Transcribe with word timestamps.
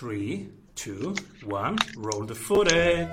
Three, 0.00 0.48
two, 0.76 1.14
one, 1.44 1.76
roll 1.94 2.24
the 2.24 2.34
footage. 2.34 3.06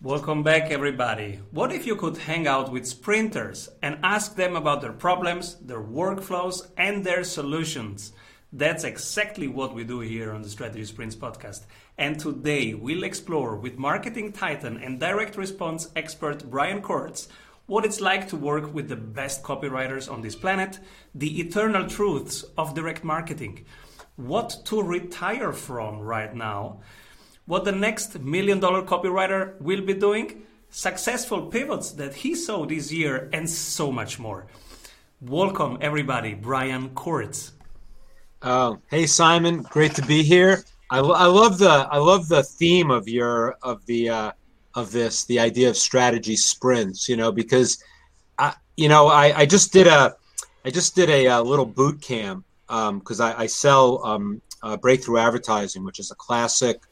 Welcome 0.00 0.44
back, 0.44 0.70
everybody. 0.70 1.40
What 1.50 1.72
if 1.72 1.88
you 1.88 1.96
could 1.96 2.18
hang 2.18 2.46
out 2.46 2.70
with 2.70 2.86
sprinters 2.86 3.68
and 3.82 3.98
ask 4.04 4.36
them 4.36 4.54
about 4.54 4.80
their 4.80 4.92
problems, 4.92 5.56
their 5.56 5.82
workflows, 5.82 6.68
and 6.76 7.02
their 7.02 7.24
solutions? 7.24 8.12
That's 8.56 8.84
exactly 8.84 9.48
what 9.48 9.74
we 9.74 9.82
do 9.82 9.98
here 9.98 10.32
on 10.32 10.42
the 10.42 10.48
Strategy 10.48 10.84
Sprints 10.84 11.16
podcast. 11.16 11.62
And 11.98 12.20
today 12.20 12.72
we'll 12.72 13.02
explore 13.02 13.56
with 13.56 13.78
marketing 13.78 14.30
titan 14.30 14.76
and 14.76 15.00
direct 15.00 15.36
response 15.36 15.88
expert 15.96 16.48
Brian 16.48 16.80
Kurtz 16.80 17.26
what 17.66 17.84
it's 17.84 18.00
like 18.00 18.28
to 18.28 18.36
work 18.36 18.72
with 18.72 18.88
the 18.88 18.94
best 18.94 19.42
copywriters 19.42 20.08
on 20.08 20.22
this 20.22 20.36
planet, 20.36 20.78
the 21.16 21.40
eternal 21.40 21.88
truths 21.88 22.44
of 22.56 22.76
direct 22.76 23.02
marketing, 23.02 23.64
what 24.14 24.56
to 24.66 24.80
retire 24.80 25.52
from 25.52 25.98
right 25.98 26.32
now, 26.32 26.78
what 27.46 27.64
the 27.64 27.72
next 27.72 28.20
million 28.20 28.60
dollar 28.60 28.82
copywriter 28.82 29.60
will 29.60 29.80
be 29.80 29.94
doing, 29.94 30.44
successful 30.70 31.46
pivots 31.46 31.90
that 31.90 32.14
he 32.14 32.36
saw 32.36 32.64
this 32.64 32.92
year, 32.92 33.28
and 33.32 33.50
so 33.50 33.90
much 33.90 34.20
more. 34.20 34.46
Welcome, 35.20 35.78
everybody, 35.80 36.34
Brian 36.34 36.90
Kurtz. 36.94 37.53
Oh, 38.46 38.78
hey 38.90 39.06
Simon, 39.06 39.62
great 39.62 39.94
to 39.94 40.02
be 40.02 40.22
here. 40.22 40.64
I, 40.90 40.98
I 40.98 41.24
love 41.24 41.56
the 41.56 41.88
I 41.90 41.96
love 41.96 42.28
the 42.28 42.42
theme 42.42 42.90
of 42.90 43.08
your 43.08 43.56
of 43.62 43.84
the 43.86 44.10
uh, 44.10 44.32
of 44.74 44.92
this 44.92 45.24
the 45.24 45.40
idea 45.40 45.70
of 45.70 45.78
strategy 45.78 46.36
sprints. 46.36 47.08
You 47.08 47.16
know 47.16 47.32
because 47.32 47.82
I 48.38 48.52
you 48.76 48.90
know 48.90 49.06
I, 49.06 49.38
I 49.38 49.46
just 49.46 49.72
did 49.72 49.86
a 49.86 50.14
I 50.62 50.70
just 50.70 50.94
did 50.94 51.08
a, 51.08 51.24
a 51.24 51.42
little 51.42 51.64
boot 51.64 52.02
camp 52.02 52.44
because 52.66 53.20
um, 53.20 53.34
I, 53.34 53.44
I, 53.44 53.46
sell 53.46 54.04
um, 54.04 54.42
uh, 54.62 54.76
breakthrough 54.76 55.18
advertising, 55.18 55.82
which 55.82 55.98
is 55.98 56.10
a 56.10 56.14
classic 56.14 56.82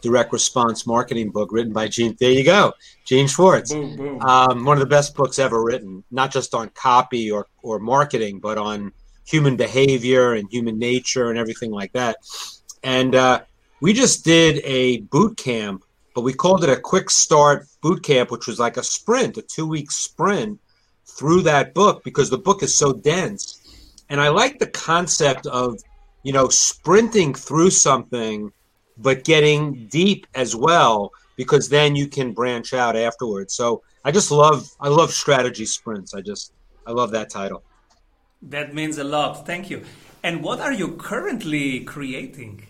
direct 0.00 0.32
response 0.32 0.86
marketing 0.86 1.30
book 1.30 1.50
written 1.52 1.74
by 1.74 1.88
Gene. 1.88 2.16
There 2.20 2.30
you 2.30 2.44
go, 2.44 2.72
Gene 3.04 3.26
Schwartz. 3.26 3.72
Boom, 3.72 3.96
boom. 3.96 4.22
Um, 4.22 4.64
one 4.64 4.78
of 4.78 4.80
the 4.80 4.86
best 4.86 5.14
books 5.14 5.38
ever 5.38 5.62
written, 5.62 6.04
not 6.10 6.32
just 6.32 6.54
on 6.54 6.70
copy 6.70 7.30
or 7.30 7.48
or 7.62 7.78
marketing, 7.78 8.38
but 8.38 8.56
on 8.56 8.94
human 9.26 9.56
behavior 9.56 10.34
and 10.34 10.50
human 10.50 10.78
nature 10.78 11.30
and 11.30 11.38
everything 11.38 11.70
like 11.70 11.92
that. 11.92 12.16
And 12.82 13.14
uh, 13.14 13.42
we 13.80 13.92
just 13.92 14.24
did 14.24 14.60
a 14.64 15.00
boot 15.00 15.36
camp, 15.36 15.84
but 16.14 16.22
we 16.22 16.32
called 16.32 16.64
it 16.64 16.70
a 16.70 16.80
quick 16.80 17.10
start 17.10 17.66
boot 17.82 18.02
camp, 18.02 18.30
which 18.30 18.46
was 18.46 18.58
like 18.58 18.76
a 18.76 18.82
sprint, 18.82 19.38
a 19.38 19.42
two 19.42 19.66
week 19.66 19.90
sprint 19.90 20.60
through 21.06 21.42
that 21.42 21.74
book 21.74 22.02
because 22.04 22.30
the 22.30 22.38
book 22.38 22.62
is 22.62 22.76
so 22.76 22.92
dense. 22.92 23.60
And 24.08 24.20
I 24.20 24.28
like 24.28 24.58
the 24.58 24.66
concept 24.66 25.46
of, 25.46 25.80
you 26.22 26.32
know, 26.32 26.48
sprinting 26.48 27.34
through 27.34 27.70
something, 27.70 28.52
but 28.98 29.24
getting 29.24 29.86
deep 29.88 30.26
as 30.34 30.54
well, 30.54 31.12
because 31.36 31.68
then 31.68 31.96
you 31.96 32.08
can 32.08 32.32
branch 32.32 32.74
out 32.74 32.94
afterwards. 32.96 33.54
So 33.54 33.82
I 34.04 34.10
just 34.10 34.30
love, 34.30 34.68
I 34.80 34.88
love 34.88 35.12
strategy 35.12 35.64
sprints. 35.64 36.14
I 36.14 36.20
just, 36.20 36.52
I 36.86 36.92
love 36.92 37.10
that 37.12 37.30
title. 37.30 37.62
That 38.42 38.74
means 38.74 38.98
a 38.98 39.04
lot. 39.04 39.46
Thank 39.46 39.70
you. 39.70 39.84
And 40.22 40.42
what 40.42 40.60
are 40.60 40.72
you 40.72 40.96
currently 40.96 41.80
creating? 41.80 42.66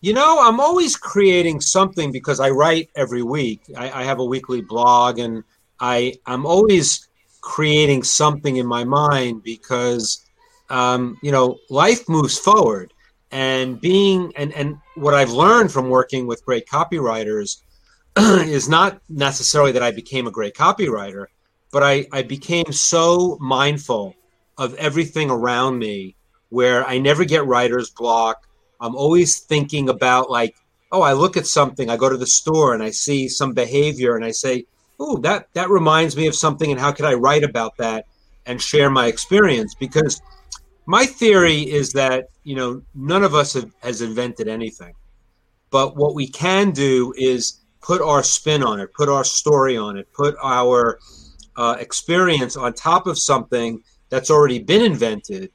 You 0.00 0.14
know, 0.14 0.38
I'm 0.40 0.60
always 0.60 0.96
creating 0.96 1.60
something 1.60 2.12
because 2.12 2.40
I 2.40 2.50
write 2.50 2.90
every 2.96 3.22
week. 3.22 3.60
I, 3.76 4.00
I 4.00 4.04
have 4.04 4.18
a 4.18 4.24
weekly 4.24 4.60
blog, 4.60 5.18
and 5.18 5.44
I 5.80 6.14
I'm 6.26 6.46
always 6.46 7.08
creating 7.40 8.02
something 8.02 8.56
in 8.56 8.66
my 8.66 8.84
mind 8.84 9.42
because 9.42 10.24
um, 10.68 11.18
you 11.22 11.32
know 11.32 11.58
life 11.70 12.08
moves 12.08 12.38
forward, 12.38 12.92
and 13.30 13.80
being 13.80 14.32
and 14.36 14.52
and 14.52 14.78
what 14.96 15.14
I've 15.14 15.32
learned 15.32 15.72
from 15.72 15.88
working 15.88 16.26
with 16.26 16.44
great 16.44 16.66
copywriters 16.66 17.62
is 18.16 18.68
not 18.68 19.00
necessarily 19.08 19.72
that 19.72 19.82
I 19.82 19.90
became 19.90 20.26
a 20.26 20.30
great 20.30 20.54
copywriter, 20.54 21.26
but 21.72 21.82
I 21.82 22.06
I 22.12 22.22
became 22.22 22.70
so 22.72 23.38
mindful 23.40 24.14
of 24.58 24.74
everything 24.74 25.30
around 25.30 25.78
me 25.78 26.16
where 26.48 26.86
I 26.86 26.98
never 26.98 27.24
get 27.24 27.46
writer's 27.46 27.90
block. 27.90 28.46
I'm 28.80 28.94
always 28.94 29.40
thinking 29.40 29.88
about 29.88 30.30
like, 30.30 30.56
oh, 30.92 31.02
I 31.02 31.12
look 31.12 31.36
at 31.36 31.46
something, 31.46 31.90
I 31.90 31.96
go 31.96 32.08
to 32.08 32.16
the 32.16 32.26
store 32.26 32.74
and 32.74 32.82
I 32.82 32.90
see 32.90 33.28
some 33.28 33.52
behavior 33.52 34.16
and 34.16 34.24
I 34.24 34.30
say, 34.30 34.66
oh, 34.98 35.18
that 35.18 35.48
that 35.54 35.68
reminds 35.68 36.16
me 36.16 36.26
of 36.26 36.34
something 36.34 36.70
and 36.70 36.80
how 36.80 36.92
could 36.92 37.04
I 37.04 37.14
write 37.14 37.44
about 37.44 37.76
that 37.78 38.06
and 38.46 38.62
share 38.62 38.90
my 38.90 39.06
experience 39.06 39.74
because 39.74 40.20
my 40.86 41.04
theory 41.04 41.62
is 41.62 41.92
that, 41.92 42.28
you 42.44 42.54
know, 42.54 42.82
none 42.94 43.24
of 43.24 43.34
us 43.34 43.54
have, 43.54 43.70
has 43.80 44.00
invented 44.00 44.46
anything. 44.46 44.94
But 45.70 45.96
what 45.96 46.14
we 46.14 46.28
can 46.28 46.70
do 46.70 47.12
is 47.16 47.60
put 47.82 48.00
our 48.00 48.22
spin 48.22 48.62
on 48.62 48.78
it, 48.80 48.94
put 48.94 49.08
our 49.08 49.24
story 49.24 49.76
on 49.76 49.96
it, 49.96 50.12
put 50.12 50.36
our 50.42 51.00
uh, 51.56 51.76
experience 51.80 52.56
on 52.56 52.72
top 52.72 53.06
of 53.06 53.18
something 53.18 53.82
that's 54.08 54.30
already 54.30 54.58
been 54.58 54.82
invented 54.82 55.50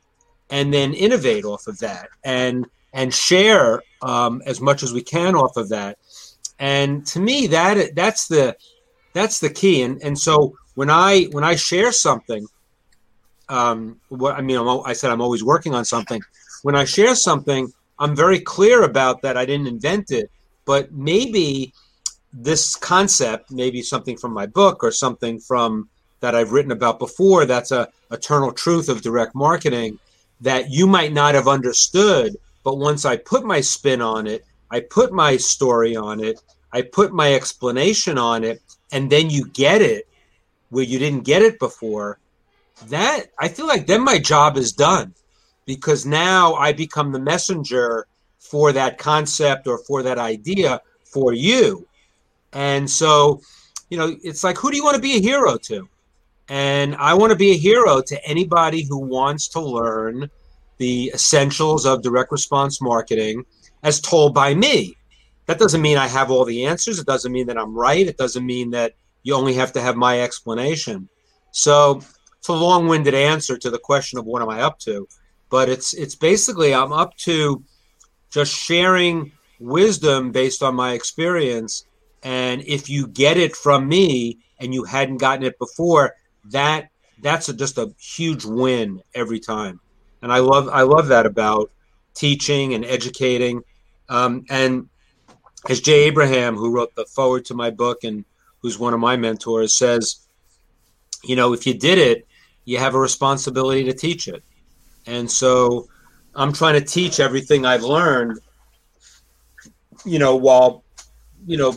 and 0.49 0.73
then 0.73 0.93
innovate 0.93 1.45
off 1.45 1.67
of 1.67 1.77
that 1.79 2.09
and 2.23 2.65
and 2.93 3.13
share 3.13 3.81
um, 4.01 4.41
as 4.45 4.59
much 4.59 4.83
as 4.83 4.91
we 4.91 5.01
can 5.01 5.33
off 5.33 5.55
of 5.55 5.69
that. 5.69 5.97
And 6.59 7.05
to 7.07 7.19
me 7.19 7.47
that 7.47 7.95
that's 7.95 8.27
the 8.27 8.55
that's 9.13 9.39
the 9.39 9.49
key. 9.49 9.81
And 9.83 10.01
and 10.03 10.17
so 10.17 10.55
when 10.75 10.89
i 10.89 11.23
when 11.31 11.43
i 11.43 11.55
share 11.55 11.91
something 11.91 12.45
um 13.49 13.99
what 14.09 14.35
i 14.35 14.41
mean 14.41 14.57
I'm, 14.57 14.81
i 14.85 14.93
said 14.93 15.11
i'm 15.11 15.21
always 15.21 15.43
working 15.43 15.73
on 15.73 15.85
something. 15.85 16.21
When 16.63 16.75
i 16.75 16.85
share 16.85 17.15
something 17.15 17.71
i'm 17.99 18.15
very 18.15 18.39
clear 18.39 18.83
about 18.83 19.21
that 19.21 19.37
i 19.37 19.45
didn't 19.45 19.67
invent 19.67 20.11
it 20.11 20.31
but 20.65 20.91
maybe 20.91 21.73
this 22.33 22.75
concept 22.75 23.51
maybe 23.51 23.81
something 23.81 24.17
from 24.17 24.33
my 24.33 24.45
book 24.45 24.83
or 24.83 24.91
something 24.91 25.39
from 25.39 25.89
that 26.21 26.35
I've 26.35 26.51
written 26.51 26.71
about 26.71 26.99
before 26.99 27.45
that's 27.45 27.71
a 27.71 27.89
eternal 28.11 28.51
truth 28.51 28.89
of 28.89 29.01
direct 29.01 29.35
marketing 29.35 29.99
that 30.39 30.71
you 30.71 30.87
might 30.87 31.13
not 31.13 31.35
have 31.35 31.47
understood 31.47 32.37
but 32.63 32.77
once 32.77 33.05
I 33.05 33.17
put 33.17 33.43
my 33.43 33.61
spin 33.61 34.01
on 34.01 34.27
it 34.27 34.45
I 34.71 34.79
put 34.79 35.11
my 35.11 35.37
story 35.37 35.95
on 35.95 36.23
it 36.23 36.41
I 36.71 36.83
put 36.83 37.11
my 37.11 37.33
explanation 37.33 38.17
on 38.17 38.43
it 38.43 38.61
and 38.91 39.09
then 39.09 39.29
you 39.29 39.47
get 39.47 39.81
it 39.81 40.07
where 40.69 40.85
you 40.85 40.99
didn't 40.99 41.25
get 41.25 41.41
it 41.41 41.59
before 41.59 42.19
that 42.87 43.27
I 43.37 43.49
feel 43.49 43.67
like 43.67 43.87
then 43.87 44.03
my 44.03 44.17
job 44.17 44.57
is 44.57 44.71
done 44.71 45.13
because 45.65 46.05
now 46.05 46.53
I 46.55 46.73
become 46.73 47.11
the 47.11 47.19
messenger 47.19 48.07
for 48.39 48.71
that 48.73 48.97
concept 48.97 49.67
or 49.67 49.77
for 49.77 50.03
that 50.03 50.17
idea 50.17 50.81
for 51.03 51.33
you. 51.33 51.87
And 52.53 52.89
so 52.89 53.41
you 53.89 53.97
know 53.97 54.17
it's 54.23 54.43
like 54.43 54.57
who 54.57 54.71
do 54.71 54.77
you 54.77 54.83
want 54.83 54.95
to 54.95 55.01
be 55.01 55.15
a 55.15 55.21
hero 55.21 55.57
to 55.57 55.87
and 56.51 56.95
I 56.97 57.13
want 57.13 57.31
to 57.31 57.37
be 57.37 57.51
a 57.51 57.57
hero 57.57 58.01
to 58.01 58.25
anybody 58.25 58.83
who 58.83 58.97
wants 58.97 59.47
to 59.49 59.61
learn 59.61 60.29
the 60.79 61.09
essentials 61.13 61.85
of 61.85 62.01
direct 62.01 62.29
response 62.29 62.81
marketing 62.81 63.45
as 63.83 64.01
told 64.01 64.33
by 64.33 64.53
me. 64.53 64.97
That 65.45 65.59
doesn't 65.59 65.81
mean 65.81 65.97
I 65.97 66.07
have 66.07 66.29
all 66.29 66.43
the 66.43 66.65
answers. 66.65 66.99
It 66.99 67.05
doesn't 67.05 67.31
mean 67.31 67.47
that 67.47 67.57
I'm 67.57 67.73
right. 67.73 68.05
It 68.05 68.17
doesn't 68.17 68.45
mean 68.45 68.71
that 68.71 68.95
you 69.23 69.33
only 69.33 69.53
have 69.53 69.71
to 69.71 69.81
have 69.81 69.95
my 69.95 70.19
explanation. 70.19 71.07
So 71.51 72.01
it's 72.37 72.49
a 72.49 72.53
long-winded 72.53 73.13
answer 73.13 73.57
to 73.57 73.69
the 73.69 73.79
question 73.79 74.19
of 74.19 74.25
what 74.25 74.41
am 74.41 74.49
I 74.49 74.59
up 74.59 74.77
to, 74.79 75.07
but 75.49 75.69
it's 75.69 75.93
it's 75.93 76.15
basically 76.15 76.75
I'm 76.75 76.91
up 76.91 77.15
to 77.19 77.63
just 78.29 78.53
sharing 78.53 79.31
wisdom 79.61 80.33
based 80.33 80.61
on 80.63 80.75
my 80.75 80.91
experience 80.91 81.85
and 82.23 82.61
if 82.67 82.89
you 82.89 83.07
get 83.07 83.37
it 83.37 83.55
from 83.55 83.87
me 83.87 84.39
and 84.59 84.73
you 84.73 84.83
hadn't 84.83 85.17
gotten 85.17 85.45
it 85.45 85.57
before, 85.57 86.13
that 86.45 86.89
that's 87.21 87.49
a, 87.49 87.53
just 87.53 87.77
a 87.77 87.93
huge 87.99 88.45
win 88.45 89.01
every 89.13 89.39
time. 89.39 89.79
And 90.21 90.31
i 90.31 90.39
love 90.39 90.69
i 90.69 90.81
love 90.81 91.07
that 91.07 91.25
about 91.25 91.71
teaching 92.13 92.73
and 92.73 92.85
educating. 92.85 93.61
Um, 94.09 94.45
and 94.49 94.89
as 95.69 95.79
jay 95.79 96.05
abraham 96.05 96.55
who 96.55 96.71
wrote 96.71 96.93
the 96.95 97.05
forward 97.05 97.45
to 97.45 97.53
my 97.53 97.69
book 97.69 98.03
and 98.03 98.25
who's 98.61 98.79
one 98.79 98.93
of 98.93 98.99
my 98.99 99.15
mentors 99.15 99.77
says 99.77 100.27
you 101.23 101.35
know 101.35 101.53
if 101.53 101.67
you 101.67 101.73
did 101.73 101.97
it 101.97 102.25
you 102.65 102.77
have 102.77 102.95
a 102.95 102.99
responsibility 102.99 103.83
to 103.83 103.93
teach 103.93 104.27
it. 104.27 104.43
And 105.05 105.29
so 105.29 105.87
i'm 106.35 106.53
trying 106.53 106.79
to 106.79 106.85
teach 106.85 107.19
everything 107.19 107.65
i've 107.65 107.83
learned 107.83 108.39
you 110.05 110.19
know 110.19 110.35
while 110.35 110.83
you 111.45 111.57
know 111.57 111.75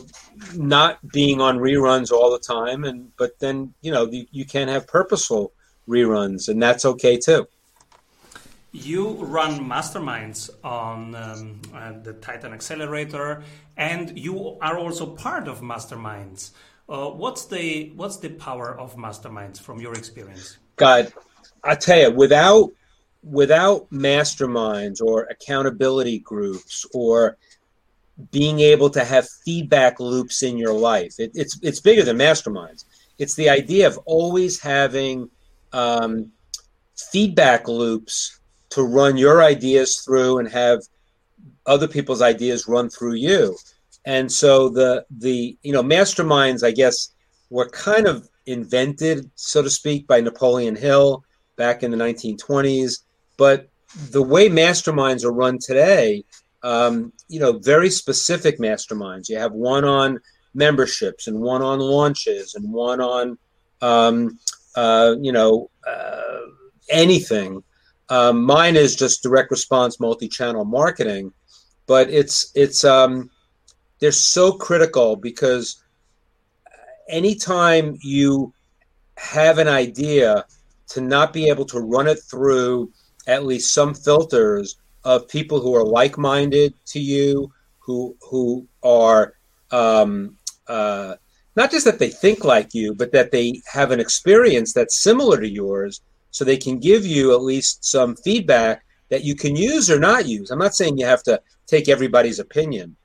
not 0.53 0.99
being 1.11 1.41
on 1.41 1.57
reruns 1.57 2.11
all 2.11 2.31
the 2.31 2.39
time 2.39 2.83
and 2.83 3.11
but 3.17 3.39
then 3.39 3.73
you 3.81 3.91
know 3.91 4.05
you, 4.11 4.25
you 4.31 4.45
can 4.45 4.67
have 4.67 4.87
purposeful 4.87 5.53
reruns 5.87 6.47
and 6.49 6.61
that's 6.61 6.85
okay 6.85 7.17
too 7.17 7.47
you 8.71 9.13
run 9.23 9.59
masterminds 9.59 10.49
on 10.63 11.15
um, 11.15 11.61
uh, 11.73 11.93
the 12.03 12.13
titan 12.13 12.53
accelerator 12.53 13.43
and 13.77 14.17
you 14.17 14.57
are 14.61 14.77
also 14.77 15.05
part 15.05 15.47
of 15.47 15.61
masterminds 15.61 16.51
Uh, 16.87 17.09
what's 17.09 17.45
the 17.47 17.91
what's 17.95 18.17
the 18.17 18.29
power 18.29 18.77
of 18.77 18.95
masterminds 18.95 19.59
from 19.59 19.81
your 19.81 19.93
experience? 19.93 20.57
God, 20.75 21.11
I 21.63 21.73
tell 21.75 21.97
you, 21.97 22.11
without 22.11 22.69
without 23.23 23.89
masterminds 23.89 25.01
or 25.01 25.23
accountability 25.23 26.19
groups 26.19 26.85
or 26.93 27.37
being 28.31 28.59
able 28.59 28.89
to 28.89 29.03
have 29.03 29.27
feedback 29.43 29.99
loops 29.99 30.43
in 30.43 30.57
your 30.57 30.73
life, 30.73 31.15
it, 31.19 31.31
it's 31.33 31.59
it's 31.61 31.79
bigger 31.79 32.03
than 32.03 32.17
masterminds. 32.17 32.85
It's 33.17 33.35
the 33.35 33.49
idea 33.49 33.87
of 33.87 33.97
always 34.05 34.59
having 34.59 35.29
um, 35.73 36.31
feedback 37.11 37.67
loops 37.67 38.39
to 38.69 38.83
run 38.83 39.17
your 39.17 39.43
ideas 39.43 40.01
through 40.01 40.39
and 40.39 40.49
have 40.49 40.81
other 41.65 41.87
people's 41.87 42.21
ideas 42.21 42.67
run 42.67 42.89
through 42.89 43.13
you. 43.13 43.57
And 44.05 44.31
so 44.31 44.69
the 44.69 45.05
the 45.09 45.57
you 45.63 45.73
know 45.73 45.83
masterminds, 45.83 46.63
I 46.63 46.71
guess, 46.71 47.11
were 47.49 47.69
kind 47.69 48.07
of 48.07 48.29
invented, 48.45 49.29
so 49.35 49.61
to 49.61 49.69
speak, 49.69 50.07
by 50.07 50.21
Napoleon 50.21 50.75
Hill 50.75 51.23
back 51.55 51.83
in 51.83 51.91
the 51.91 51.97
1920s. 51.97 53.01
But 53.37 53.69
the 54.11 54.21
way 54.21 54.49
masterminds 54.49 55.23
are 55.23 55.31
run 55.31 55.57
today, 55.59 56.23
um, 56.63 57.13
you 57.27 57.39
know, 57.39 57.59
very 57.59 57.89
specific 57.89 58.59
masterminds. 58.59 59.29
You 59.29 59.37
have 59.37 59.53
one 59.53 59.85
on 59.85 60.19
memberships 60.53 61.27
and 61.27 61.39
one 61.39 61.61
on 61.61 61.79
launches 61.79 62.55
and 62.55 62.71
one 62.71 63.01
on, 63.01 63.37
um, 63.81 64.39
uh, 64.75 65.15
you 65.19 65.31
know, 65.31 65.69
uh, 65.87 66.41
anything. 66.89 67.63
Um, 68.09 68.43
mine 68.43 68.75
is 68.75 68.95
just 68.95 69.23
direct 69.23 69.51
response 69.51 69.99
multi-channel 69.99 70.65
marketing, 70.65 71.33
but 71.87 72.09
it's 72.09 72.51
it's 72.55 72.83
um, 72.83 73.31
they're 73.99 74.11
so 74.11 74.51
critical 74.51 75.15
because 75.15 75.83
anytime 77.09 77.97
you 78.01 78.53
have 79.17 79.57
an 79.57 79.67
idea 79.67 80.45
to 80.87 81.01
not 81.01 81.33
be 81.33 81.49
able 81.49 81.65
to 81.65 81.79
run 81.79 82.07
it 82.07 82.19
through 82.29 82.91
at 83.27 83.45
least 83.45 83.73
some 83.73 83.93
filters 83.93 84.77
of 85.05 85.29
people 85.29 85.61
who 85.61 85.75
are 85.75 85.85
like-minded 85.85 86.73
to 86.87 86.99
you, 86.99 87.51
who 87.79 88.15
who 88.29 88.67
are 88.83 89.35
um, 89.71 90.35
uh, 90.67 91.15
not 91.55 91.71
just 91.71 91.85
that 91.85 91.99
they 91.99 92.09
think 92.09 92.43
like 92.43 92.73
you, 92.73 92.93
but 92.93 93.11
that 93.13 93.31
they 93.31 93.61
have 93.71 93.91
an 93.91 93.99
experience 93.99 94.73
that's 94.73 95.01
similar 95.01 95.39
to 95.39 95.47
yours, 95.47 96.01
so 96.31 96.43
they 96.43 96.57
can 96.57 96.79
give 96.79 97.05
you 97.05 97.33
at 97.33 97.41
least 97.41 97.85
some 97.85 98.15
feedback 98.17 98.83
that 99.09 99.23
you 99.23 99.35
can 99.35 99.55
use 99.55 99.89
or 99.89 99.99
not 99.99 100.27
use. 100.27 100.49
I'm 100.49 100.59
not 100.59 100.75
saying 100.75 100.97
you 100.97 101.05
have 101.05 101.23
to 101.23 101.39
take 101.67 101.87
everybody's 101.87 102.39
opinion, 102.39 102.95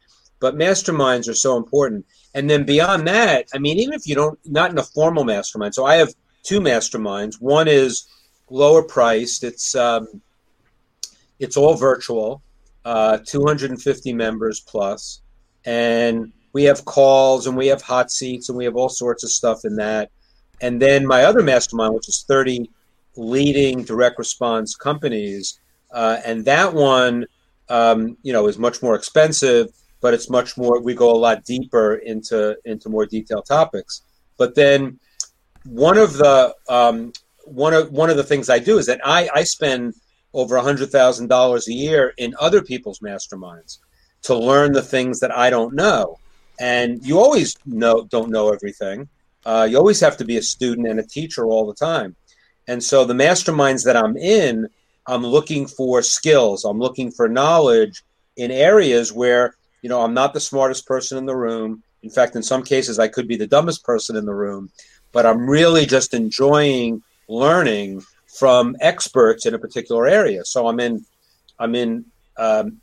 but 0.40 0.56
masterminds 0.56 1.28
are 1.28 1.34
so 1.34 1.56
important. 1.56 2.06
And 2.34 2.48
then 2.48 2.64
beyond 2.64 3.06
that, 3.08 3.46
I 3.54 3.58
mean, 3.58 3.78
even 3.78 3.94
if 3.94 4.06
you 4.06 4.14
don't, 4.14 4.38
not 4.46 4.70
in 4.70 4.78
a 4.78 4.82
formal 4.82 5.24
mastermind. 5.24 5.74
So 5.74 5.84
I 5.84 5.96
have 5.96 6.14
two 6.42 6.60
masterminds. 6.60 7.40
One 7.40 7.68
is 7.68 8.06
lower 8.48 8.82
priced. 8.82 9.44
It's 9.44 9.74
um, 9.74 10.22
it's 11.40 11.56
all 11.56 11.74
virtual, 11.74 12.42
uh, 12.84 13.18
250 13.26 14.12
members 14.12 14.60
plus, 14.60 15.22
and 15.64 16.32
we 16.52 16.64
have 16.64 16.84
calls 16.84 17.46
and 17.46 17.56
we 17.56 17.66
have 17.68 17.82
hot 17.82 18.10
seats 18.10 18.48
and 18.48 18.58
we 18.58 18.64
have 18.64 18.76
all 18.76 18.88
sorts 18.88 19.24
of 19.24 19.30
stuff 19.30 19.64
in 19.64 19.76
that. 19.76 20.10
And 20.60 20.80
then 20.80 21.06
my 21.06 21.24
other 21.24 21.42
mastermind, 21.42 21.94
which 21.94 22.08
is 22.08 22.24
30 22.28 22.70
leading 23.16 23.84
direct 23.84 24.18
response 24.18 24.76
companies, 24.76 25.58
uh, 25.92 26.18
and 26.24 26.44
that 26.44 26.74
one, 26.74 27.26
um, 27.68 28.16
you 28.22 28.32
know, 28.32 28.46
is 28.46 28.58
much 28.58 28.82
more 28.82 28.94
expensive, 28.94 29.68
but 30.00 30.12
it's 30.14 30.28
much 30.28 30.56
more. 30.56 30.80
We 30.80 30.94
go 30.94 31.10
a 31.10 31.16
lot 31.16 31.44
deeper 31.44 31.94
into 31.96 32.56
into 32.64 32.88
more 32.88 33.06
detailed 33.06 33.46
topics. 33.46 34.02
But 34.36 34.54
then 34.54 34.98
one 35.64 35.98
of 35.98 36.14
the 36.14 36.54
um, 36.68 37.12
one 37.44 37.74
of 37.74 37.90
one 37.90 38.10
of 38.10 38.16
the 38.16 38.24
things 38.24 38.48
I 38.48 38.58
do 38.58 38.78
is 38.78 38.86
that 38.86 39.00
I, 39.04 39.28
I 39.34 39.44
spend 39.44 39.94
over 40.32 40.56
a 40.56 40.62
hundred 40.62 40.90
thousand 40.90 41.28
dollars 41.28 41.68
a 41.68 41.72
year 41.72 42.14
in 42.16 42.34
other 42.38 42.62
people's 42.62 43.00
masterminds 43.00 43.78
to 44.22 44.34
learn 44.34 44.72
the 44.72 44.82
things 44.82 45.20
that 45.20 45.36
I 45.36 45.50
don't 45.50 45.74
know. 45.74 46.18
And 46.60 47.04
you 47.04 47.18
always 47.18 47.56
know 47.64 48.06
don't 48.10 48.30
know 48.30 48.52
everything. 48.52 49.08
Uh, 49.44 49.66
you 49.70 49.78
always 49.78 50.00
have 50.00 50.16
to 50.18 50.24
be 50.24 50.36
a 50.36 50.42
student 50.42 50.86
and 50.88 51.00
a 51.00 51.06
teacher 51.06 51.46
all 51.46 51.66
the 51.66 51.74
time. 51.74 52.14
And 52.68 52.82
so 52.82 53.04
the 53.04 53.14
masterminds 53.14 53.84
that 53.86 53.96
I'm 53.96 54.16
in, 54.16 54.68
I'm 55.06 55.24
looking 55.24 55.66
for 55.66 56.02
skills. 56.02 56.64
I'm 56.64 56.78
looking 56.78 57.10
for 57.10 57.28
knowledge 57.28 58.02
in 58.36 58.50
areas 58.50 59.12
where 59.12 59.54
you 59.82 59.88
know 59.88 60.02
I'm 60.02 60.14
not 60.14 60.34
the 60.34 60.40
smartest 60.40 60.86
person 60.86 61.18
in 61.18 61.26
the 61.26 61.36
room. 61.36 61.82
In 62.02 62.10
fact, 62.10 62.36
in 62.36 62.42
some 62.42 62.62
cases, 62.62 62.98
I 62.98 63.08
could 63.08 63.28
be 63.28 63.36
the 63.36 63.46
dumbest 63.46 63.84
person 63.84 64.16
in 64.16 64.24
the 64.24 64.34
room 64.34 64.70
but 65.12 65.26
I'm 65.26 65.48
really 65.48 65.86
just 65.86 66.14
enjoying 66.14 67.02
learning 67.28 68.02
from 68.40 68.74
experts 68.80 69.44
in 69.44 69.52
a 69.52 69.58
particular 69.58 70.06
area. 70.06 70.42
So 70.46 70.66
I'm 70.66 70.80
in, 70.80 71.04
I'm 71.58 71.74
in 71.74 72.06
um, 72.38 72.80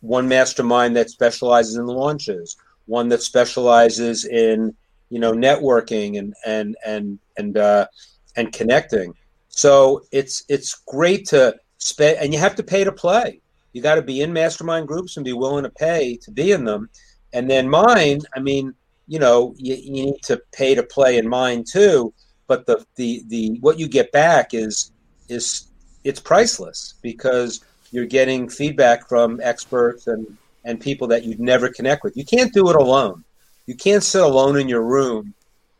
one 0.00 0.26
mastermind 0.26 0.96
that 0.96 1.08
specializes 1.08 1.76
in 1.76 1.86
launches, 1.86 2.56
one 2.86 3.08
that 3.10 3.22
specializes 3.22 4.24
in 4.24 4.74
you 5.08 5.20
know 5.20 5.32
networking 5.32 6.18
and 6.18 6.34
and 6.44 6.76
and 6.84 7.20
and 7.36 7.56
uh, 7.56 7.86
and 8.34 8.52
connecting. 8.52 9.14
So 9.50 10.02
it's 10.10 10.42
it's 10.48 10.74
great 10.74 11.26
to 11.28 11.54
spend, 11.78 12.18
and 12.18 12.32
you 12.32 12.40
have 12.40 12.56
to 12.56 12.64
pay 12.64 12.82
to 12.82 12.90
play. 12.90 13.40
You 13.72 13.82
got 13.82 13.94
to 13.94 14.02
be 14.02 14.20
in 14.20 14.32
mastermind 14.32 14.88
groups 14.88 15.16
and 15.16 15.24
be 15.24 15.32
willing 15.32 15.62
to 15.62 15.70
pay 15.70 16.16
to 16.24 16.30
be 16.32 16.50
in 16.50 16.64
them. 16.64 16.90
And 17.32 17.48
then 17.48 17.70
mine, 17.70 18.20
I 18.34 18.40
mean, 18.40 18.74
you 19.06 19.20
know 19.20 19.54
you, 19.58 19.76
you 19.76 19.92
need 20.06 20.22
to 20.24 20.42
pay 20.50 20.74
to 20.74 20.82
play 20.82 21.18
in 21.18 21.28
mine 21.28 21.62
too 21.62 22.12
but 22.52 22.66
the 22.66 22.84
the 22.96 23.22
the 23.28 23.58
what 23.60 23.78
you 23.78 23.88
get 23.88 24.12
back 24.12 24.52
is 24.52 24.92
is 25.30 25.68
it's 26.04 26.20
priceless 26.20 26.94
because 27.00 27.64
you're 27.92 28.12
getting 28.18 28.46
feedback 28.46 29.08
from 29.08 29.40
experts 29.42 30.06
and 30.06 30.26
and 30.66 30.78
people 30.78 31.08
that 31.08 31.24
you'd 31.24 31.40
never 31.40 31.70
connect 31.70 32.04
with. 32.04 32.14
You 32.14 32.26
can't 32.26 32.52
do 32.52 32.68
it 32.68 32.76
alone. 32.76 33.24
You 33.64 33.74
can't 33.74 34.02
sit 34.02 34.20
alone 34.20 34.58
in 34.58 34.68
your 34.68 34.82
room 34.82 35.32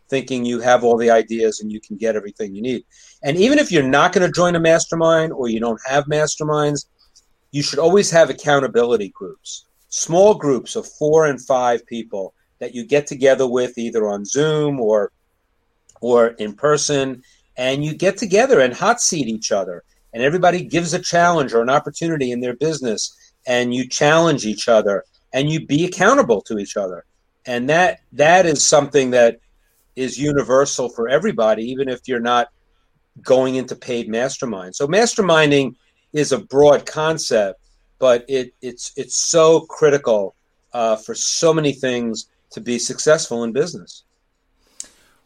thinking 0.08 0.46
you 0.46 0.60
have 0.60 0.82
all 0.82 0.96
the 0.96 1.10
ideas 1.10 1.60
and 1.60 1.70
you 1.70 1.78
can 1.78 1.96
get 1.98 2.16
everything 2.16 2.54
you 2.54 2.62
need. 2.62 2.84
And 3.22 3.36
even 3.36 3.58
if 3.58 3.70
you're 3.70 3.82
not 3.98 4.14
going 4.14 4.26
to 4.26 4.32
join 4.32 4.56
a 4.56 4.60
mastermind 4.60 5.32
or 5.34 5.50
you 5.50 5.60
don't 5.60 5.80
have 5.86 6.04
masterminds 6.06 6.86
you 7.50 7.62
should 7.62 7.78
always 7.78 8.10
have 8.10 8.30
accountability 8.30 9.10
groups. 9.10 9.66
Small 9.90 10.34
groups 10.34 10.74
of 10.74 10.90
four 10.98 11.26
and 11.26 11.38
five 11.38 11.84
people 11.84 12.32
that 12.60 12.74
you 12.74 12.86
get 12.86 13.06
together 13.06 13.46
with 13.46 13.76
either 13.76 14.08
on 14.08 14.24
Zoom 14.24 14.80
or 14.80 15.12
or 16.02 16.28
in 16.38 16.52
person, 16.52 17.22
and 17.56 17.84
you 17.84 17.94
get 17.94 18.18
together 18.18 18.60
and 18.60 18.74
hot 18.74 19.00
seat 19.00 19.28
each 19.28 19.52
other, 19.52 19.84
and 20.12 20.22
everybody 20.22 20.62
gives 20.64 20.92
a 20.92 20.98
challenge 20.98 21.54
or 21.54 21.62
an 21.62 21.70
opportunity 21.70 22.32
in 22.32 22.40
their 22.40 22.56
business, 22.56 23.16
and 23.46 23.72
you 23.72 23.88
challenge 23.88 24.44
each 24.44 24.68
other, 24.68 25.04
and 25.32 25.48
you 25.48 25.64
be 25.64 25.84
accountable 25.84 26.42
to 26.42 26.58
each 26.58 26.76
other, 26.76 27.04
and 27.46 27.70
that 27.70 28.00
that 28.12 28.44
is 28.44 28.68
something 28.68 29.12
that 29.12 29.38
is 29.94 30.18
universal 30.18 30.88
for 30.88 31.08
everybody, 31.08 31.62
even 31.70 31.88
if 31.88 32.00
you're 32.06 32.20
not 32.20 32.48
going 33.22 33.54
into 33.54 33.76
paid 33.76 34.08
mastermind. 34.08 34.74
So 34.74 34.88
masterminding 34.88 35.76
is 36.12 36.32
a 36.32 36.38
broad 36.38 36.84
concept, 36.84 37.60
but 37.98 38.24
it, 38.28 38.54
it's 38.60 38.92
it's 38.96 39.16
so 39.16 39.60
critical 39.60 40.34
uh, 40.72 40.96
for 40.96 41.14
so 41.14 41.54
many 41.54 41.72
things 41.72 42.26
to 42.50 42.60
be 42.60 42.78
successful 42.78 43.44
in 43.44 43.52
business. 43.52 44.04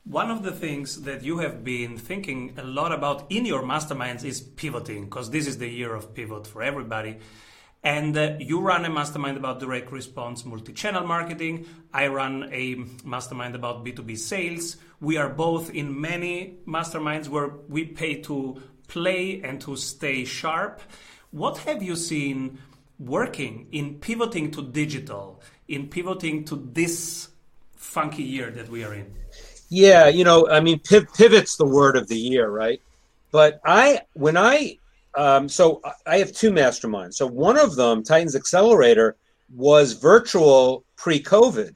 One 0.09 0.31
of 0.31 0.43
the 0.43 0.53
things 0.53 1.03
that 1.03 1.25
you 1.25 1.39
have 1.39 1.65
been 1.65 1.99
thinking 1.99 2.55
a 2.57 2.63
lot 2.63 2.93
about 2.93 3.27
in 3.29 3.45
your 3.45 3.63
masterminds 3.63 4.25
is 4.25 4.41
pivoting, 4.41 5.05
because 5.05 5.31
this 5.31 5.47
is 5.47 5.59
the 5.59 5.69
year 5.69 5.95
of 5.95 6.15
pivot 6.15 6.47
for 6.47 6.63
everybody. 6.63 7.19
And 7.83 8.17
uh, 8.17 8.37
you 8.39 8.61
run 8.61 8.85
a 8.85 8.89
mastermind 8.89 9.37
about 9.37 9.61
direct 9.61 9.91
response 9.91 10.45
multi 10.45 10.73
channel 10.73 11.07
marketing. 11.07 11.67
I 11.93 12.07
run 12.07 12.49
a 12.53 12.85
mastermind 13.05 13.55
about 13.55 13.85
B2B 13.85 14.17
sales. 14.17 14.77
We 15.01 15.17
are 15.17 15.29
both 15.29 15.71
in 15.75 16.01
many 16.01 16.59
masterminds 16.67 17.29
where 17.29 17.49
we 17.69 17.85
pay 17.85 18.23
to 18.23 18.63
play 18.89 19.43
and 19.43 19.61
to 19.63 19.77
stay 19.77 20.25
sharp. 20.25 20.81
What 21.33 21.59
have 21.59 21.83
you 21.83 21.97
seen 21.97 22.59
working 22.99 23.67
in 23.73 23.97
pivoting 23.97 24.53
to 24.53 24.63
digital? 24.63 25.43
in 25.69 25.89
pivoting 25.89 26.45
to 26.45 26.57
this 26.73 27.29
funky 27.75 28.23
year 28.23 28.51
that 28.51 28.69
we 28.69 28.85
are 28.85 28.95
in? 28.95 29.13
Yeah, 29.68 30.08
you 30.08 30.25
know, 30.25 30.49
I 30.49 30.61
mean, 30.61 30.78
pivot's 30.80 31.56
the 31.56 31.66
word 31.66 31.96
of 31.96 32.08
the 32.08 32.16
year, 32.16 32.49
right? 32.49 32.80
But 33.32 33.61
I, 33.64 34.02
when 34.12 34.37
I, 34.37 34.78
um, 35.16 35.49
so 35.49 35.82
I 36.06 36.18
have 36.18 36.32
two 36.32 36.52
masterminds. 36.52 37.14
So 37.14 37.26
one 37.26 37.58
of 37.58 37.75
them, 37.75 38.02
Titans 38.02 38.37
Accelerator, 38.37 39.16
was 39.54 39.94
virtual 39.94 40.85
pre-COVID. 40.96 41.75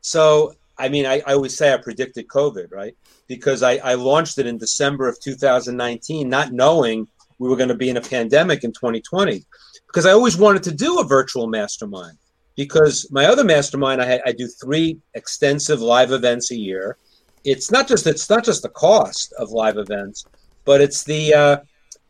So 0.00 0.54
I 0.80 0.88
mean, 0.88 1.04
I, 1.04 1.22
I 1.26 1.34
always 1.34 1.56
say 1.56 1.72
I 1.72 1.76
predicted 1.76 2.26
COVID, 2.28 2.72
right? 2.72 2.96
Because 3.28 3.62
I, 3.62 3.76
I 3.76 3.94
launched 3.94 4.38
it 4.38 4.46
in 4.46 4.56
December 4.56 5.08
of 5.08 5.20
2019, 5.20 6.28
not 6.28 6.52
knowing 6.52 7.06
we 7.38 7.48
were 7.48 7.56
going 7.56 7.68
to 7.68 7.74
be 7.74 7.90
in 7.90 7.98
a 7.98 8.00
pandemic 8.00 8.64
in 8.64 8.72
2020. 8.72 9.44
Because 9.86 10.06
I 10.06 10.12
always 10.12 10.38
wanted 10.38 10.62
to 10.64 10.72
do 10.72 10.98
a 10.98 11.04
virtual 11.04 11.48
mastermind 11.48 12.16
because 12.56 13.06
my 13.10 13.26
other 13.26 13.44
mastermind, 13.44 14.00
I, 14.00 14.20
I 14.24 14.32
do 14.32 14.48
three 14.48 14.98
extensive 15.14 15.82
live 15.82 16.12
events 16.12 16.50
a 16.50 16.56
year. 16.56 16.96
It's 17.44 17.70
not 17.70 17.88
just 17.88 18.06
it's 18.06 18.28
not 18.28 18.44
just 18.44 18.62
the 18.62 18.68
cost 18.68 19.32
of 19.34 19.50
live 19.50 19.78
events, 19.78 20.26
but 20.64 20.80
it's 20.80 21.04
the 21.04 21.34
uh, 21.34 21.56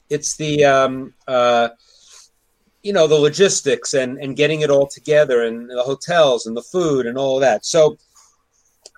it's 0.08 0.36
the 0.36 0.64
um, 0.64 1.14
uh, 1.28 1.70
you 2.82 2.92
know 2.92 3.06
the 3.06 3.14
logistics 3.14 3.94
and 3.94 4.18
and 4.18 4.36
getting 4.36 4.60
it 4.62 4.70
all 4.70 4.86
together 4.86 5.44
and 5.44 5.70
the 5.70 5.82
hotels 5.82 6.46
and 6.46 6.56
the 6.56 6.62
food 6.62 7.06
and 7.06 7.16
all 7.16 7.38
that. 7.40 7.64
So 7.64 7.96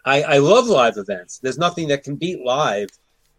I, 0.05 0.23
I 0.23 0.39
love 0.39 0.67
live 0.67 0.97
events. 0.97 1.39
There's 1.39 1.59
nothing 1.59 1.89
that 1.89 2.03
can 2.03 2.17
beat 2.17 2.41
live 2.45 2.89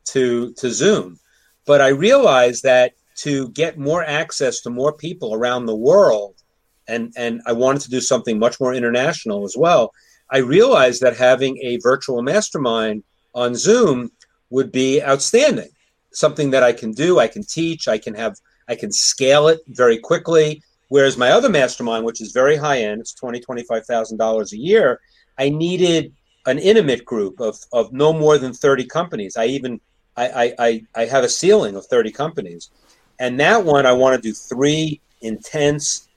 to 0.06 0.54
to 0.54 0.70
Zoom, 0.70 1.20
but 1.66 1.82
I 1.82 1.90
realize 1.90 2.62
that 2.62 2.94
to 3.16 3.50
get 3.50 3.78
more 3.78 4.04
access 4.04 4.62
to 4.62 4.70
more 4.70 4.94
people 4.94 5.34
around 5.34 5.66
the 5.66 5.76
world, 5.76 6.36
and 6.88 7.14
and 7.16 7.42
I 7.46 7.54
wanted 7.54 7.82
to 7.84 7.90
do 7.90 8.02
something 8.02 8.38
much 8.38 8.60
more 8.60 8.74
international 8.74 9.46
as 9.46 9.56
well. 9.58 9.94
I 10.34 10.40
realized 10.40 11.00
that 11.02 11.16
having 11.16 11.60
a 11.60 11.78
virtual 11.78 12.24
mastermind 12.24 13.04
on 13.36 13.54
Zoom 13.54 14.12
would 14.50 14.72
be 14.72 15.02
outstanding. 15.02 15.70
Something 16.12 16.50
that 16.50 16.64
I 16.64 16.74
can 16.74 16.92
do, 16.92 17.20
I 17.20 17.28
can 17.28 17.44
teach, 17.44 17.88
I 17.88 18.00
can 18.00 18.16
have, 18.16 18.38
I 18.68 18.76
can 18.76 18.92
scale 18.92 19.48
it 19.48 19.60
very 19.68 20.00
quickly. 20.00 20.64
Whereas 20.90 21.18
my 21.18 21.30
other 21.30 21.50
mastermind, 21.50 22.04
which 22.04 22.20
is 22.20 22.32
very 22.32 22.56
high 22.56 22.80
end, 22.82 23.00
it's 23.00 23.14
twenty 23.14 23.40
twenty 23.40 23.64
five 23.64 23.86
thousand 23.86 24.18
dollars 24.18 24.54
a 24.54 24.58
year. 24.58 25.00
I 25.38 25.50
needed 25.50 26.12
an 26.48 26.58
intimate 26.58 27.06
group 27.06 27.40
of 27.40 27.58
of 27.72 27.94
no 27.94 28.12
more 28.12 28.40
than 28.40 28.54
thirty 28.54 28.86
companies. 28.86 29.38
I 29.38 29.46
even 29.46 29.80
I 30.18 30.54
I 30.60 30.86
I 30.96 31.06
have 31.06 31.24
a 31.24 31.30
ceiling 31.30 31.76
of 31.76 31.86
thirty 31.86 32.12
companies, 32.12 32.72
and 33.20 33.40
that 33.40 33.64
one 33.64 33.86
I 33.86 33.94
want 33.94 34.16
to 34.16 34.30
do 34.30 34.34
three 34.34 35.00
intense 35.22 36.10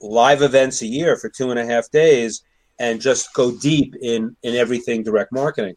live 0.00 0.42
events 0.42 0.82
a 0.82 0.86
year 0.86 1.16
for 1.16 1.28
two 1.28 1.50
and 1.50 1.58
a 1.58 1.66
half 1.66 1.90
days 1.90 2.42
and 2.78 3.00
just 3.00 3.32
go 3.34 3.50
deep 3.50 3.94
in 4.00 4.36
in 4.42 4.54
everything 4.54 5.02
direct 5.02 5.32
marketing. 5.32 5.76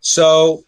So 0.00 0.64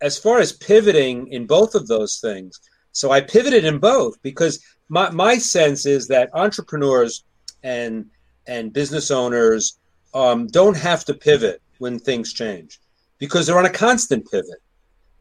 as 0.00 0.18
far 0.18 0.38
as 0.38 0.52
pivoting 0.52 1.28
in 1.28 1.46
both 1.46 1.74
of 1.74 1.86
those 1.86 2.18
things, 2.18 2.60
so 2.92 3.10
I 3.10 3.20
pivoted 3.20 3.64
in 3.64 3.78
both 3.78 4.20
because 4.22 4.62
my, 4.88 5.10
my 5.10 5.38
sense 5.38 5.86
is 5.86 6.06
that 6.08 6.30
entrepreneurs 6.34 7.24
and 7.62 8.06
and 8.46 8.72
business 8.72 9.10
owners 9.10 9.78
um, 10.14 10.46
don't 10.46 10.76
have 10.76 11.04
to 11.06 11.14
pivot 11.14 11.60
when 11.78 11.98
things 11.98 12.32
change 12.32 12.80
because 13.18 13.46
they're 13.46 13.58
on 13.58 13.66
a 13.66 13.70
constant 13.70 14.30
pivot. 14.30 14.60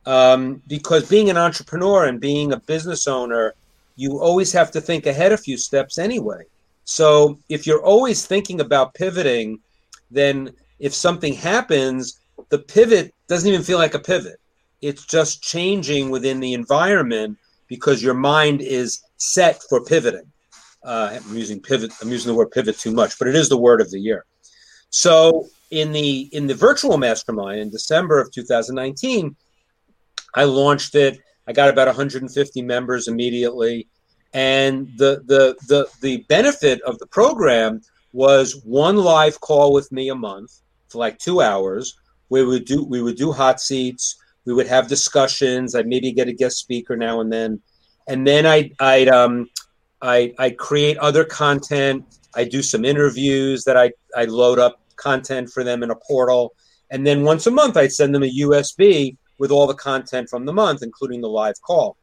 Um, 0.05 0.61
because 0.67 1.07
being 1.07 1.29
an 1.29 1.37
entrepreneur 1.37 2.05
and 2.05 2.19
being 2.19 2.51
a 2.51 2.59
business 2.59 3.07
owner, 3.07 3.55
you 3.95 4.19
always 4.19 4.51
have 4.51 4.69
to 4.71 4.81
think 4.81 5.05
ahead 5.05 5.31
a 5.31 5.37
few 5.37 5.57
steps 5.57 5.97
anyway. 5.97 6.43
So 6.83 7.39
if 7.47 7.65
you're 7.65 7.83
always 7.83 8.25
thinking 8.25 8.59
about 8.59 8.93
pivoting, 8.93 9.59
then 10.13 10.53
if 10.79 10.93
something 10.93 11.33
happens, 11.33 12.19
the 12.49 12.59
pivot 12.59 13.13
doesn't 13.27 13.47
even 13.47 13.63
feel 13.63 13.77
like 13.77 13.93
a 13.93 13.99
pivot. 13.99 14.39
It's 14.81 15.05
just 15.05 15.41
changing 15.41 16.09
within 16.09 16.39
the 16.39 16.53
environment 16.53 17.37
because 17.67 18.03
your 18.03 18.13
mind 18.13 18.61
is 18.61 19.01
set 19.17 19.61
for 19.69 19.83
pivoting. 19.83 20.31
Uh, 20.83 21.17
I'm 21.25 21.37
using 21.37 21.61
pivot. 21.61 21.91
I'm 22.01 22.09
using 22.09 22.31
the 22.31 22.35
word 22.35 22.51
pivot 22.51 22.77
too 22.77 22.91
much, 22.91 23.17
but 23.17 23.27
it 23.27 23.35
is 23.35 23.47
the 23.47 23.57
word 23.57 23.79
of 23.79 23.89
the 23.91 23.99
year. 23.99 24.25
So 24.89 25.47
in 25.71 25.91
the 25.91 26.29
in 26.33 26.47
the 26.47 26.53
virtual 26.53 26.97
mastermind 26.97 27.59
in 27.61 27.69
December 27.69 28.19
of 28.19 28.31
2019, 28.31 29.35
I 30.35 30.43
launched 30.43 30.95
it. 30.95 31.19
I 31.47 31.53
got 31.53 31.69
about 31.69 31.87
150 31.87 32.61
members 32.61 33.07
immediately. 33.07 33.87
And 34.33 34.87
the 34.97 35.23
the 35.25 35.55
the 35.67 35.87
the 36.01 36.17
benefit 36.27 36.81
of 36.81 36.99
the 36.99 37.07
program 37.07 37.81
was 38.13 38.61
one 38.63 38.97
live 38.97 39.41
call 39.41 39.73
with 39.73 39.91
me 39.91 40.09
a 40.09 40.15
month 40.15 40.61
for 40.87 40.99
like 40.99 41.17
two 41.17 41.41
hours. 41.41 41.95
We 42.29 42.45
would 42.45 42.65
do 42.65 42.83
we 42.83 43.01
would 43.01 43.17
do 43.17 43.31
hot 43.31 43.59
seats. 43.59 44.15
We 44.45 44.53
would 44.53 44.67
have 44.67 44.87
discussions. 44.87 45.75
I'd 45.75 45.87
maybe 45.87 46.11
get 46.13 46.27
a 46.27 46.33
guest 46.33 46.57
speaker 46.57 46.95
now 46.95 47.19
and 47.19 47.33
then, 47.33 47.61
and 48.07 48.25
then 48.25 48.45
I 48.45 48.71
I'd 48.79 49.09
um 49.09 49.49
I 50.01 50.33
I 50.37 50.51
create 50.51 50.97
other 50.97 51.25
content. 51.25 52.05
I 52.35 52.45
do 52.45 52.61
some 52.61 52.85
interviews 52.85 53.63
that 53.65 53.75
I 53.75 53.91
I 54.15 54.25
load 54.25 54.59
up 54.59 54.79
content 54.95 55.49
for 55.49 55.63
them 55.63 55.83
in 55.83 55.91
a 55.91 55.95
portal, 55.95 56.53
and 56.91 57.05
then 57.05 57.23
once 57.23 57.47
a 57.47 57.51
month 57.51 57.75
I'd 57.75 57.91
send 57.91 58.13
them 58.13 58.23
a 58.23 58.37
USB 58.39 59.17
with 59.39 59.51
all 59.51 59.67
the 59.67 59.73
content 59.73 60.29
from 60.29 60.45
the 60.45 60.53
month, 60.53 60.83
including 60.83 61.21
the 61.21 61.29
live 61.29 61.59
call. 61.61 61.97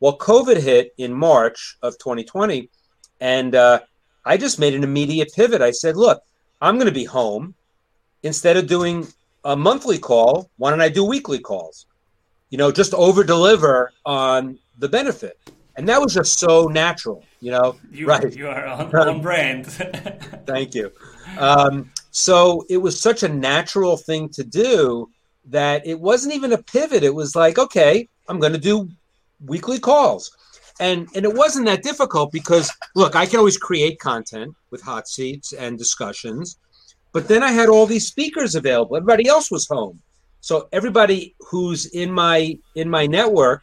Well, 0.00 0.16
COVID 0.16 0.58
hit 0.60 0.92
in 0.98 1.12
March 1.12 1.76
of 1.82 1.98
2020, 1.98 2.70
and 3.20 3.54
uh, 3.54 3.80
I 4.24 4.36
just 4.36 4.58
made 4.58 4.74
an 4.74 4.84
immediate 4.84 5.32
pivot. 5.34 5.62
I 5.62 5.70
said, 5.70 5.96
look, 5.96 6.22
I'm 6.60 6.76
going 6.76 6.88
to 6.88 6.92
be 6.92 7.04
home. 7.04 7.54
Instead 8.22 8.56
of 8.56 8.66
doing 8.66 9.06
a 9.44 9.56
monthly 9.56 9.98
call, 9.98 10.50
why 10.56 10.70
don't 10.70 10.80
I 10.80 10.88
do 10.88 11.04
weekly 11.04 11.38
calls? 11.38 11.86
You 12.50 12.58
know, 12.58 12.72
just 12.72 12.94
over 12.94 13.22
deliver 13.22 13.92
on 14.04 14.58
the 14.78 14.88
benefit. 14.88 15.38
And 15.76 15.88
that 15.88 16.00
was 16.00 16.12
just 16.12 16.40
so 16.40 16.66
natural, 16.66 17.24
you 17.40 17.52
know. 17.52 17.76
You, 17.92 18.06
right. 18.06 18.34
You 18.34 18.48
are 18.48 18.66
on, 18.66 18.94
on 19.08 19.22
brand. 19.22 19.66
Thank 20.46 20.74
you. 20.74 20.90
Um, 21.38 21.92
so 22.10 22.66
it 22.68 22.78
was 22.78 23.00
such 23.00 23.22
a 23.22 23.28
natural 23.28 23.96
thing 23.96 24.28
to 24.30 24.42
do 24.42 25.08
that 25.46 25.86
it 25.86 26.00
wasn't 26.00 26.34
even 26.34 26.52
a 26.52 26.62
pivot. 26.62 27.04
It 27.04 27.14
was 27.14 27.36
like, 27.36 27.58
okay, 27.58 28.08
I'm 28.28 28.40
going 28.40 28.52
to 28.52 28.58
do 28.58 28.88
weekly 29.46 29.78
calls. 29.78 30.36
And 30.80 31.08
and 31.14 31.24
it 31.24 31.34
wasn't 31.34 31.66
that 31.66 31.82
difficult 31.82 32.32
because 32.32 32.70
look, 32.94 33.16
I 33.16 33.26
can 33.26 33.38
always 33.38 33.56
create 33.56 33.98
content 33.98 34.54
with 34.70 34.80
hot 34.82 35.08
seats 35.08 35.52
and 35.52 35.76
discussions, 35.76 36.58
but 37.12 37.26
then 37.26 37.42
I 37.42 37.50
had 37.52 37.68
all 37.68 37.86
these 37.86 38.06
speakers 38.06 38.54
available. 38.54 38.96
Everybody 38.96 39.28
else 39.28 39.50
was 39.50 39.66
home. 39.66 40.00
So 40.40 40.68
everybody 40.72 41.34
who's 41.40 41.86
in 41.86 42.12
my 42.12 42.58
in 42.74 42.88
my 42.88 43.06
network, 43.06 43.62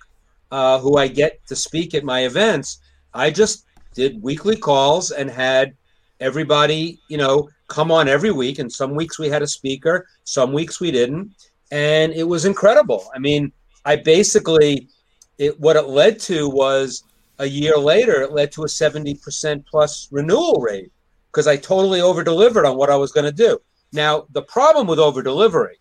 uh, 0.52 0.80
who 0.80 0.98
I 0.98 1.08
get 1.08 1.46
to 1.48 1.56
speak 1.56 1.94
at 1.94 2.04
my 2.04 2.26
events, 2.26 2.80
I 3.14 3.32
just 3.32 3.66
did 3.94 4.22
weekly 4.22 4.58
calls 4.58 5.12
and 5.12 5.30
had 5.30 5.74
everybody, 6.20 7.00
you 7.08 7.18
know, 7.18 7.50
come 7.68 7.92
on 7.92 8.08
every 8.08 8.32
week. 8.32 8.60
And 8.60 8.72
some 8.72 8.94
weeks 8.94 9.18
we 9.18 9.30
had 9.30 9.42
a 9.42 9.48
speaker, 9.48 10.06
some 10.26 10.52
weeks 10.52 10.82
we 10.82 10.92
didn't, 10.92 11.32
and 11.72 12.12
it 12.14 12.24
was 12.24 12.46
incredible. 12.46 13.10
I 13.16 13.20
mean, 13.20 13.52
I 13.86 13.96
basically 13.96 14.90
it 15.38 15.60
what 15.60 15.76
it 15.76 15.88
led 15.88 16.20
to 16.22 16.50
was 16.50 17.04
a 17.40 17.46
year 17.46 17.78
later 17.78 18.22
it 18.22 18.32
led 18.32 18.52
to 18.54 18.64
a 18.64 18.68
70% 18.68 19.66
plus 19.66 20.08
renewal 20.12 20.62
rate 20.62 20.92
because 21.32 21.48
I 21.48 21.58
totally 21.58 22.00
over 22.00 22.24
delivered 22.24 22.66
on 22.66 22.78
what 22.78 22.90
I 22.90 22.96
was 22.96 23.12
going 23.12 23.26
to 23.26 23.32
do. 23.32 23.60
Now, 23.92 24.26
the 24.32 24.42
problem 24.44 24.88
with 24.88 25.00
over 25.00 25.22
delivering 25.22 25.76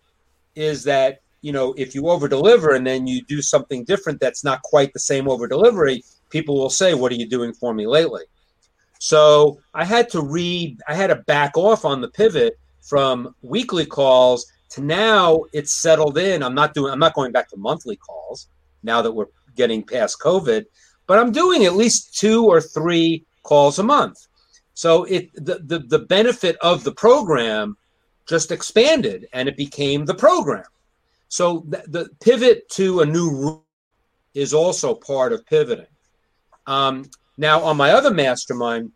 is 0.55 0.83
that, 0.83 1.21
you 1.41 1.53
know, 1.53 1.73
if 1.77 1.95
you 1.95 2.09
over 2.09 2.27
deliver 2.27 2.75
and 2.75 2.85
then 2.85 3.07
you 3.07 3.23
do 3.23 3.41
something 3.41 3.85
different 3.85 4.19
that's 4.19 4.43
not 4.43 4.61
quite 4.63 4.91
the 4.91 4.99
same 4.99 5.29
over 5.29 5.47
delivery, 5.47 6.03
people 6.29 6.57
will 6.57 6.69
say, 6.69 6.93
What 6.93 7.11
are 7.11 7.15
you 7.15 7.27
doing 7.27 7.53
for 7.53 7.73
me 7.73 7.87
lately? 7.87 8.23
So 8.99 9.59
I 9.73 9.85
had 9.85 10.09
to 10.09 10.21
read, 10.21 10.81
I 10.87 10.95
had 10.95 11.07
to 11.07 11.15
back 11.15 11.57
off 11.57 11.85
on 11.85 12.01
the 12.01 12.09
pivot 12.09 12.57
from 12.81 13.33
weekly 13.41 13.85
calls 13.85 14.45
to 14.71 14.81
now 14.81 15.43
it's 15.53 15.71
settled 15.71 16.17
in. 16.17 16.43
I'm 16.43 16.55
not 16.55 16.73
doing, 16.73 16.91
I'm 16.91 16.99
not 16.99 17.13
going 17.13 17.31
back 17.31 17.49
to 17.49 17.57
monthly 17.57 17.95
calls 17.95 18.47
now 18.83 19.01
that 19.01 19.11
we're 19.11 19.27
getting 19.55 19.83
past 19.83 20.19
COVID, 20.19 20.65
but 21.07 21.19
I'm 21.19 21.31
doing 21.31 21.65
at 21.65 21.75
least 21.75 22.17
two 22.17 22.45
or 22.45 22.61
three 22.61 23.25
calls 23.43 23.79
a 23.79 23.83
month. 23.83 24.27
So 24.73 25.05
it 25.05 25.33
the, 25.35 25.59
the, 25.63 25.79
the 25.79 25.99
benefit 25.99 26.57
of 26.61 26.83
the 26.83 26.91
program 26.91 27.77
just 28.27 28.51
expanded 28.51 29.27
and 29.33 29.47
it 29.47 29.55
became 29.55 30.05
the 30.05 30.15
program. 30.15 30.65
So 31.29 31.65
the, 31.67 31.83
the 31.87 32.09
pivot 32.21 32.67
to 32.69 33.01
a 33.01 33.05
new 33.05 33.29
route 33.29 33.63
is 34.33 34.53
also 34.53 34.93
part 34.93 35.31
of 35.31 35.45
pivoting. 35.45 35.85
Um, 36.67 37.09
now 37.37 37.61
on 37.61 37.77
my 37.77 37.91
other 37.91 38.11
mastermind, 38.11 38.91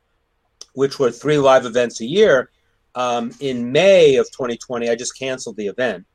which 0.74 1.00
were 1.00 1.12
three 1.12 1.38
live 1.38 1.66
events 1.66 2.02
a 2.02 2.06
year, 2.06 2.50
um, 2.96 3.32
in 3.40 3.72
May 3.72 4.16
of 4.16 4.26
2020, 4.32 4.90
I 4.90 4.96
just 4.96 5.18
canceled 5.18 5.58
the 5.58 5.68
event. 5.68 6.06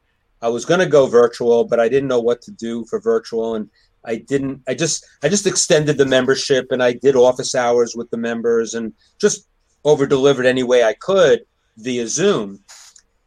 I 0.43 0.49
was 0.49 0.65
going 0.65 0.81
to 0.81 0.87
go 0.87 1.07
virtual, 1.07 1.65
but 1.65 1.81
I 1.81 1.89
didn't 1.89 2.09
know 2.09 2.21
what 2.21 2.43
to 2.43 2.51
do 2.51 2.85
for 2.85 3.01
virtual, 3.01 3.55
and 3.55 3.71
I 4.05 4.17
didn't. 4.17 4.63
I 4.69 4.75
just 4.75 5.07
I 5.23 5.29
just 5.29 5.47
extended 5.47 5.99
the 5.99 6.07
membership 6.07 6.71
and 6.71 6.83
I 6.83 6.93
did 6.93 7.17
office 7.17 7.55
hours 7.55 7.95
with 7.97 8.11
the 8.11 8.17
members 8.17 8.75
and 8.75 8.93
just 9.21 9.47
over 9.85 10.07
delivered 10.07 10.47
any 10.47 10.63
way 10.63 10.85
I 10.85 10.95
could 10.95 11.45
via 11.77 12.07
Zoom. 12.07 12.61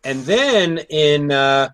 And 0.03 0.24
then 0.24 0.79
in 0.89 1.31
uh, 1.31 1.69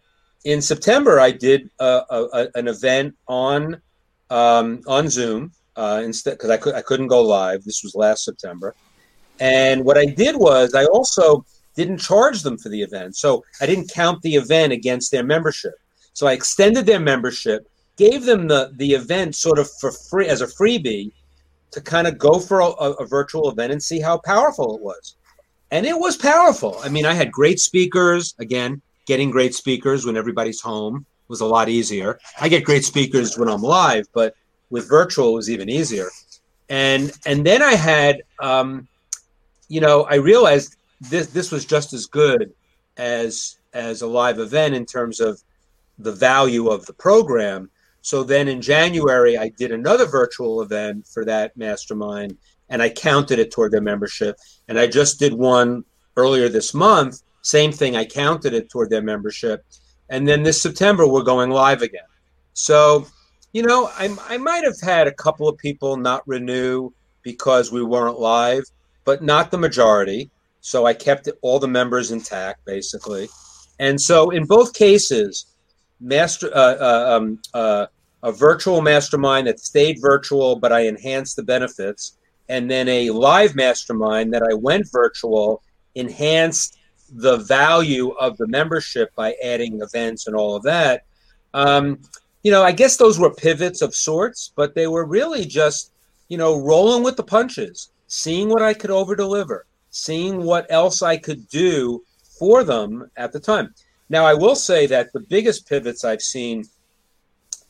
in 0.46 0.62
September, 0.62 1.20
I 1.20 1.32
did 1.32 1.70
a, 1.80 2.02
a, 2.10 2.48
an 2.56 2.68
event 2.68 3.16
on 3.28 3.82
um, 4.30 4.82
on 4.88 5.10
Zoom 5.10 5.52
uh, 5.76 6.02
instead 6.04 6.32
because 6.32 6.50
I 6.50 6.58
could 6.58 6.76
I 6.76 6.82
couldn't 6.82 7.08
go 7.08 7.22
live. 7.22 7.64
This 7.64 7.84
was 7.84 7.96
last 7.96 8.26
September, 8.26 8.76
and 9.40 9.86
what 9.86 9.98
I 9.98 10.06
did 10.06 10.36
was 10.38 10.74
I 10.74 10.86
also 10.86 11.46
didn't 11.76 11.98
charge 11.98 12.44
them 12.44 12.58
for 12.58 12.70
the 12.70 12.82
event, 12.82 13.16
so 13.16 13.44
I 13.62 13.66
didn't 13.66 13.92
count 13.92 14.22
the 14.22 14.36
event 14.36 14.74
against 14.74 15.12
their 15.12 15.24
membership. 15.24 15.74
So 16.14 16.28
I 16.28 16.34
extended 16.34 16.86
their 16.86 17.00
membership 17.00 17.68
gave 17.98 18.26
them 18.26 18.48
the 18.48 18.72
the 18.76 18.92
event 18.94 19.36
sort 19.36 19.60
of 19.60 19.70
for 19.80 19.92
free 19.92 20.28
as 20.28 20.42
a 20.42 20.48
freebie 20.48 21.12
to 21.72 21.82
kind 21.82 22.08
of 22.08 22.18
go 22.18 22.40
for 22.40 22.60
a, 22.62 22.66
a 23.04 23.06
virtual 23.06 23.50
event 23.50 23.72
and 23.72 23.82
see 23.82 24.00
how 24.00 24.18
powerful 24.20 24.76
it 24.76 24.82
was. 24.82 25.16
and 25.72 25.86
it 25.88 25.98
was 25.98 26.16
powerful. 26.18 26.78
I 26.84 26.90
mean, 26.90 27.06
I 27.06 27.14
had 27.14 27.32
great 27.32 27.60
speakers. 27.60 28.36
Again, 28.40 28.82
getting 29.08 29.32
great 29.32 29.56
speakers 29.56 30.06
when 30.06 30.16
everybody's 30.16 30.62
home 30.62 31.06
was 31.28 31.42
a 31.42 31.46
lot 31.46 31.68
easier. 31.68 32.20
I 32.40 32.48
get 32.50 32.64
great 32.64 32.86
speakers 32.86 33.38
when 33.38 33.50
I'm 33.50 33.62
live, 33.64 34.06
but 34.14 34.36
with 34.70 34.88
virtual 34.88 35.30
it 35.30 35.36
was 35.36 35.50
even 35.50 35.70
easier. 35.70 36.10
And 36.70 37.12
and 37.26 37.46
then 37.46 37.62
I 37.64 37.74
had, 37.76 38.22
um, 38.40 38.88
you 39.68 39.82
know, 39.82 40.04
I 40.04 40.16
realized 40.16 40.76
this 41.02 41.28
this 41.28 41.52
was 41.52 41.66
just 41.66 41.94
as 41.94 42.06
good 42.06 42.54
as 42.98 43.58
as 43.74 44.04
a 44.04 44.08
live 44.08 44.40
event 44.40 44.76
in 44.76 44.86
terms 44.86 45.20
of 45.20 45.42
the 45.98 46.12
value 46.12 46.68
of 46.70 46.86
the 46.86 46.94
program. 46.94 47.70
So 48.04 48.22
then 48.22 48.50
in 48.50 48.62
January, 48.62 49.38
I 49.38 49.48
did 49.48 49.72
another 49.72 50.06
virtual 50.06 50.62
event 50.62 51.08
for 51.08 51.24
that 51.24 51.56
mastermind 51.56 52.38
and 52.70 52.82
I 52.82 52.90
counted 52.90 53.40
it 53.40 53.50
toward 53.50 53.72
their 53.72 53.82
membership. 53.82 54.38
And 54.68 54.78
I 54.78 54.88
just 54.88 55.20
did 55.20 55.34
one 55.34 55.86
earlier 56.18 56.50
this 56.50 56.74
month. 56.74 57.22
Same 57.44 57.72
thing, 57.72 57.96
I 57.96 58.04
counted 58.04 58.54
it 58.54 58.70
toward 58.70 58.90
their 58.90 59.02
membership. 59.02 59.66
And 60.10 60.28
then 60.28 60.44
this 60.44 60.62
September, 60.62 61.08
we're 61.08 61.24
going 61.24 61.50
live 61.50 61.82
again. 61.82 62.02
So, 62.54 63.08
you 63.54 63.64
know, 63.64 63.90
I, 63.98 64.14
I 64.28 64.38
might 64.38 64.66
have 64.66 64.82
had 64.82 65.08
a 65.08 65.14
couple 65.14 65.48
of 65.48 65.58
people 65.58 65.96
not 65.96 66.28
renew 66.28 66.92
because 67.22 67.72
we 67.72 67.84
weren't 67.84 68.20
live, 68.20 68.66
but 69.06 69.24
not 69.24 69.50
the 69.50 69.58
majority. 69.58 70.30
So 70.60 70.86
I 70.86 70.94
kept 70.94 71.30
all 71.42 71.58
the 71.58 71.70
members 71.70 72.12
intact, 72.12 72.66
basically. 72.66 73.30
And 73.80 74.00
so 74.00 74.30
in 74.30 74.46
both 74.46 74.74
cases, 74.74 75.46
master 76.04 76.50
uh, 76.54 76.76
uh, 76.76 77.18
um, 77.18 77.40
uh, 77.54 77.88
a 78.24 78.32
virtual 78.32 78.82
mastermind 78.82 79.48
that 79.48 79.60
stayed 79.60 80.02
virtual, 80.02 80.56
but 80.56 80.72
I 80.72 80.82
enhanced 80.88 81.36
the 81.36 81.44
benefits, 81.44 82.18
and 82.50 82.72
then 82.72 82.88
a 82.88 83.10
live 83.12 83.54
mastermind 83.54 84.34
that 84.34 84.44
I 84.44 84.54
went 84.54 84.90
virtual, 84.92 85.62
enhanced 85.96 86.80
the 87.10 87.38
value 87.38 88.10
of 88.12 88.38
the 88.38 88.48
membership 88.48 89.14
by 89.16 89.36
adding 89.44 89.82
events 89.82 90.26
and 90.26 90.36
all 90.36 90.56
of 90.56 90.64
that. 90.64 91.04
Um, 91.54 92.00
you 92.44 92.52
know, 92.52 92.64
I 92.64 92.72
guess 92.72 92.98
those 92.98 93.20
were 93.20 93.34
pivots 93.34 93.82
of 93.82 93.94
sorts, 93.94 94.52
but 94.56 94.74
they 94.74 94.88
were 94.88 95.06
really 95.06 95.46
just, 95.46 95.92
you 96.30 96.38
know, 96.38 96.60
rolling 96.60 97.04
with 97.04 97.18
the 97.18 97.24
punches, 97.24 97.92
seeing 98.08 98.50
what 98.50 98.62
I 98.62 98.74
could 98.74 98.90
over 98.90 99.16
deliver, 99.16 99.66
seeing 99.92 100.44
what 100.44 100.66
else 100.70 101.02
I 101.02 101.18
could 101.18 101.48
do 101.50 102.04
for 102.40 102.64
them 102.64 103.12
at 103.18 103.32
the 103.32 103.40
time. 103.40 103.74
Now, 104.10 104.26
I 104.26 104.34
will 104.34 104.56
say 104.56 104.88
that 104.88 105.14
the 105.14 105.20
biggest 105.20 105.68
pivots 105.68 106.04
I've 106.04 106.22
seen 106.22 106.66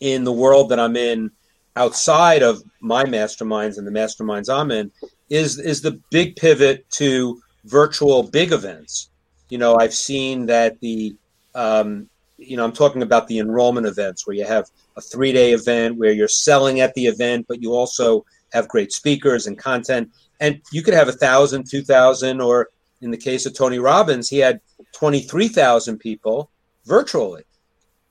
in 0.04 0.26
the 0.26 0.32
world 0.34 0.68
that 0.70 0.82
I'm 0.82 0.98
in 0.98 1.32
outside 1.78 2.44
of 2.44 2.62
my 2.82 3.06
masterminds 3.06 3.78
and 3.78 3.88
the 3.88 3.92
masterminds 3.92 4.54
I'm 4.54 4.70
in 4.70 4.92
is 5.30 5.58
is 5.58 5.82
the 5.82 6.00
big 6.12 6.36
pivot 6.36 6.88
to 6.92 7.42
virtual 7.64 8.22
big 8.24 8.52
events. 8.52 9.10
You 9.50 9.58
know, 9.60 9.78
I've 9.78 9.94
seen 9.94 10.46
that 10.48 10.78
the 10.82 11.16
um, 11.56 12.10
you 12.38 12.58
know, 12.58 12.66
I'm 12.66 12.74
talking 12.74 13.02
about 13.02 13.28
the 13.28 13.40
enrollment 13.40 13.88
events 13.88 14.28
where 14.28 14.36
you 14.36 14.46
have 14.46 14.70
a 14.98 15.02
three 15.02 15.32
day 15.32 15.54
event 15.54 15.98
where 15.98 16.12
you're 16.12 16.28
selling 16.28 16.82
at 16.82 16.94
the 16.96 17.06
event, 17.06 17.46
but 17.48 17.62
you 17.62 17.74
also 17.74 18.26
have 18.52 18.68
great 18.68 18.92
speakers 18.92 19.48
and 19.48 19.58
content. 19.58 20.12
And 20.42 20.62
you 20.74 20.84
could 20.84 20.96
have 20.96 21.08
a 21.08 21.14
thousand, 21.14 21.70
two 21.70 21.82
thousand, 21.82 22.42
or 22.42 22.68
in 23.02 23.10
the 23.10 23.18
case 23.18 23.46
of 23.46 23.54
Tony 23.54 23.80
Robbins, 23.80 24.28
he 24.28 24.40
had 24.40 24.60
23,000 24.96 25.98
people 25.98 26.50
virtually. 26.86 27.44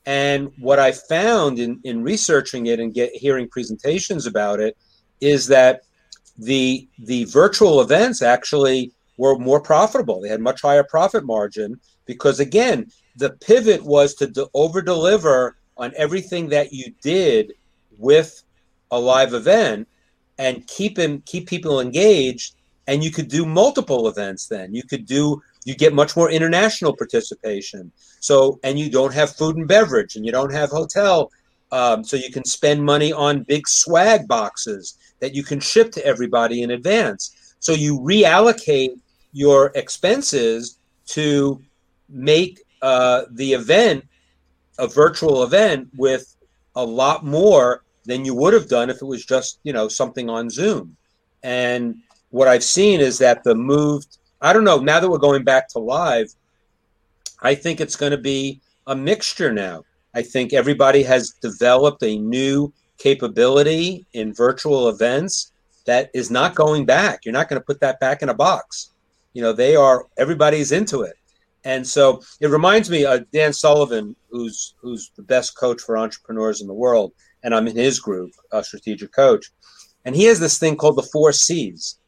And 0.04 0.50
what 0.58 0.78
I 0.78 0.92
found 0.92 1.58
in, 1.58 1.80
in 1.84 2.02
researching 2.02 2.66
it 2.66 2.80
and 2.80 2.92
get 2.92 3.12
hearing 3.14 3.48
presentations 3.48 4.26
about 4.26 4.60
it 4.60 4.76
is 5.20 5.46
that 5.48 5.82
the 6.38 6.88
the 6.98 7.24
virtual 7.24 7.80
events 7.80 8.22
actually 8.22 8.92
were 9.16 9.38
more 9.38 9.60
profitable. 9.60 10.20
They 10.20 10.28
had 10.28 10.40
much 10.40 10.62
higher 10.62 10.82
profit 10.82 11.24
margin 11.24 11.78
because 12.06 12.40
again, 12.40 12.90
the 13.16 13.30
pivot 13.30 13.82
was 13.84 14.14
to 14.16 14.48
over 14.54 14.82
deliver 14.82 15.56
on 15.76 15.92
everything 15.96 16.48
that 16.48 16.72
you 16.72 16.92
did 17.02 17.52
with 17.98 18.42
a 18.90 18.98
live 18.98 19.34
event 19.34 19.88
and 20.38 20.66
keep 20.66 20.98
keep 21.24 21.48
people 21.48 21.80
engaged 21.80 22.56
and 22.86 23.04
you 23.04 23.10
could 23.10 23.28
do 23.28 23.46
multiple 23.46 24.08
events 24.08 24.48
then 24.48 24.74
you 24.74 24.82
could 24.82 25.06
do 25.06 25.42
you 25.64 25.74
get 25.74 25.94
much 25.94 26.16
more 26.16 26.30
international 26.30 26.96
participation. 26.96 27.92
So, 28.20 28.58
and 28.62 28.78
you 28.78 28.90
don't 28.90 29.14
have 29.14 29.36
food 29.36 29.56
and 29.56 29.68
beverage, 29.68 30.16
and 30.16 30.26
you 30.26 30.32
don't 30.32 30.52
have 30.52 30.70
hotel. 30.70 31.30
Um, 31.70 32.04
so 32.04 32.16
you 32.16 32.30
can 32.30 32.44
spend 32.44 32.84
money 32.84 33.12
on 33.12 33.44
big 33.44 33.66
swag 33.66 34.28
boxes 34.28 34.98
that 35.20 35.34
you 35.34 35.42
can 35.42 35.58
ship 35.58 35.90
to 35.92 36.04
everybody 36.04 36.62
in 36.62 36.72
advance. 36.72 37.54
So 37.60 37.72
you 37.72 37.98
reallocate 38.00 39.00
your 39.32 39.72
expenses 39.74 40.78
to 41.06 41.62
make 42.08 42.60
uh, 42.82 43.22
the 43.30 43.54
event 43.54 44.04
a 44.78 44.86
virtual 44.86 45.44
event 45.44 45.88
with 45.96 46.36
a 46.76 46.84
lot 46.84 47.24
more 47.24 47.84
than 48.04 48.24
you 48.24 48.34
would 48.34 48.52
have 48.52 48.68
done 48.68 48.90
if 48.90 48.96
it 49.00 49.06
was 49.06 49.24
just 49.24 49.60
you 49.62 49.72
know 49.72 49.88
something 49.88 50.28
on 50.28 50.50
Zoom. 50.50 50.96
And 51.42 51.96
what 52.30 52.48
I've 52.48 52.64
seen 52.64 53.00
is 53.00 53.18
that 53.18 53.44
the 53.44 53.54
move 53.54 54.04
I 54.42 54.52
don't 54.52 54.64
know. 54.64 54.78
Now 54.78 54.98
that 54.98 55.08
we're 55.08 55.18
going 55.18 55.44
back 55.44 55.68
to 55.68 55.78
live, 55.78 56.34
I 57.42 57.54
think 57.54 57.80
it's 57.80 57.94
going 57.94 58.10
to 58.10 58.18
be 58.18 58.60
a 58.88 58.96
mixture 58.96 59.52
now. 59.52 59.84
I 60.14 60.22
think 60.22 60.52
everybody 60.52 61.04
has 61.04 61.30
developed 61.40 62.02
a 62.02 62.18
new 62.18 62.72
capability 62.98 64.04
in 64.14 64.34
virtual 64.34 64.88
events 64.88 65.52
that 65.86 66.10
is 66.12 66.28
not 66.28 66.56
going 66.56 66.84
back. 66.84 67.24
You're 67.24 67.32
not 67.32 67.48
going 67.48 67.60
to 67.60 67.64
put 67.64 67.80
that 67.80 68.00
back 68.00 68.20
in 68.20 68.30
a 68.30 68.34
box. 68.34 68.90
You 69.32 69.42
know, 69.42 69.52
they 69.52 69.76
are 69.76 70.06
everybody's 70.18 70.72
into 70.72 71.02
it. 71.02 71.14
And 71.64 71.86
so 71.86 72.20
it 72.40 72.48
reminds 72.48 72.90
me 72.90 73.04
of 73.04 73.30
Dan 73.30 73.52
Sullivan, 73.52 74.16
who's 74.30 74.74
who's 74.80 75.12
the 75.16 75.22
best 75.22 75.56
coach 75.56 75.80
for 75.80 75.96
entrepreneurs 75.96 76.60
in 76.60 76.66
the 76.66 76.74
world, 76.74 77.12
and 77.44 77.54
I'm 77.54 77.68
in 77.68 77.76
his 77.76 78.00
group, 78.00 78.32
a 78.50 78.64
strategic 78.64 79.12
coach. 79.12 79.50
And 80.04 80.16
he 80.16 80.24
has 80.24 80.40
this 80.40 80.58
thing 80.58 80.74
called 80.76 80.96
the 80.96 81.08
four 81.12 81.30
C's 81.32 82.00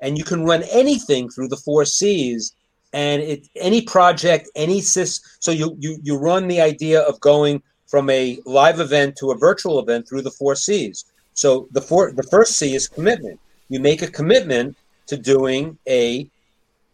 and 0.00 0.16
you 0.18 0.24
can 0.24 0.44
run 0.44 0.62
anything 0.70 1.28
through 1.28 1.48
the 1.48 1.56
four 1.56 1.84
C's 1.84 2.54
and 2.92 3.22
it 3.22 3.48
any 3.54 3.82
project 3.82 4.48
any 4.56 4.80
sys 4.80 5.20
so 5.38 5.52
you 5.52 5.76
you 5.78 5.98
you 6.02 6.16
run 6.16 6.48
the 6.48 6.60
idea 6.60 7.00
of 7.02 7.20
going 7.20 7.62
from 7.90 8.08
a 8.08 8.38
live 8.46 8.78
event 8.78 9.16
to 9.16 9.32
a 9.32 9.36
virtual 9.36 9.80
event 9.80 10.08
through 10.08 10.22
the 10.22 10.30
four 10.30 10.54
C's. 10.54 11.04
So 11.34 11.68
the 11.72 11.80
four 11.80 12.12
the 12.12 12.22
first 12.22 12.56
C 12.56 12.74
is 12.74 12.86
commitment. 12.88 13.40
You 13.68 13.80
make 13.80 14.02
a 14.02 14.06
commitment 14.06 14.76
to 15.08 15.16
doing 15.16 15.76
a 15.88 16.30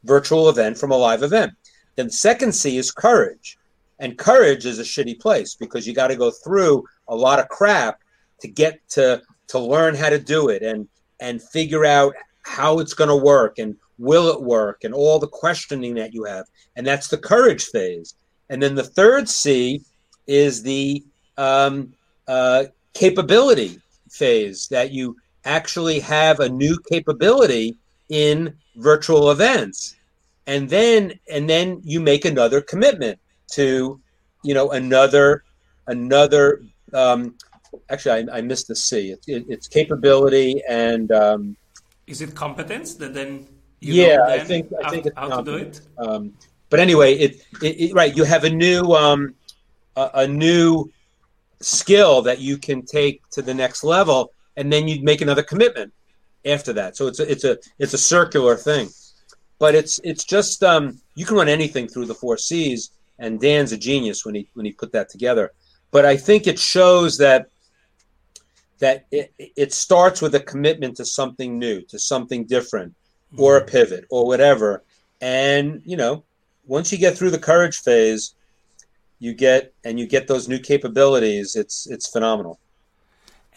virtual 0.04 0.48
event 0.48 0.78
from 0.78 0.90
a 0.90 0.96
live 0.96 1.22
event. 1.22 1.52
Then 1.96 2.06
the 2.06 2.12
second 2.12 2.52
C 2.52 2.78
is 2.78 2.90
courage. 2.90 3.58
And 3.98 4.18
courage 4.18 4.66
is 4.66 4.78
a 4.78 4.82
shitty 4.82 5.20
place 5.20 5.54
because 5.54 5.86
you 5.86 5.94
got 5.94 6.08
to 6.08 6.16
go 6.16 6.30
through 6.30 6.84
a 7.08 7.16
lot 7.16 7.38
of 7.38 7.48
crap 7.48 8.00
to 8.40 8.48
get 8.48 8.80
to 8.90 9.22
to 9.48 9.58
learn 9.58 9.94
how 9.94 10.08
to 10.08 10.18
do 10.18 10.48
it 10.48 10.62
and 10.62 10.88
and 11.20 11.42
figure 11.42 11.84
out 11.84 12.14
how 12.46 12.78
it's 12.78 12.94
going 12.94 13.10
to 13.10 13.16
work 13.16 13.58
and 13.58 13.76
will 13.98 14.28
it 14.28 14.42
work 14.42 14.84
and 14.84 14.94
all 14.94 15.18
the 15.18 15.26
questioning 15.26 15.94
that 15.94 16.14
you 16.14 16.24
have. 16.24 16.46
And 16.76 16.86
that's 16.86 17.08
the 17.08 17.18
courage 17.18 17.64
phase. 17.66 18.14
And 18.48 18.62
then 18.62 18.74
the 18.74 18.84
third 18.84 19.28
C 19.28 19.82
is 20.26 20.62
the 20.62 21.02
um, 21.36 21.92
uh, 22.28 22.64
capability 22.94 23.80
phase 24.10 24.68
that 24.68 24.92
you 24.92 25.16
actually 25.44 26.00
have 26.00 26.40
a 26.40 26.48
new 26.48 26.78
capability 26.90 27.76
in 28.08 28.56
virtual 28.76 29.30
events 29.30 29.96
and 30.46 30.68
then 30.68 31.12
and 31.30 31.48
then 31.48 31.80
you 31.84 32.00
make 32.00 32.24
another 32.24 32.60
commitment 32.60 33.18
to 33.52 34.00
you 34.42 34.54
know 34.54 34.70
another 34.70 35.44
another 35.86 36.62
um, 36.92 37.34
actually 37.90 38.28
I, 38.30 38.38
I 38.38 38.40
missed 38.40 38.68
the 38.68 38.76
c 38.76 39.10
it, 39.10 39.24
it, 39.26 39.44
it's 39.48 39.68
capability 39.68 40.62
and 40.68 41.10
um, 41.12 41.56
is 42.06 42.20
it 42.20 42.34
competence 42.34 42.94
that 42.94 43.14
then? 43.14 43.46
yeah, 43.80 44.18
I 44.26 44.38
think 44.38 44.72
I 44.84 44.90
think 44.90 45.08
how, 45.16 45.30
how 45.30 45.36
to 45.38 45.44
do 45.44 45.56
it. 45.56 45.80
Um, 45.98 46.32
but 46.70 46.80
anyway, 46.80 47.14
it, 47.14 47.42
it, 47.62 47.80
it, 47.80 47.94
right. 47.94 48.16
You 48.16 48.24
have 48.24 48.44
a 48.44 48.50
new 48.50 48.92
um, 48.92 49.34
a, 49.96 50.10
a, 50.14 50.26
new 50.26 50.90
skill 51.60 52.22
that 52.22 52.40
you 52.40 52.58
can 52.58 52.84
take 52.84 53.28
to 53.30 53.42
the 53.42 53.54
next 53.54 53.84
level, 53.84 54.32
and 54.56 54.72
then 54.72 54.88
you 54.88 55.02
make 55.02 55.20
another 55.20 55.42
commitment 55.42 55.92
after 56.44 56.72
that. 56.72 56.96
So 56.96 57.06
it's 57.06 57.20
a, 57.20 57.30
it's 57.30 57.44
a 57.44 57.58
it's 57.78 57.94
a 57.94 57.98
circular 57.98 58.56
thing. 58.56 58.88
But 59.58 59.74
it's 59.74 60.00
it's 60.04 60.24
just 60.24 60.62
um, 60.62 61.00
you 61.14 61.24
can 61.24 61.36
run 61.36 61.48
anything 61.48 61.88
through 61.88 62.06
the 62.06 62.14
four 62.14 62.36
C's, 62.36 62.90
and 63.18 63.40
Dan's 63.40 63.72
a 63.72 63.78
genius 63.78 64.24
when 64.24 64.34
he 64.34 64.48
when 64.54 64.66
he 64.66 64.72
put 64.72 64.92
that 64.92 65.08
together. 65.08 65.52
But 65.90 66.04
I 66.04 66.16
think 66.16 66.46
it 66.46 66.58
shows 66.58 67.18
that 67.18 67.48
that 68.78 69.06
it, 69.10 69.32
it 69.38 69.72
starts 69.72 70.20
with 70.20 70.34
a 70.34 70.40
commitment 70.40 70.96
to 70.96 71.04
something 71.04 71.58
new, 71.58 71.82
to 71.82 71.98
something 71.98 72.44
different, 72.44 72.94
mm-hmm. 73.32 73.42
or 73.42 73.56
a 73.56 73.64
pivot, 73.64 74.04
or 74.10 74.26
whatever. 74.26 74.82
And 75.20 75.82
you 75.84 75.96
know, 75.96 76.24
once 76.66 76.92
you 76.92 76.98
get 76.98 77.16
through 77.16 77.30
the 77.30 77.38
courage 77.38 77.78
phase, 77.78 78.34
you 79.18 79.32
get 79.32 79.72
and 79.84 79.98
you 79.98 80.06
get 80.06 80.28
those 80.28 80.48
new 80.48 80.58
capabilities. 80.58 81.56
It's 81.56 81.86
it's 81.86 82.08
phenomenal. 82.08 82.58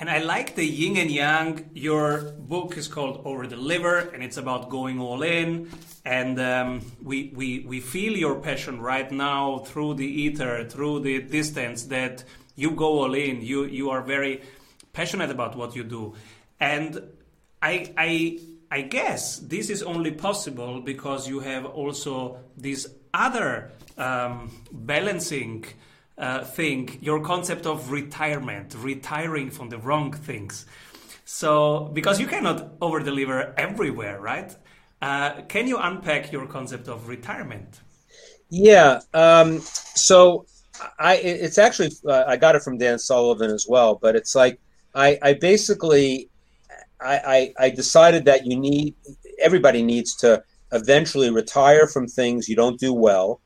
And 0.01 0.09
I 0.09 0.19
like 0.19 0.55
the 0.55 0.65
yin 0.65 0.95
and 0.95 1.11
yang. 1.11 1.69
Your 1.73 2.21
book 2.21 2.77
is 2.77 2.87
called 2.87 3.21
Over 3.25 3.45
Deliver, 3.45 3.97
and 4.13 4.23
it's 4.23 4.37
about 4.37 4.69
going 4.69 4.97
all 4.97 5.23
in. 5.23 5.69
And 6.05 6.39
um, 6.39 6.81
we, 7.03 7.33
we, 7.35 7.65
we 7.67 7.81
feel 7.81 8.15
your 8.15 8.39
passion 8.39 8.79
right 8.79 9.11
now 9.11 9.57
through 9.57 9.95
the 9.95 10.07
ether, 10.07 10.63
through 10.63 11.01
the 11.01 11.21
distance, 11.23 11.83
that 11.87 12.23
you 12.55 12.71
go 12.71 13.01
all 13.01 13.13
in. 13.13 13.41
You, 13.41 13.65
you 13.65 13.89
are 13.89 14.01
very 14.01 14.41
passionate 14.99 15.31
about 15.37 15.55
what 15.55 15.71
you 15.77 15.83
do. 15.97 16.03
And 16.59 16.91
I, 17.61 17.73
I, 17.97 18.39
I 18.69 18.81
guess 18.81 19.37
this 19.53 19.69
is 19.69 19.81
only 19.81 20.11
possible 20.11 20.81
because 20.81 21.21
you 21.31 21.39
have 21.39 21.65
also 21.65 22.39
this 22.57 22.81
other 23.13 23.71
um, 23.97 24.51
balancing 24.71 25.65
uh, 26.17 26.43
thing, 26.43 26.97
your 26.99 27.21
concept 27.21 27.65
of 27.65 27.91
retirement, 27.91 28.75
retiring 28.77 29.49
from 29.51 29.69
the 29.69 29.77
wrong 29.77 30.11
things. 30.11 30.65
So, 31.23 31.89
because 31.93 32.19
you 32.19 32.27
cannot 32.27 32.57
over 32.81 32.99
deliver 32.99 33.53
everywhere, 33.57 34.19
right? 34.19 34.51
Uh, 35.01 35.43
can 35.53 35.65
you 35.71 35.77
unpack 35.77 36.33
your 36.33 36.45
concept 36.45 36.89
of 36.89 37.07
retirement? 37.07 37.79
Yeah. 38.49 38.99
Um, 39.13 39.61
so, 40.09 40.45
I 40.97 41.15
it's 41.15 41.57
actually 41.57 41.91
uh, 42.05 42.23
I 42.27 42.35
got 42.35 42.55
it 42.55 42.63
from 42.63 42.77
Dan 42.77 42.99
Sullivan 42.99 43.51
as 43.51 43.65
well, 43.69 43.95
but 43.95 44.15
it's 44.15 44.33
like 44.35 44.59
I, 44.95 45.17
I 45.21 45.33
basically 45.33 46.29
I, 47.01 47.53
I, 47.59 47.65
I 47.65 47.69
decided 47.69 48.25
that 48.25 48.45
you 48.45 48.57
need 48.57 48.95
everybody 49.39 49.81
needs 49.83 50.15
to 50.17 50.43
eventually 50.71 51.29
retire 51.29 51.87
from 51.87 52.07
things 52.07 52.49
you 52.49 52.55
don't 52.55 52.79
do 52.79 52.93
well. 52.93 53.41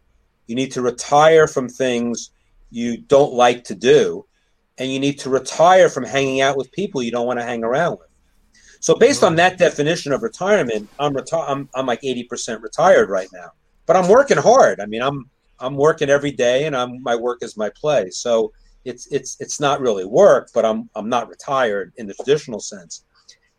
You 0.47 0.55
need 0.55 0.71
to 0.73 0.81
retire 0.81 1.47
from 1.47 1.69
things 1.69 2.31
you 2.69 2.97
don't 2.97 3.33
like 3.33 3.63
to 3.65 3.75
do, 3.75 4.25
and 4.77 4.91
you 4.91 4.99
need 4.99 5.19
to 5.19 5.29
retire 5.29 5.87
from 5.89 6.03
hanging 6.03 6.41
out 6.41 6.57
with 6.57 6.71
people 6.71 7.01
you 7.01 7.11
don't 7.11 7.27
want 7.27 7.39
to 7.39 7.45
hang 7.45 7.63
around 7.63 7.93
with. 7.93 8.07
So, 8.81 8.95
based 8.95 9.23
on 9.23 9.35
that 9.35 9.57
definition 9.57 10.11
of 10.11 10.23
retirement, 10.23 10.89
I'm 10.99 11.13
reti- 11.13 11.45
I'm, 11.47 11.69
I'm 11.73 11.85
like 11.85 12.01
80% 12.01 12.61
retired 12.61 13.09
right 13.09 13.29
now, 13.31 13.51
but 13.85 13.95
I'm 13.95 14.09
working 14.09 14.37
hard. 14.37 14.81
I 14.81 14.85
mean, 14.87 15.01
I'm 15.01 15.29
I'm 15.59 15.75
working 15.77 16.09
every 16.09 16.31
day, 16.31 16.65
and 16.65 16.75
I'm 16.75 17.01
my 17.01 17.15
work 17.15 17.39
is 17.43 17.55
my 17.55 17.69
play. 17.79 18.09
So 18.09 18.51
it's 18.85 19.07
it's 19.07 19.37
it's 19.39 19.59
not 19.59 19.81
really 19.81 20.05
work, 20.05 20.49
but 20.53 20.65
I'm 20.65 20.89
I'm 20.95 21.09
not 21.09 21.29
retired 21.29 21.93
in 21.97 22.07
the 22.07 22.13
traditional 22.13 22.59
sense. 22.59 23.05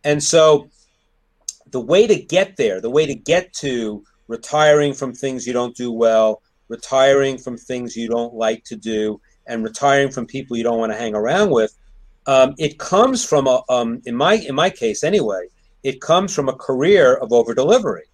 And 0.05 0.23
so 0.23 0.69
the 1.71 1.81
way 1.81 2.07
to 2.07 2.21
get 2.21 2.57
there, 2.57 2.81
the 2.81 2.91
way 2.91 3.07
to 3.07 3.15
get 3.15 3.53
to 3.55 4.05
retiring 4.29 4.93
from 4.95 5.13
things 5.13 5.47
you 5.47 5.53
don't 5.53 5.77
do 5.77 5.91
well, 5.93 6.43
retiring 6.69 7.39
from 7.39 7.57
things 7.57 7.97
you 7.97 8.09
don't 8.09 8.35
like 8.35 8.65
to 8.65 8.77
do, 8.77 9.21
and 9.47 9.65
retiring 9.65 10.11
from 10.11 10.27
people 10.27 10.57
you 10.57 10.63
don't 10.63 10.79
want 10.79 10.93
to 10.93 10.99
hang 10.99 11.15
around 11.15 11.51
with, 11.51 11.75
um, 12.27 12.55
it 12.59 12.79
comes 12.79 13.25
from 13.25 13.47
a, 13.47 13.63
um, 13.69 14.01
in 14.07 14.15
my 14.15 14.35
in 14.35 14.55
my 14.55 14.71
case 14.71 15.05
anyway, 15.05 15.49
it 15.83 16.01
comes 16.01 16.35
from 16.35 16.49
a 16.49 16.55
career 16.55 17.17
of 17.17 17.33
over 17.33 17.55
delivery. 17.55 18.05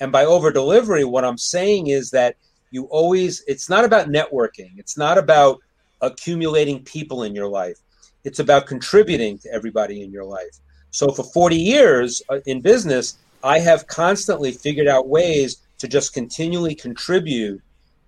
And 0.00 0.10
by 0.10 0.24
over 0.24 0.50
delivery, 0.50 1.04
what 1.04 1.24
I'm 1.24 1.38
saying 1.38 1.86
is 1.86 2.10
that 2.10 2.36
you 2.70 2.84
always 2.86 3.42
it's 3.46 3.70
not 3.70 3.84
about 3.84 4.08
networking, 4.08 4.72
it's 4.76 4.98
not 4.98 5.18
about 5.18 5.60
accumulating 6.06 6.82
people 6.84 7.22
in 7.22 7.34
your 7.34 7.48
life. 7.48 7.78
It's 8.24 8.38
about 8.38 8.66
contributing 8.66 9.38
to 9.38 9.52
everybody 9.52 10.02
in 10.02 10.10
your 10.10 10.24
life. 10.24 10.58
So 10.90 11.08
for 11.08 11.24
40 11.24 11.56
years 11.56 12.22
uh, 12.28 12.40
in 12.46 12.60
business, 12.60 13.18
I 13.42 13.58
have 13.58 13.86
constantly 13.86 14.52
figured 14.52 14.88
out 14.88 15.08
ways 15.08 15.62
to 15.78 15.88
just 15.88 16.14
continually 16.14 16.74
contribute 16.74 17.60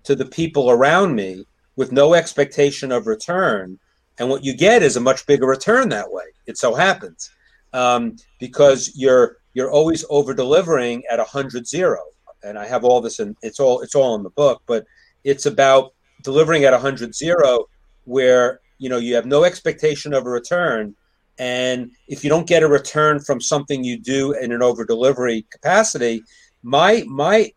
to 0.03 0.15
the 0.15 0.25
people 0.25 0.71
around 0.71 1.15
me 1.15 1.45
with 1.75 1.91
no 1.91 2.13
expectation 2.13 2.91
of 2.91 3.07
return. 3.07 3.77
And 4.17 4.29
what 4.29 4.43
you 4.43 4.55
get 4.55 4.81
is 4.81 4.95
a 4.95 5.01
much 5.01 5.27
bigger 5.27 5.45
return 5.45 5.89
that 5.89 6.11
way. 6.11 6.23
It 6.47 6.57
so 6.57 6.73
happens 6.73 7.29
um, 7.73 8.15
because 8.39 8.91
you're 8.95 9.37
you're 9.53 9.71
always 9.71 10.05
over 10.09 10.33
delivering 10.33 11.03
at 11.09 11.19
a 11.19 11.23
hundred 11.23 11.67
zero. 11.67 12.01
And 12.43 12.57
I 12.57 12.67
have 12.67 12.83
all 12.83 13.01
this, 13.01 13.19
and 13.19 13.35
it's 13.41 13.59
all 13.59 13.81
it's 13.81 13.95
all 13.95 14.15
in 14.15 14.23
the 14.23 14.29
book. 14.31 14.61
But 14.65 14.85
it's 15.23 15.45
about 15.45 15.93
delivering 16.23 16.63
at 16.63 16.73
a 16.73 16.79
hundred 16.79 17.13
zero, 17.13 17.65
where 18.07 18.61
you 18.79 18.89
know 18.89 18.97
you 18.97 19.15
have 19.15 19.25
no 19.25 19.43
expectation 19.43 20.13
of 20.13 20.25
a 20.25 20.29
return, 20.29 20.95
and 21.37 21.91
if 22.07 22.23
you 22.23 22.29
don't 22.29 22.47
get 22.47 22.63
a 22.63 22.67
return 22.67 23.19
from 23.19 23.39
something 23.39 23.83
you 23.83 23.99
do 23.99 24.33
in 24.33 24.51
an 24.51 24.63
over 24.63 24.85
delivery 24.85 25.45
capacity, 25.51 26.23
my 26.63 27.03
my 27.07 27.51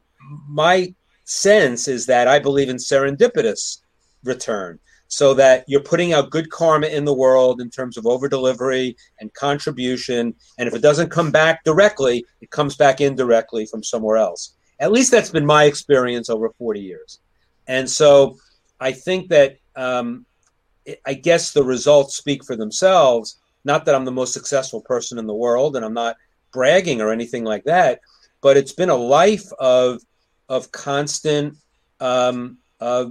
my 0.48 0.94
sense 1.24 1.88
is 1.88 2.06
that 2.06 2.28
I 2.28 2.38
believe 2.38 2.68
in 2.68 2.76
serendipitous 2.76 3.78
return. 4.24 4.78
So 5.12 5.34
that 5.34 5.64
you're 5.66 5.82
putting 5.82 6.12
out 6.12 6.30
good 6.30 6.50
karma 6.50 6.86
in 6.86 7.04
the 7.04 7.14
world 7.14 7.60
in 7.60 7.68
terms 7.68 7.96
of 7.96 8.06
over 8.06 8.28
delivery 8.28 8.96
and 9.18 9.34
contribution. 9.34 10.32
And 10.56 10.68
if 10.68 10.74
it 10.74 10.82
doesn't 10.82 11.10
come 11.10 11.32
back 11.32 11.64
directly, 11.64 12.24
it 12.40 12.50
comes 12.50 12.76
back 12.76 13.00
indirectly 13.00 13.66
from 13.66 13.82
somewhere 13.82 14.18
else. 14.18 14.54
At 14.78 14.92
least 14.92 15.10
that's 15.10 15.30
been 15.30 15.44
my 15.44 15.64
experience 15.64 16.30
over 16.30 16.50
40 16.50 16.78
years. 16.78 17.18
And 17.66 17.90
so 17.90 18.36
I 18.78 18.92
think 18.92 19.30
that 19.30 19.56
um, 19.74 20.26
I 21.06 21.14
guess 21.14 21.52
the 21.52 21.64
results 21.64 22.16
speak 22.16 22.44
for 22.44 22.56
themselves. 22.56 23.38
Not 23.64 23.84
that 23.84 23.94
I'm 23.94 24.04
the 24.04 24.12
most 24.12 24.32
successful 24.32 24.80
person 24.80 25.18
in 25.18 25.26
the 25.26 25.34
world, 25.34 25.76
and 25.76 25.84
I'm 25.84 25.94
not 25.94 26.16
bragging 26.52 27.00
or 27.00 27.10
anything 27.10 27.44
like 27.44 27.64
that, 27.64 28.00
but 28.40 28.56
it's 28.56 28.72
been 28.72 28.90
a 28.90 28.96
life 28.96 29.50
of 29.58 30.02
of 30.48 30.72
constant 30.72 31.56
um, 32.00 32.58
uh, 32.80 33.06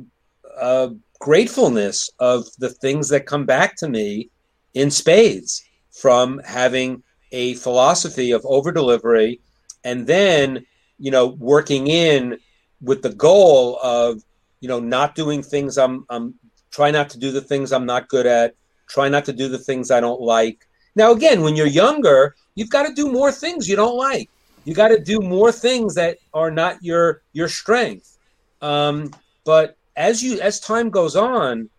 uh, 0.59 0.89
gratefulness 1.19 2.09
of 2.19 2.45
the 2.57 2.69
things 2.69 3.09
that 3.09 3.25
come 3.25 3.45
back 3.45 3.75
to 3.77 3.87
me 3.87 4.29
in 4.73 4.91
spades 4.91 5.63
from 5.91 6.39
having 6.45 7.03
a 7.31 7.53
philosophy 7.55 8.31
of 8.31 8.45
over 8.45 8.71
delivery 8.71 9.39
and 9.83 10.07
then 10.07 10.65
you 10.97 11.11
know 11.11 11.27
working 11.27 11.87
in 11.87 12.37
with 12.81 13.01
the 13.01 13.13
goal 13.13 13.77
of 13.83 14.21
you 14.61 14.67
know 14.67 14.79
not 14.79 15.15
doing 15.15 15.43
things 15.43 15.77
I'm 15.77 16.05
I'm 16.09 16.33
try 16.71 16.91
not 16.91 17.09
to 17.11 17.19
do 17.19 17.31
the 17.31 17.41
things 17.41 17.71
I'm 17.71 17.85
not 17.85 18.09
good 18.09 18.25
at 18.25 18.55
try 18.89 19.07
not 19.07 19.23
to 19.25 19.33
do 19.33 19.47
the 19.47 19.57
things 19.57 19.91
I 19.91 20.01
don't 20.01 20.19
like. 20.19 20.67
Now, 20.95 21.11
again, 21.11 21.41
when 21.41 21.55
you're 21.55 21.67
younger, 21.67 22.35
you've 22.55 22.71
got 22.71 22.87
to 22.87 22.93
do 22.93 23.11
more 23.11 23.31
things 23.31 23.69
you 23.69 23.75
don't 23.75 23.95
like. 23.95 24.29
You 24.65 24.73
got 24.73 24.89
to 24.89 24.99
do 24.99 25.21
more 25.21 25.51
things 25.51 25.95
that 25.95 26.17
are 26.33 26.51
not 26.51 26.83
your 26.83 27.21
your 27.31 27.47
strength. 27.47 28.17
Um, 28.61 29.13
but 29.45 29.77
as 29.95 30.21
you 30.21 30.41
as 30.41 30.59
time 30.59 30.89
goes 30.89 31.15
on, 31.15 31.69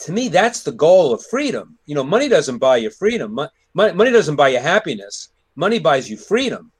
to 0.00 0.12
me, 0.12 0.28
that's 0.28 0.62
the 0.62 0.72
goal 0.72 1.14
of 1.14 1.24
freedom. 1.26 1.78
You 1.86 1.94
know, 1.94 2.04
money 2.04 2.28
doesn't 2.28 2.58
buy 2.58 2.76
you 2.78 2.90
freedom. 2.90 3.34
Money, 3.34 3.92
money 3.94 4.10
doesn't 4.10 4.36
buy 4.36 4.48
you 4.48 4.58
happiness. 4.58 5.28
Money 5.56 5.78
buys 5.78 6.10
you 6.10 6.16
freedom, 6.16 6.70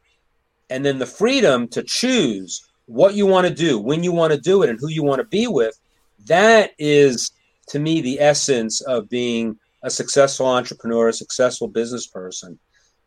and 0.68 0.84
then 0.84 0.98
the 0.98 1.06
freedom 1.06 1.68
to 1.68 1.82
choose 1.82 2.66
what 2.86 3.14
you 3.14 3.26
want 3.26 3.46
to 3.46 3.54
do, 3.54 3.78
when 3.78 4.02
you 4.02 4.12
want 4.12 4.32
to 4.32 4.40
do 4.40 4.62
it, 4.62 4.68
and 4.68 4.78
who 4.78 4.88
you 4.88 5.02
want 5.02 5.20
to 5.20 5.26
be 5.26 5.46
with. 5.46 5.78
That 6.26 6.72
is 6.78 7.30
to 7.70 7.78
me 7.78 8.00
the 8.00 8.20
essence 8.20 8.80
of 8.83 9.09
being 9.09 9.59
a 9.83 9.90
successful 9.90 10.46
entrepreneur, 10.46 11.09
a 11.09 11.12
successful 11.12 11.68
business 11.68 12.06
person. 12.06 12.59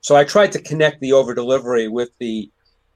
So 0.02 0.16
I 0.16 0.24
tried 0.24 0.52
to 0.54 0.62
connect 0.62 1.00
the 1.02 1.14
over 1.14 1.34
delivery 1.34 1.88
with 1.88 2.10
the 2.20 2.50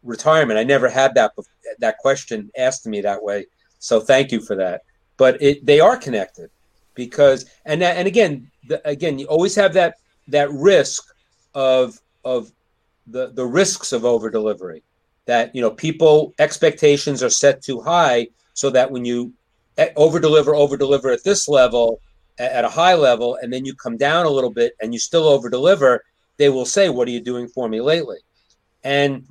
retirement. 0.03 0.59
I 0.59 0.63
never 0.63 0.89
had 0.89 1.13
that 1.15 1.33
that 1.79 1.97
question 1.97 2.49
asked 2.57 2.83
to 2.83 2.89
me 2.89 3.01
that 3.01 3.21
way. 3.21 3.45
So 3.79 3.99
thank 3.99 4.31
you 4.31 4.41
for 4.41 4.55
that. 4.55 4.81
But 5.17 5.41
it 5.41 5.65
they 5.65 5.79
are 5.79 5.97
connected 5.97 6.49
because 6.95 7.45
and 7.65 7.83
and 7.83 8.07
again 8.07 8.49
the, 8.67 8.85
again 8.87 9.19
you 9.19 9.25
always 9.27 9.55
have 9.55 9.73
that 9.73 9.95
that 10.29 10.51
risk 10.51 11.03
of 11.53 11.99
of 12.23 12.51
the 13.07 13.31
the 13.33 13.45
risks 13.45 13.91
of 13.91 14.05
over 14.05 14.29
delivery 14.29 14.83
that 15.25 15.53
you 15.53 15.61
know 15.61 15.71
people 15.71 16.33
expectations 16.39 17.21
are 17.21 17.29
set 17.29 17.61
too 17.61 17.81
high 17.81 18.27
so 18.53 18.69
that 18.69 18.89
when 18.91 19.05
you 19.05 19.33
Eh, 19.77 19.89
over 19.95 20.19
deliver, 20.19 20.55
over 20.55 20.75
deliver 20.75 21.09
at 21.11 21.23
this 21.23 21.47
level, 21.47 22.01
at 22.39 22.65
a 22.65 22.69
high 22.69 22.95
level, 22.95 23.37
and 23.41 23.51
then 23.51 23.65
you 23.65 23.75
come 23.75 23.97
down 23.97 24.25
a 24.25 24.29
little 24.29 24.51
bit 24.51 24.73
and 24.81 24.93
you 24.93 24.99
still 24.99 25.27
over 25.27 25.49
deliver, 25.49 26.03
they 26.37 26.49
will 26.49 26.65
say, 26.65 26.89
"What 26.89 27.07
are 27.07 27.11
you 27.11 27.21
doing 27.21 27.47
for 27.47 27.67
me 27.67 27.81
lately?" 27.81 28.19
And 28.83 29.25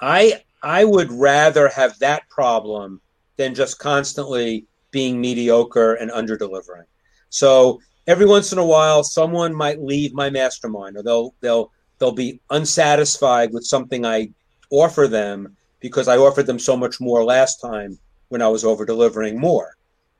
I 0.00 0.42
I 0.62 0.84
would 0.84 1.12
rather 1.12 1.68
have 1.68 1.98
that 2.00 2.28
problem 2.28 3.00
than 3.36 3.54
just 3.54 3.78
constantly 3.78 4.66
being 4.90 5.20
mediocre 5.20 5.94
and 5.94 6.10
under 6.10 6.36
delivering. 6.36 6.86
So 7.30 7.80
every 8.06 8.26
once 8.26 8.52
in 8.52 8.58
a 8.58 8.64
while, 8.64 9.04
someone 9.04 9.54
might 9.54 9.82
leave 9.82 10.12
my 10.12 10.30
mastermind, 10.30 10.96
or 10.96 11.02
they'll 11.02 11.34
they'll 11.40 11.70
they'll 11.98 12.12
be 12.12 12.40
unsatisfied 12.50 13.52
with 13.52 13.64
something 13.64 14.04
I 14.04 14.30
offer 14.70 15.08
them 15.08 15.56
because 15.80 16.08
I 16.08 16.16
offered 16.16 16.46
them 16.46 16.58
so 16.58 16.76
much 16.76 17.00
more 17.00 17.24
last 17.24 17.60
time 17.60 17.98
when 18.28 18.42
I 18.42 18.48
was 18.48 18.64
over 18.64 18.84
delivering 18.84 19.38
more. 19.38 19.76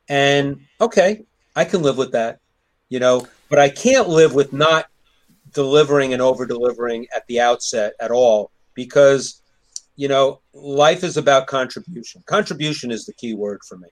And 0.08 0.60
okay, 0.80 1.24
I 1.54 1.64
can 1.64 1.82
live 1.82 1.98
with 1.98 2.12
that, 2.12 2.40
you 2.88 2.98
know, 2.98 3.26
but 3.48 3.58
I 3.58 3.68
can't 3.68 4.08
live 4.08 4.34
with 4.34 4.52
not 4.52 4.86
delivering 5.52 6.12
and 6.12 6.22
over 6.22 6.46
delivering 6.46 7.06
at 7.14 7.26
the 7.26 7.40
outset 7.40 7.94
at 8.00 8.10
all 8.10 8.50
because, 8.74 9.42
you 9.96 10.08
know, 10.08 10.40
life 10.52 11.02
is 11.04 11.16
about 11.16 11.46
contribution. 11.46 12.22
Contribution 12.26 12.90
is 12.90 13.06
the 13.06 13.12
key 13.12 13.34
word 13.34 13.60
for 13.68 13.76
me. 13.76 13.88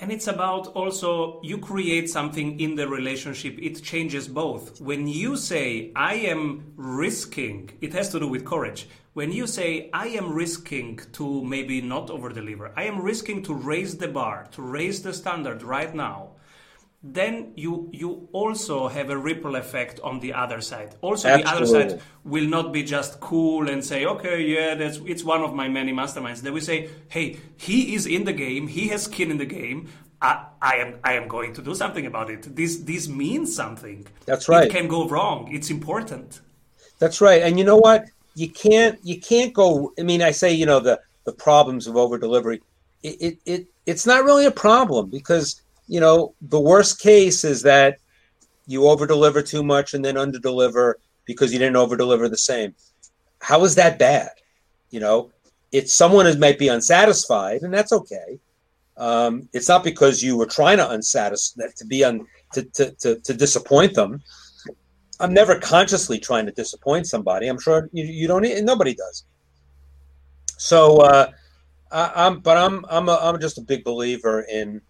And 0.00 0.12
it's 0.12 0.28
about 0.28 0.68
also 0.68 1.40
you 1.42 1.58
create 1.58 2.08
something 2.08 2.60
in 2.60 2.76
the 2.76 2.86
relationship. 2.86 3.58
It 3.60 3.82
changes 3.82 4.28
both. 4.28 4.80
When 4.80 5.08
you 5.08 5.36
say, 5.36 5.90
I 5.96 6.14
am 6.14 6.72
risking, 6.76 7.70
it 7.80 7.92
has 7.94 8.08
to 8.10 8.20
do 8.20 8.28
with 8.28 8.44
courage. 8.44 8.88
When 9.18 9.32
you 9.32 9.48
say, 9.48 9.90
I 9.92 10.06
am 10.10 10.32
risking 10.32 11.00
to 11.14 11.44
maybe 11.44 11.80
not 11.80 12.08
over 12.08 12.28
deliver, 12.28 12.70
I 12.76 12.84
am 12.84 13.00
risking 13.00 13.42
to 13.46 13.52
raise 13.52 13.96
the 13.98 14.06
bar, 14.06 14.46
to 14.52 14.62
raise 14.62 15.02
the 15.02 15.12
standard 15.12 15.64
right 15.64 15.92
now, 15.92 16.36
then 17.02 17.52
you 17.56 17.90
you 17.92 18.28
also 18.30 18.86
have 18.86 19.10
a 19.10 19.18
ripple 19.18 19.56
effect 19.56 19.98
on 20.04 20.20
the 20.20 20.34
other 20.34 20.60
side. 20.60 20.94
Also, 21.00 21.26
Absolutely. 21.26 21.42
the 21.42 21.56
other 21.56 21.66
side 21.66 22.02
will 22.22 22.46
not 22.46 22.72
be 22.72 22.84
just 22.84 23.18
cool 23.18 23.68
and 23.68 23.84
say, 23.84 24.06
"Okay, 24.06 24.40
yeah, 24.54 24.76
that's 24.76 24.98
it's 25.04 25.24
one 25.24 25.42
of 25.42 25.52
my 25.52 25.66
many 25.66 25.92
masterminds." 25.92 26.40
They 26.42 26.52
will 26.52 26.68
say, 26.72 26.88
"Hey, 27.08 27.38
he 27.56 27.96
is 27.96 28.06
in 28.06 28.22
the 28.22 28.36
game. 28.44 28.68
He 28.68 28.86
has 28.92 29.02
skin 29.10 29.32
in 29.32 29.38
the 29.38 29.50
game. 29.60 29.88
I, 30.22 30.46
I 30.62 30.74
am 30.76 30.90
I 31.02 31.14
am 31.14 31.26
going 31.26 31.54
to 31.54 31.62
do 31.62 31.74
something 31.74 32.06
about 32.06 32.30
it. 32.30 32.54
This 32.54 32.72
this 32.90 33.08
means 33.08 33.52
something. 33.62 34.06
That's 34.26 34.48
right. 34.48 34.68
It 34.68 34.72
can 34.78 34.86
go 34.86 35.08
wrong. 35.08 35.48
It's 35.50 35.70
important. 35.70 36.40
That's 37.00 37.20
right. 37.20 37.42
And 37.42 37.58
you 37.58 37.64
know 37.64 37.78
what? 37.78 38.06
You 38.34 38.50
can't 38.50 38.98
you 39.02 39.20
can't 39.20 39.52
go. 39.52 39.92
I 39.98 40.02
mean, 40.02 40.22
I 40.22 40.30
say 40.30 40.52
you 40.52 40.66
know 40.66 40.80
the 40.80 41.00
the 41.24 41.32
problems 41.32 41.86
of 41.86 41.96
over 41.96 42.18
delivery. 42.18 42.62
It, 43.02 43.16
it, 43.20 43.38
it 43.44 43.66
it's 43.86 44.06
not 44.06 44.24
really 44.24 44.46
a 44.46 44.50
problem 44.50 45.08
because 45.08 45.62
you 45.88 46.00
know, 46.00 46.34
the 46.42 46.60
worst 46.60 47.00
case 47.00 47.42
is 47.42 47.62
that 47.62 47.98
you 48.66 48.86
over 48.86 49.06
deliver 49.06 49.42
too 49.42 49.64
much 49.64 49.94
and 49.94 50.04
then 50.04 50.16
under 50.16 50.38
deliver 50.38 50.98
because 51.24 51.52
you 51.52 51.58
didn't 51.58 51.76
over 51.76 51.96
deliver 51.96 52.28
the 52.28 52.38
same. 52.38 52.74
How 53.40 53.64
is 53.64 53.74
that 53.76 53.98
bad? 53.98 54.30
You 54.90 55.00
know, 55.00 55.30
it's 55.72 55.92
someone 55.92 56.26
who 56.26 56.36
might 56.36 56.58
be 56.58 56.68
unsatisfied, 56.68 57.62
and 57.62 57.72
that's 57.72 57.92
okay. 57.92 58.38
Um, 58.96 59.48
it's 59.52 59.68
not 59.68 59.84
because 59.84 60.22
you 60.22 60.36
were 60.36 60.46
trying 60.46 60.78
to 60.78 60.90
unsatisfy 60.90 61.62
to 61.76 61.86
be 61.86 62.04
un 62.04 62.26
to, 62.52 62.62
to, 62.62 62.90
to, 62.92 63.14
to, 63.20 63.34
disappoint 63.34 63.94
them. 63.94 64.22
I'm 65.20 65.34
never 65.34 65.58
consciously 65.58 66.18
trying 66.18 66.46
to 66.46 66.52
disappoint 66.52 67.06
somebody. 67.06 67.48
I'm 67.48 67.58
sure 67.58 67.88
you, 67.92 68.04
you 68.04 68.28
don't. 68.28 68.44
Nobody 68.64 68.94
does. 68.94 69.24
So, 70.56 70.98
uh, 70.98 71.30
I, 71.90 72.26
am 72.26 72.40
but 72.40 72.56
I'm 72.56 72.84
I'm 72.88 73.08
a, 73.08 73.18
I'm 73.20 73.40
just 73.40 73.58
a 73.58 73.62
big 73.62 73.84
believer 73.84 74.40
in 74.42 74.80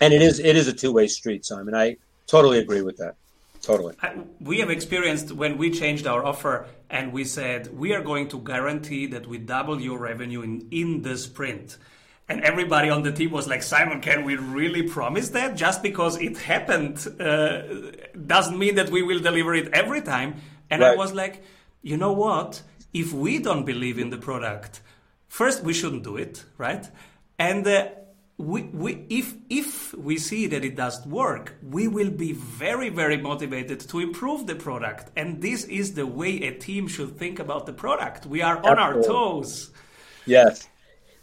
and 0.00 0.12
it 0.12 0.22
is 0.22 0.38
it 0.38 0.56
is 0.56 0.66
a 0.68 0.72
two 0.72 0.92
way 0.92 1.06
street, 1.06 1.44
Simon. 1.44 1.74
I 1.74 1.96
totally 2.26 2.58
agree 2.58 2.82
with 2.82 2.96
that. 2.98 3.16
Totally. 3.62 3.94
We 4.40 4.60
have 4.60 4.70
experienced 4.70 5.32
when 5.32 5.58
we 5.58 5.70
changed 5.70 6.06
our 6.06 6.24
offer 6.24 6.66
and 6.88 7.12
we 7.12 7.24
said 7.24 7.76
we 7.76 7.92
are 7.92 8.00
going 8.00 8.28
to 8.28 8.38
guarantee 8.38 9.06
that 9.06 9.26
we 9.26 9.36
double 9.36 9.80
your 9.80 9.98
revenue 9.98 10.42
in 10.42 10.66
in 10.70 11.02
the 11.02 11.16
sprint. 11.16 11.76
And 12.30 12.44
everybody 12.44 12.88
on 12.90 13.02
the 13.02 13.10
team 13.10 13.32
was 13.32 13.48
like, 13.48 13.60
Simon, 13.60 14.00
can 14.00 14.24
we 14.24 14.36
really 14.36 14.84
promise 14.84 15.30
that? 15.30 15.56
Just 15.56 15.82
because 15.82 16.16
it 16.16 16.38
happened 16.38 17.04
uh, 17.18 17.62
doesn't 18.24 18.56
mean 18.56 18.76
that 18.76 18.88
we 18.88 19.02
will 19.02 19.18
deliver 19.18 19.52
it 19.52 19.66
every 19.72 20.00
time. 20.00 20.36
And 20.70 20.80
right. 20.80 20.92
I 20.92 20.96
was 20.96 21.12
like, 21.12 21.42
you 21.82 21.96
know 21.96 22.12
what? 22.12 22.62
If 22.94 23.12
we 23.12 23.40
don't 23.40 23.64
believe 23.64 23.98
in 23.98 24.10
the 24.10 24.16
product, 24.16 24.80
first 25.26 25.64
we 25.64 25.72
shouldn't 25.72 26.04
do 26.04 26.16
it, 26.16 26.44
right? 26.56 26.88
And 27.36 27.66
uh, 27.66 27.88
we, 28.36 28.62
we, 28.62 29.06
if, 29.08 29.34
if 29.48 29.92
we 29.94 30.16
see 30.16 30.46
that 30.46 30.64
it 30.64 30.76
does 30.76 31.04
work, 31.04 31.56
we 31.64 31.88
will 31.88 32.10
be 32.10 32.32
very, 32.32 32.90
very 32.90 33.16
motivated 33.16 33.80
to 33.80 33.98
improve 33.98 34.46
the 34.46 34.54
product. 34.54 35.10
And 35.16 35.42
this 35.42 35.64
is 35.64 35.94
the 35.94 36.06
way 36.06 36.36
a 36.42 36.56
team 36.56 36.86
should 36.86 37.18
think 37.18 37.40
about 37.40 37.66
the 37.66 37.72
product. 37.72 38.24
We 38.24 38.40
are 38.40 38.58
on 38.58 38.78
Absolutely. 38.78 39.08
our 39.08 39.14
toes. 39.14 39.72
Yes. 40.26 40.68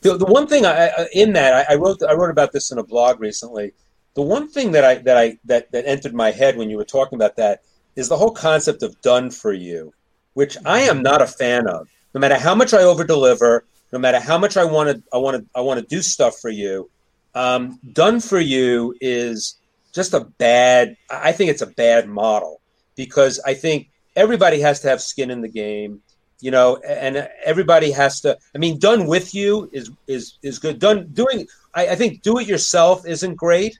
The, 0.01 0.17
the 0.17 0.25
one 0.25 0.47
thing 0.47 0.65
I, 0.65 1.07
in 1.13 1.33
that 1.33 1.69
I, 1.69 1.73
I 1.73 1.75
wrote 1.75 2.01
I 2.03 2.13
wrote 2.13 2.29
about 2.29 2.51
this 2.51 2.71
in 2.71 2.77
a 2.77 2.83
blog 2.83 3.19
recently. 3.19 3.73
The 4.13 4.21
one 4.21 4.47
thing 4.47 4.71
that 4.71 4.83
I 4.83 4.95
that 4.95 5.17
I 5.17 5.38
that, 5.45 5.71
that 5.71 5.88
entered 5.88 6.13
my 6.13 6.31
head 6.31 6.57
when 6.57 6.69
you 6.69 6.77
were 6.77 6.86
talking 6.86 7.17
about 7.17 7.36
that 7.38 7.62
is 7.95 8.10
the 8.10 8.17
whole 8.17 8.31
concept 8.31 8.83
of 8.83 8.99
done 9.01 9.31
for 9.31 9.53
you, 9.53 9.93
which 10.33 10.57
I 10.65 10.81
am 10.81 11.01
not 11.01 11.21
a 11.21 11.27
fan 11.27 11.67
of. 11.67 11.89
No 12.13 12.21
matter 12.21 12.38
how 12.38 12.55
much 12.55 12.73
I 12.73 12.83
over 12.83 13.03
deliver, 13.03 13.65
no 13.91 13.99
matter 13.99 14.19
how 14.19 14.38
much 14.38 14.57
I 14.57 14.63
want 14.63 14.89
to 14.89 15.03
I 15.13 15.17
want 15.17 15.38
to 15.38 15.49
I 15.55 15.62
want 15.62 15.79
to 15.79 15.86
do 15.86 16.01
stuff 16.01 16.39
for 16.39 16.49
you, 16.49 16.89
um, 17.36 17.79
done 17.93 18.19
for 18.19 18.39
you 18.39 18.95
is 19.01 19.55
just 19.93 20.13
a 20.13 20.21
bad. 20.21 20.95
I 21.10 21.31
think 21.31 21.49
it's 21.49 21.62
a 21.62 21.67
bad 21.67 22.07
model 22.07 22.62
because 22.95 23.39
I 23.45 23.53
think 23.53 23.89
everybody 24.15 24.60
has 24.62 24.79
to 24.81 24.89
have 24.89 25.01
skin 25.01 25.31
in 25.31 25.41
the 25.41 25.47
game, 25.47 26.01
you 26.39 26.52
know, 26.52 26.78
and 26.78 27.30
everybody 27.43 27.91
has 27.91 28.21
to. 28.21 28.38
I 28.54 28.58
mean, 28.58 28.80
done 28.80 29.08
with 29.08 29.34
you 29.34 29.69
is 29.73 29.91
is 30.08 30.38
is 30.43 30.60
good. 30.60 30.80
Done 30.80 31.08
doing. 31.13 31.47
I, 31.73 31.89
I 31.89 31.95
think 31.95 32.21
do 32.21 32.38
it 32.39 32.47
yourself 32.47 33.06
isn't 33.06 33.36
great, 33.36 33.80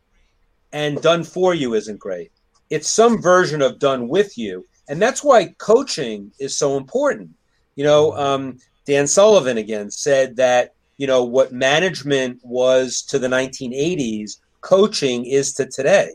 and 0.72 1.02
done 1.02 1.24
for 1.24 1.54
you 1.54 1.74
isn't 1.74 2.00
great. 2.00 2.32
It's 2.70 2.90
some 2.90 3.22
version 3.22 3.62
of 3.62 3.80
done 3.80 4.08
with 4.08 4.38
you, 4.38 4.66
and 4.90 5.02
that's 5.02 5.24
why 5.24 5.54
coaching 5.58 6.32
is 6.40 6.58
so 6.58 6.78
important. 6.78 7.32
You 7.76 7.84
know, 7.84 8.18
um, 8.18 8.58
Dan 8.86 9.08
Sullivan 9.08 9.58
again 9.58 9.92
said 9.92 10.36
that 10.38 10.74
you 10.98 11.06
know 11.06 11.24
what 11.24 11.52
management 11.54 12.40
was 12.44 13.02
to 13.04 13.20
the 13.20 13.28
1980s 13.28 14.40
coaching 14.62 15.26
is 15.26 15.54
to 15.54 15.66
today 15.68 16.12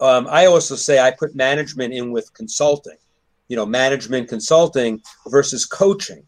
um, 0.00 0.28
i 0.30 0.46
also 0.46 0.76
say 0.76 1.00
i 1.00 1.10
put 1.10 1.34
management 1.34 1.92
in 1.92 2.12
with 2.12 2.32
consulting 2.34 2.96
you 3.48 3.56
know 3.56 3.66
management 3.66 4.28
consulting 4.28 5.00
versus 5.28 5.64
coaching. 5.64 6.22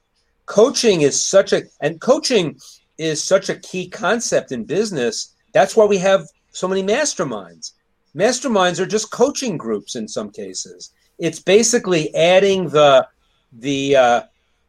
Coaching 0.46 1.02
is 1.02 1.24
such 1.24 1.52
a 1.52 1.62
and 1.80 2.00
coaching 2.00 2.58
is 2.98 3.22
such 3.22 3.48
a 3.48 3.56
key 3.56 3.88
concept 3.88 4.52
in 4.52 4.64
business. 4.64 5.34
That's 5.52 5.76
why 5.76 5.84
we 5.84 5.98
have 5.98 6.26
so 6.52 6.68
many 6.68 6.82
masterminds. 6.82 7.72
Masterminds 8.16 8.78
are 8.78 8.86
just 8.86 9.10
coaching 9.10 9.56
groups 9.56 9.96
in 9.96 10.06
some 10.06 10.30
cases. 10.30 10.92
It's 11.18 11.40
basically 11.40 12.14
adding 12.14 12.68
the 12.68 13.06
the 13.52 13.96
uh, 13.96 14.22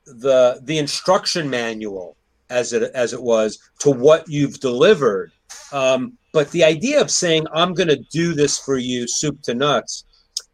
the 0.06 0.62
the 0.64 0.78
instruction 0.78 1.50
manual 1.50 2.16
as 2.50 2.74
it 2.74 2.92
as 2.94 3.14
it 3.14 3.22
was 3.22 3.60
to 3.80 3.92
what 3.92 4.28
you've 4.28 4.60
delivered. 4.60 5.32
Um, 5.72 6.18
but 6.32 6.52
the 6.52 6.64
idea 6.64 7.02
of 7.02 7.10
saying 7.10 7.48
I'm 7.54 7.74
going 7.74 7.90
to 7.90 8.04
do 8.12 8.34
this 8.34 8.60
for 8.60 8.78
you, 8.78 9.08
soup 9.08 9.42
to 9.44 9.54
nuts, 9.54 10.04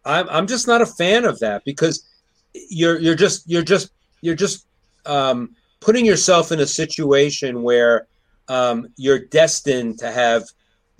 I'm 0.06 0.28
I'm 0.30 0.48
just 0.48 0.68
not 0.68 0.82
a 0.82 0.86
fan 0.86 1.26
of 1.26 1.40
that 1.40 1.64
because 1.66 2.08
you're 2.54 3.00
you're 3.00 3.16
just 3.16 3.50
you're 3.50 3.64
just 3.64 3.92
you're 4.22 4.36
just 4.36 4.66
um, 5.06 5.56
putting 5.80 6.06
yourself 6.06 6.52
in 6.52 6.60
a 6.60 6.68
situation 6.68 7.64
where 7.64 8.08
um, 8.48 8.88
you're 8.98 9.20
destined 9.20 10.00
to 10.00 10.12
have 10.12 10.44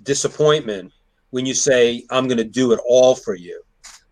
disappointment 0.02 0.92
when 1.30 1.46
you 1.46 1.54
say 1.54 2.04
I'm 2.10 2.26
going 2.26 2.38
to 2.38 2.44
do 2.44 2.72
it 2.72 2.80
all 2.86 3.14
for 3.14 3.34
you. 3.34 3.62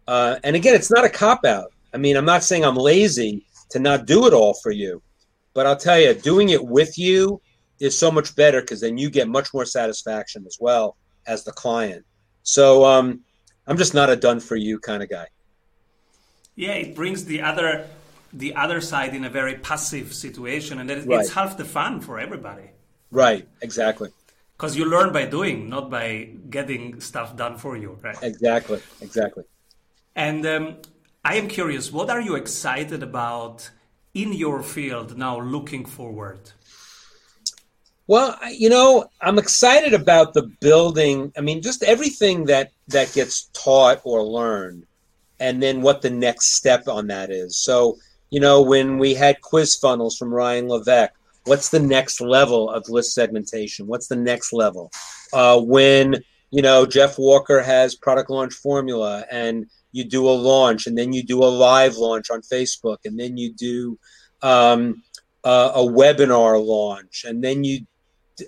Uh, 0.06 0.36
and 0.44 0.56
again, 0.56 0.74
it's 0.74 0.90
not 0.90 1.04
a 1.04 1.08
cop 1.08 1.44
out. 1.44 1.72
I 1.92 1.98
mean, 1.98 2.16
I'm 2.16 2.24
not 2.24 2.42
saying 2.42 2.64
I'm 2.64 2.76
lazy 2.76 3.44
to 3.70 3.78
not 3.78 4.06
do 4.06 4.26
it 4.26 4.32
all 4.32 4.54
for 4.54 4.70
you. 4.70 5.02
But 5.54 5.66
I'll 5.66 5.76
tell 5.76 5.98
you, 5.98 6.14
doing 6.14 6.50
it 6.50 6.64
with 6.64 6.96
you 6.98 7.40
is 7.80 7.98
so 7.98 8.10
much 8.10 8.36
better 8.36 8.60
because 8.60 8.80
then 8.80 8.98
you 8.98 9.10
get 9.10 9.28
much 9.28 9.52
more 9.52 9.64
satisfaction 9.64 10.44
as 10.46 10.58
well 10.60 10.96
as 11.26 11.44
the 11.44 11.52
client. 11.52 12.04
So 12.42 12.84
um, 12.84 13.20
I'm 13.66 13.76
just 13.76 13.94
not 13.94 14.10
a 14.10 14.16
done 14.16 14.40
for 14.40 14.56
you 14.56 14.78
kind 14.78 15.02
of 15.02 15.08
guy. 15.08 15.26
Yeah, 16.56 16.72
it 16.72 16.94
brings 16.94 17.24
the 17.24 17.42
other 17.42 17.86
the 18.32 18.54
other 18.54 18.80
side 18.80 19.14
in 19.14 19.24
a 19.24 19.30
very 19.30 19.56
passive 19.56 20.14
situation, 20.14 20.78
and 20.78 20.90
it's 20.90 21.06
right. 21.06 21.28
half 21.30 21.56
the 21.56 21.64
fun 21.64 22.00
for 22.00 22.20
everybody. 22.20 22.70
Right. 23.10 23.48
Exactly. 23.60 24.10
Because 24.56 24.76
you 24.76 24.84
learn 24.84 25.12
by 25.12 25.24
doing, 25.24 25.68
not 25.68 25.90
by 25.90 26.30
getting 26.48 27.00
stuff 27.00 27.36
done 27.36 27.56
for 27.56 27.76
you. 27.76 27.98
Right. 28.02 28.16
Exactly. 28.22 28.80
Exactly. 29.00 29.44
And 30.14 30.46
um, 30.46 30.76
I 31.24 31.36
am 31.36 31.48
curious, 31.48 31.90
what 31.90 32.08
are 32.08 32.20
you 32.20 32.36
excited 32.36 33.02
about? 33.02 33.70
in 34.14 34.32
your 34.32 34.62
field 34.62 35.16
now 35.16 35.40
looking 35.40 35.84
forward? 35.84 36.52
Well, 38.10 38.36
you 38.50 38.68
know, 38.70 39.08
I'm 39.20 39.38
excited 39.38 39.94
about 39.94 40.34
the 40.34 40.42
building. 40.42 41.32
I 41.38 41.42
mean, 41.42 41.62
just 41.62 41.84
everything 41.84 42.46
that 42.46 42.72
that 42.88 43.12
gets 43.12 43.44
taught 43.52 44.00
or 44.02 44.24
learned, 44.24 44.84
and 45.38 45.62
then 45.62 45.80
what 45.80 46.02
the 46.02 46.10
next 46.10 46.56
step 46.56 46.88
on 46.88 47.06
that 47.06 47.30
is. 47.30 47.56
So, 47.56 47.98
you 48.30 48.40
know, 48.40 48.62
when 48.62 48.98
we 48.98 49.14
had 49.14 49.40
quiz 49.42 49.76
funnels 49.76 50.16
from 50.16 50.34
Ryan 50.34 50.66
Levesque, 50.66 51.12
what's 51.44 51.68
the 51.68 51.78
next 51.78 52.20
level 52.20 52.68
of 52.68 52.88
list 52.88 53.14
segmentation? 53.14 53.86
What's 53.86 54.08
the 54.08 54.16
next 54.16 54.52
level? 54.52 54.90
Uh, 55.32 55.60
when 55.60 56.16
you 56.50 56.62
know 56.62 56.86
Jeff 56.86 57.16
Walker 57.16 57.62
has 57.62 57.94
product 57.94 58.28
launch 58.28 58.54
formula, 58.54 59.24
and 59.30 59.66
you 59.92 60.02
do 60.02 60.28
a 60.28 60.34
launch 60.34 60.88
and 60.88 60.98
then 60.98 61.12
you 61.12 61.22
do 61.22 61.44
a 61.44 61.54
live 61.68 61.96
launch 61.96 62.28
on 62.28 62.42
Facebook 62.42 62.98
and 63.04 63.20
then 63.20 63.36
you 63.36 63.52
do 63.52 63.96
um, 64.42 65.00
uh, 65.44 65.70
a 65.76 65.82
webinar 65.82 66.60
launch 66.60 67.24
and 67.24 67.44
then 67.44 67.62
you 67.62 67.86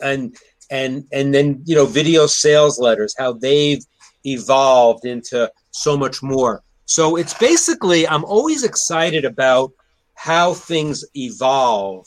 and 0.02 0.36
and 0.70 1.04
and 1.12 1.34
then 1.34 1.62
you 1.64 1.74
know 1.74 1.86
video 1.86 2.26
sales 2.26 2.78
letters 2.78 3.14
how 3.18 3.32
they've 3.32 3.84
evolved 4.24 5.04
into 5.04 5.50
so 5.70 5.96
much 5.96 6.22
more. 6.22 6.62
So 6.84 7.16
it's 7.16 7.34
basically 7.34 8.06
i'm 8.06 8.24
always 8.24 8.64
excited 8.64 9.24
about 9.24 9.72
how 10.14 10.54
things 10.54 11.04
evolve 11.16 12.06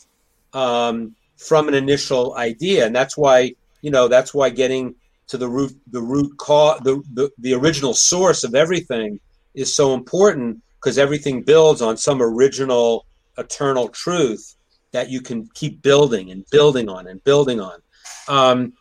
um, 0.53 1.15
from 1.37 1.67
an 1.67 1.73
initial 1.73 2.35
idea. 2.35 2.85
And 2.85 2.95
that's 2.95 3.17
why 3.17 3.53
you 3.81 3.91
know 3.91 4.07
that's 4.07 4.33
why 4.33 4.49
getting 4.49 4.95
to 5.27 5.37
the 5.37 5.47
root 5.47 5.77
the 5.91 6.01
root 6.01 6.37
cause 6.37 6.79
the, 6.83 7.03
the 7.13 7.29
the 7.39 7.53
original 7.53 7.93
source 7.93 8.43
of 8.43 8.55
everything 8.55 9.19
is 9.53 9.75
so 9.75 9.93
important 9.93 10.61
because 10.75 10.97
everything 10.97 11.41
builds 11.41 11.81
on 11.81 11.97
some 11.97 12.21
original 12.21 13.05
eternal 13.37 13.89
truth 13.89 14.54
that 14.95 15.09
you 15.09 15.19
can 15.19 15.45
keep 15.53 15.81
building 15.81 16.31
and 16.31 16.45
building 16.51 16.87
on 16.87 17.07
and 17.07 17.21
building 17.25 17.59
on. 17.59 17.81
Um, 18.29 18.71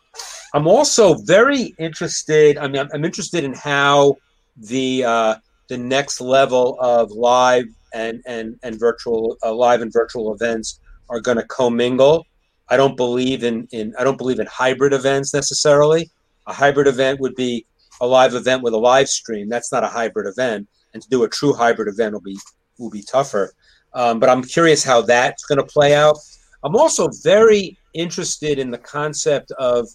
I'm 0.53 0.65
also 0.65 1.15
very 1.15 1.75
interested. 1.77 2.57
I 2.57 2.69
mean, 2.69 2.87
I'm, 2.93 3.03
interested 3.03 3.43
in 3.43 3.53
how 3.53 4.15
the 4.55 5.03
uh, 5.03 5.35
the 5.67 5.77
next 5.77 6.21
level 6.21 6.77
of 6.79 7.11
live 7.11 7.65
and 7.93 8.21
and 8.25 8.57
and 8.63 8.79
virtual 8.79 9.35
uh, 9.43 9.53
live 9.53 9.81
and 9.81 9.91
virtual 9.91 10.33
events 10.33 10.79
are 11.09 11.19
going 11.19 11.35
to 11.35 11.45
commingle. 11.47 12.25
I 12.69 12.77
don't 12.77 12.95
believe 12.95 13.43
in 13.43 13.67
in 13.73 13.93
I 13.99 14.05
don't 14.05 14.17
believe 14.17 14.39
in 14.39 14.47
hybrid 14.47 14.93
events 14.93 15.33
necessarily. 15.33 16.09
A 16.47 16.53
hybrid 16.53 16.87
event 16.87 17.19
would 17.19 17.35
be 17.35 17.65
a 17.99 18.07
live 18.07 18.35
event 18.35 18.63
with 18.63 18.73
a 18.73 18.77
live 18.77 19.09
stream. 19.09 19.49
That's 19.49 19.73
not 19.73 19.83
a 19.83 19.87
hybrid 19.87 20.27
event, 20.27 20.69
and 20.93 21.03
to 21.03 21.09
do 21.09 21.23
a 21.23 21.29
true 21.29 21.53
hybrid 21.53 21.89
event 21.89 22.13
will 22.13 22.21
be 22.21 22.37
will 22.79 22.89
be 22.89 23.03
tougher. 23.03 23.53
Um, 23.95 24.19
but 24.19 24.29
I'm 24.29 24.43
curious 24.43 24.83
how 24.83 25.01
that's 25.01 25.45
going 25.45 25.57
to 25.57 25.65
play 25.65 25.95
out. 25.95 26.17
I'm 26.63 26.75
also 26.75 27.07
very 27.23 27.77
interested 27.93 28.59
in 28.59 28.69
the 28.69 28.77
concept 28.77 29.51
of 29.51 29.87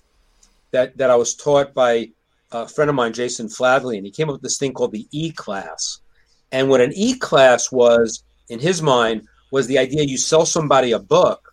that 0.73 0.97
that 0.97 1.11
I 1.11 1.17
was 1.17 1.35
taught 1.35 1.75
by 1.75 2.11
a 2.53 2.67
friend 2.67 2.89
of 2.89 2.97
mine, 2.97 3.13
Jason 3.13 3.47
Fladlien, 3.47 3.99
and 3.99 4.07
he 4.07 4.11
came 4.11 4.29
up 4.29 4.35
with 4.35 4.43
this 4.43 4.59
thing 4.59 4.73
called 4.73 4.93
the 4.93 5.07
E 5.13 5.31
class. 5.31 5.99
And 6.51 6.69
what 6.69 6.81
an 6.81 6.93
E 6.95 7.15
class 7.15 7.71
was, 7.71 8.25
in 8.49 8.59
his 8.59 8.83
mind, 8.83 9.29
was 9.53 9.67
the 9.67 9.79
idea 9.79 10.03
you 10.05 10.17
sell 10.17 10.47
somebody 10.47 10.93
a 10.93 10.99
book, 10.99 11.53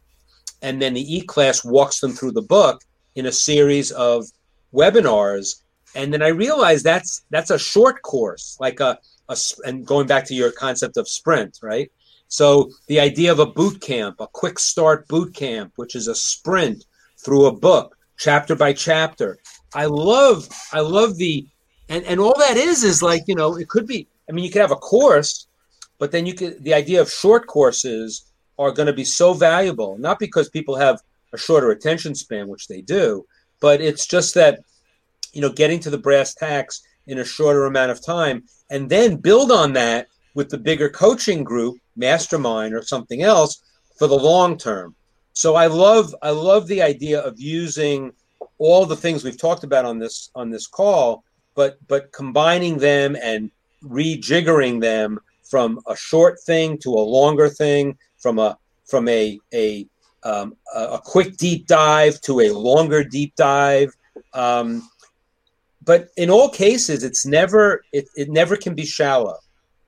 and 0.62 0.82
then 0.82 0.94
the 0.94 1.16
E 1.16 1.22
class 1.22 1.66
walks 1.66 2.00
them 2.00 2.14
through 2.14 2.32
the 2.32 2.42
book 2.42 2.82
in 3.16 3.26
a 3.26 3.32
series 3.32 3.92
of 3.92 4.26
webinars. 4.74 5.62
And 5.96 6.14
then 6.14 6.22
I 6.22 6.30
realized 6.30 6.84
that's 6.86 7.24
that's 7.30 7.52
a 7.52 7.60
short 7.60 8.02
course, 8.04 8.58
like 8.60 8.80
a, 8.80 8.98
a 9.30 9.38
and 9.66 9.86
going 9.86 10.08
back 10.08 10.26
to 10.26 10.36
your 10.36 10.52
concept 10.52 10.98
of 10.98 11.08
sprint, 11.08 11.60
right? 11.62 11.92
So 12.28 12.72
the 12.88 13.00
idea 13.00 13.32
of 13.32 13.40
a 13.40 13.46
boot 13.46 13.82
camp, 13.82 14.18
a 14.20 14.28
quick 14.28 14.60
start 14.60 15.08
boot 15.08 15.34
camp, 15.34 15.74
which 15.76 15.96
is 15.96 16.08
a 16.08 16.16
sprint 16.16 16.86
through 17.18 17.46
a 17.46 17.56
book, 17.56 17.98
chapter 18.18 18.56
by 18.56 18.74
chapter. 18.74 19.38
I 19.74 19.86
love, 19.86 20.48
I 20.72 20.82
love 20.82 21.18
the, 21.18 21.48
and 21.90 22.04
and 22.04 22.20
all 22.20 22.38
that 22.38 22.58
is 22.58 22.84
is 22.84 23.02
like 23.02 23.24
you 23.28 23.36
know 23.36 23.58
it 23.58 23.70
could 23.70 23.88
be. 23.88 24.08
I 24.30 24.34
mean, 24.34 24.44
you 24.44 24.52
could 24.52 24.62
have 24.62 24.72
a 24.72 24.76
course, 24.76 25.48
but 26.00 26.12
then 26.12 26.26
you 26.26 26.34
could 26.34 26.64
the 26.64 26.74
idea 26.74 27.02
of 27.02 27.12
short 27.12 27.48
courses 27.48 28.26
are 28.60 28.72
going 28.72 28.88
to 28.88 28.94
be 28.94 29.06
so 29.06 29.34
valuable, 29.34 29.98
not 29.98 30.20
because 30.20 30.50
people 30.50 30.76
have 30.76 31.02
a 31.34 31.38
shorter 31.38 31.72
attention 31.72 32.16
span, 32.16 32.48
which 32.48 32.68
they 32.68 32.82
do, 32.82 33.26
but 33.60 33.82
it's 33.82 34.06
just 34.06 34.34
that 34.34 34.60
you 35.32 35.42
know 35.42 35.52
getting 35.52 35.80
to 35.82 35.90
the 35.90 35.98
brass 35.98 36.34
tacks 36.34 36.82
in 37.06 37.20
a 37.20 37.26
shorter 37.26 37.66
amount 37.66 37.92
of 37.92 38.04
time, 38.04 38.44
and 38.70 38.90
then 38.90 39.16
build 39.16 39.52
on 39.52 39.74
that 39.74 40.08
with 40.38 40.50
the 40.50 40.58
bigger 40.58 40.88
coaching 40.88 41.44
group, 41.44 41.78
mastermind 41.96 42.76
or 42.76 42.84
something 42.84 43.24
else 43.24 43.64
for 43.98 44.08
the 44.08 44.16
long 44.16 44.56
term. 44.56 44.94
So 45.34 45.56
I 45.56 45.66
love 45.66 46.14
I 46.22 46.30
love 46.30 46.68
the 46.68 46.84
idea 46.84 47.20
of 47.22 47.40
using 47.40 48.14
all 48.60 48.86
the 48.86 48.96
things 48.96 49.24
we've 49.24 49.44
talked 49.48 49.64
about 49.64 49.84
on 49.84 49.98
this 49.98 50.30
on 50.36 50.52
this 50.52 50.68
call, 50.68 51.24
but 51.56 51.80
but 51.88 52.12
combining 52.12 52.78
them 52.78 53.18
and 53.22 53.50
rejiggering 53.84 54.80
them 54.80 55.20
from 55.44 55.80
a 55.88 55.96
short 55.96 56.40
thing 56.42 56.78
to 56.84 56.92
a 56.92 57.10
longer 57.18 57.50
thing, 57.50 57.98
from 58.20 58.38
a 58.38 58.60
from 58.86 59.10
a 59.10 59.40
a 59.56 59.88
um, 60.22 60.56
a 60.76 61.00
quick 61.04 61.38
deep 61.38 61.66
dive 61.66 62.22
to 62.22 62.42
a 62.42 62.52
longer 62.52 63.04
deep 63.04 63.34
dive. 63.36 63.92
Um, 64.36 64.88
but 65.84 66.10
in 66.16 66.30
all 66.30 66.50
cases, 66.50 67.04
it's 67.04 67.26
never 67.26 67.84
it, 67.92 68.06
it 68.16 68.30
never 68.30 68.56
can 68.56 68.76
be 68.76 68.86
shallow. 68.86 69.38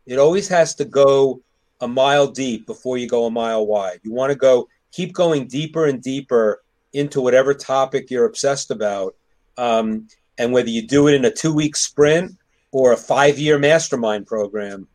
It 0.10 0.18
always 0.18 0.48
has 0.48 0.74
to 0.76 0.86
go 0.86 1.44
a 1.82 1.88
mile 1.88 2.26
deep 2.26 2.66
before 2.66 2.98
you 2.98 3.08
go 3.08 3.26
a 3.26 3.32
mile 3.32 3.68
wide. 3.68 4.00
You 4.02 4.12
want 4.12 4.32
to 4.32 4.36
go 4.36 4.68
keep 4.92 5.14
going 5.14 5.48
deeper 5.48 5.86
and 5.86 6.02
deeper 6.02 6.64
into 6.94 7.22
whatever 7.22 7.54
topic 7.54 8.10
you're 8.10 8.26
obsessed 8.26 8.72
about. 8.72 9.16
Um, 9.56 10.08
and 10.40 10.52
whether 10.52 10.72
you 10.72 10.82
do 10.82 11.08
it 11.08 11.14
in 11.14 11.26
a 11.26 11.32
two 11.32 11.54
week 11.54 11.76
sprint 11.76 12.36
or 12.72 12.92
a 12.92 12.98
five 12.98 13.38
year 13.38 13.60
mastermind 13.60 14.26
program, 14.26 14.88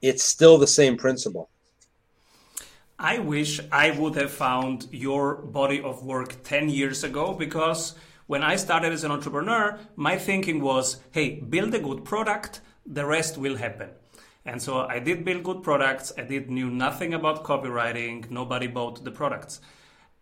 it's 0.00 0.24
still 0.24 0.56
the 0.56 0.66
same 0.66 0.96
principle. 0.96 1.50
I 2.98 3.18
wish 3.18 3.60
I 3.70 3.90
would 3.90 4.14
have 4.14 4.30
found 4.30 4.88
your 4.90 5.34
body 5.34 5.82
of 5.82 6.02
work 6.02 6.42
10 6.44 6.70
years 6.70 7.04
ago 7.04 7.34
because 7.34 7.94
when 8.26 8.42
I 8.42 8.56
started 8.56 8.94
as 8.94 9.04
an 9.04 9.10
entrepreneur, 9.10 9.78
my 9.96 10.16
thinking 10.16 10.62
was 10.62 11.00
hey, 11.10 11.40
build 11.40 11.74
a 11.74 11.78
good 11.78 12.06
product, 12.06 12.62
the 12.86 13.04
rest 13.04 13.36
will 13.36 13.56
happen. 13.56 13.90
And 14.44 14.60
so 14.60 14.80
I 14.80 14.98
did 14.98 15.24
build 15.24 15.44
good 15.44 15.62
products. 15.62 16.12
I 16.18 16.22
did 16.22 16.50
knew 16.50 16.68
nothing 16.68 17.14
about 17.14 17.44
copywriting. 17.44 18.30
Nobody 18.30 18.66
bought 18.66 19.04
the 19.04 19.10
products. 19.10 19.60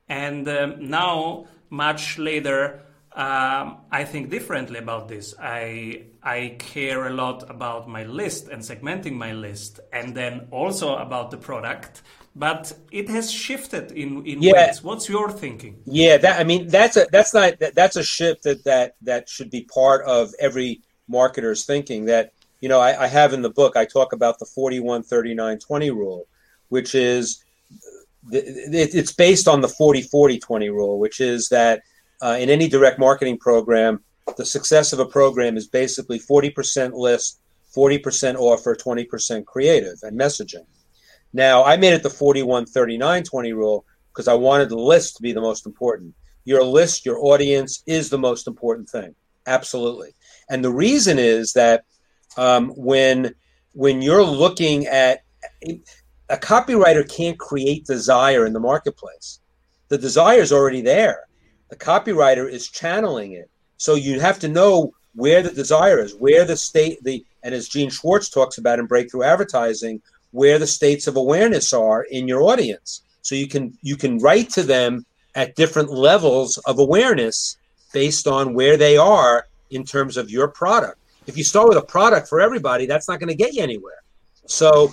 And 0.08 0.46
um, 0.48 0.90
now, 0.90 1.46
much 1.70 2.18
later, 2.18 2.82
um, 3.12 3.78
I 3.90 4.04
think 4.04 4.30
differently 4.30 4.78
about 4.78 5.08
this. 5.08 5.34
I 5.40 6.04
I 6.22 6.56
care 6.58 7.06
a 7.06 7.10
lot 7.10 7.50
about 7.50 7.88
my 7.88 8.04
list 8.04 8.48
and 8.48 8.62
segmenting 8.62 9.14
my 9.14 9.32
list, 9.32 9.80
and 9.92 10.14
then 10.14 10.48
also 10.50 10.96
about 10.96 11.30
the 11.30 11.36
product. 11.36 12.02
But 12.36 12.72
it 12.92 13.08
has 13.08 13.30
shifted 13.30 13.90
in 13.92 14.24
in 14.26 14.42
yeah. 14.42 14.52
ways. 14.52 14.84
What's 14.84 15.08
your 15.08 15.30
thinking? 15.30 15.82
Yeah, 15.86 16.18
that 16.18 16.40
I 16.40 16.44
mean 16.44 16.68
that's 16.68 16.96
a 16.96 17.06
that's 17.10 17.34
not 17.34 17.58
that, 17.58 17.74
that's 17.74 17.96
a 17.96 18.04
shift 18.04 18.44
that 18.44 18.64
that 18.64 18.94
that 19.02 19.28
should 19.28 19.50
be 19.50 19.62
part 19.62 20.04
of 20.06 20.32
every 20.38 20.82
marketer's 21.10 21.64
thinking. 21.64 22.04
That 22.04 22.32
you 22.60 22.68
know, 22.68 22.80
I, 22.80 23.04
I 23.04 23.06
have 23.06 23.32
in 23.32 23.42
the 23.42 23.50
book, 23.50 23.76
I 23.76 23.84
talk 23.84 24.12
about 24.12 24.38
the 24.38 24.46
41 24.46 25.02
39 25.02 25.58
20 25.58 25.90
rule, 25.90 26.26
which 26.68 26.94
is 26.94 27.44
it's 28.30 29.12
based 29.12 29.48
on 29.48 29.60
the 29.60 29.68
40 29.68 30.02
40 30.02 30.38
20 30.38 30.68
rule, 30.68 30.98
which 30.98 31.20
is 31.20 31.48
that 31.48 31.82
uh, 32.22 32.36
in 32.38 32.50
any 32.50 32.68
direct 32.68 32.98
marketing 32.98 33.38
program, 33.38 34.00
the 34.36 34.44
success 34.44 34.92
of 34.92 34.98
a 34.98 35.06
program 35.06 35.56
is 35.56 35.66
basically 35.66 36.18
40% 36.18 36.92
list, 36.92 37.40
40% 37.74 38.36
offer, 38.36 38.76
20% 38.76 39.44
creative 39.46 39.98
and 40.02 40.18
messaging. 40.18 40.66
Now, 41.32 41.64
I 41.64 41.76
made 41.76 41.94
it 41.94 42.02
the 42.02 42.10
41 42.10 42.66
39 42.66 43.22
20 43.22 43.52
rule 43.52 43.84
because 44.12 44.28
I 44.28 44.34
wanted 44.34 44.68
the 44.68 44.76
list 44.76 45.16
to 45.16 45.22
be 45.22 45.32
the 45.32 45.40
most 45.40 45.66
important. 45.66 46.14
Your 46.44 46.64
list, 46.64 47.06
your 47.06 47.18
audience 47.24 47.82
is 47.86 48.10
the 48.10 48.18
most 48.18 48.46
important 48.46 48.88
thing. 48.88 49.14
Absolutely. 49.46 50.14
And 50.48 50.64
the 50.64 50.72
reason 50.72 51.18
is 51.18 51.52
that 51.54 51.84
um, 52.36 52.70
when 52.70 53.34
when 53.72 54.02
you're 54.02 54.24
looking 54.24 54.86
at 54.86 55.22
a 56.28 56.36
copywriter 56.36 57.08
can't 57.08 57.38
create 57.38 57.84
desire 57.84 58.46
in 58.46 58.52
the 58.52 58.60
marketplace. 58.60 59.40
The 59.88 59.98
desire 59.98 60.40
is 60.40 60.52
already 60.52 60.80
there. 60.80 61.24
The 61.68 61.76
copywriter 61.76 62.50
is 62.50 62.68
channeling 62.68 63.32
it. 63.32 63.50
So 63.76 63.94
you 63.94 64.20
have 64.20 64.38
to 64.40 64.48
know 64.48 64.92
where 65.14 65.42
the 65.42 65.50
desire 65.50 65.98
is, 65.98 66.14
where 66.14 66.44
the 66.44 66.56
state 66.56 67.02
the 67.02 67.24
and 67.42 67.54
as 67.54 67.68
Gene 67.68 67.90
Schwartz 67.90 68.28
talks 68.28 68.58
about 68.58 68.78
in 68.78 68.86
breakthrough 68.86 69.22
advertising, 69.22 70.02
where 70.30 70.58
the 70.58 70.66
states 70.66 71.06
of 71.06 71.16
awareness 71.16 71.72
are 71.72 72.02
in 72.04 72.28
your 72.28 72.42
audience. 72.42 73.02
So 73.22 73.34
you 73.34 73.48
can 73.48 73.76
you 73.82 73.96
can 73.96 74.18
write 74.18 74.50
to 74.50 74.62
them 74.62 75.04
at 75.34 75.56
different 75.56 75.90
levels 75.90 76.58
of 76.58 76.78
awareness 76.78 77.56
based 77.92 78.26
on 78.26 78.54
where 78.54 78.76
they 78.76 78.96
are 78.96 79.46
in 79.70 79.84
terms 79.84 80.16
of 80.16 80.30
your 80.30 80.48
product 80.48 80.99
if 81.30 81.36
you 81.36 81.44
start 81.44 81.68
with 81.68 81.78
a 81.78 81.82
product 81.82 82.28
for 82.28 82.40
everybody, 82.40 82.86
that's 82.86 83.08
not 83.08 83.20
going 83.20 83.28
to 83.28 83.36
get 83.36 83.54
you 83.54 83.62
anywhere. 83.62 84.02
So 84.46 84.92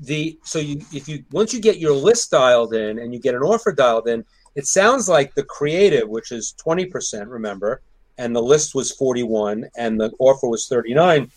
the 0.00 0.38
so 0.44 0.58
you 0.58 0.76
if 0.92 1.08
you 1.08 1.24
once 1.30 1.54
you 1.54 1.60
get 1.60 1.78
your 1.78 1.94
list 1.94 2.30
dialed 2.30 2.74
in 2.74 2.98
and 2.98 3.12
you 3.14 3.18
get 3.18 3.34
an 3.34 3.42
offer 3.42 3.72
dialed 3.72 4.08
in, 4.08 4.24
it 4.54 4.66
sounds 4.66 5.08
like 5.08 5.34
the 5.34 5.44
creative, 5.44 6.06
which 6.08 6.32
is 6.32 6.54
20%, 6.64 7.28
remember, 7.28 7.80
and 8.18 8.36
the 8.36 8.42
list 8.42 8.74
was 8.74 8.92
41 8.92 9.64
and 9.78 9.98
the 9.98 10.10
offer 10.18 10.48
was 10.48 10.68
39, 10.68 11.30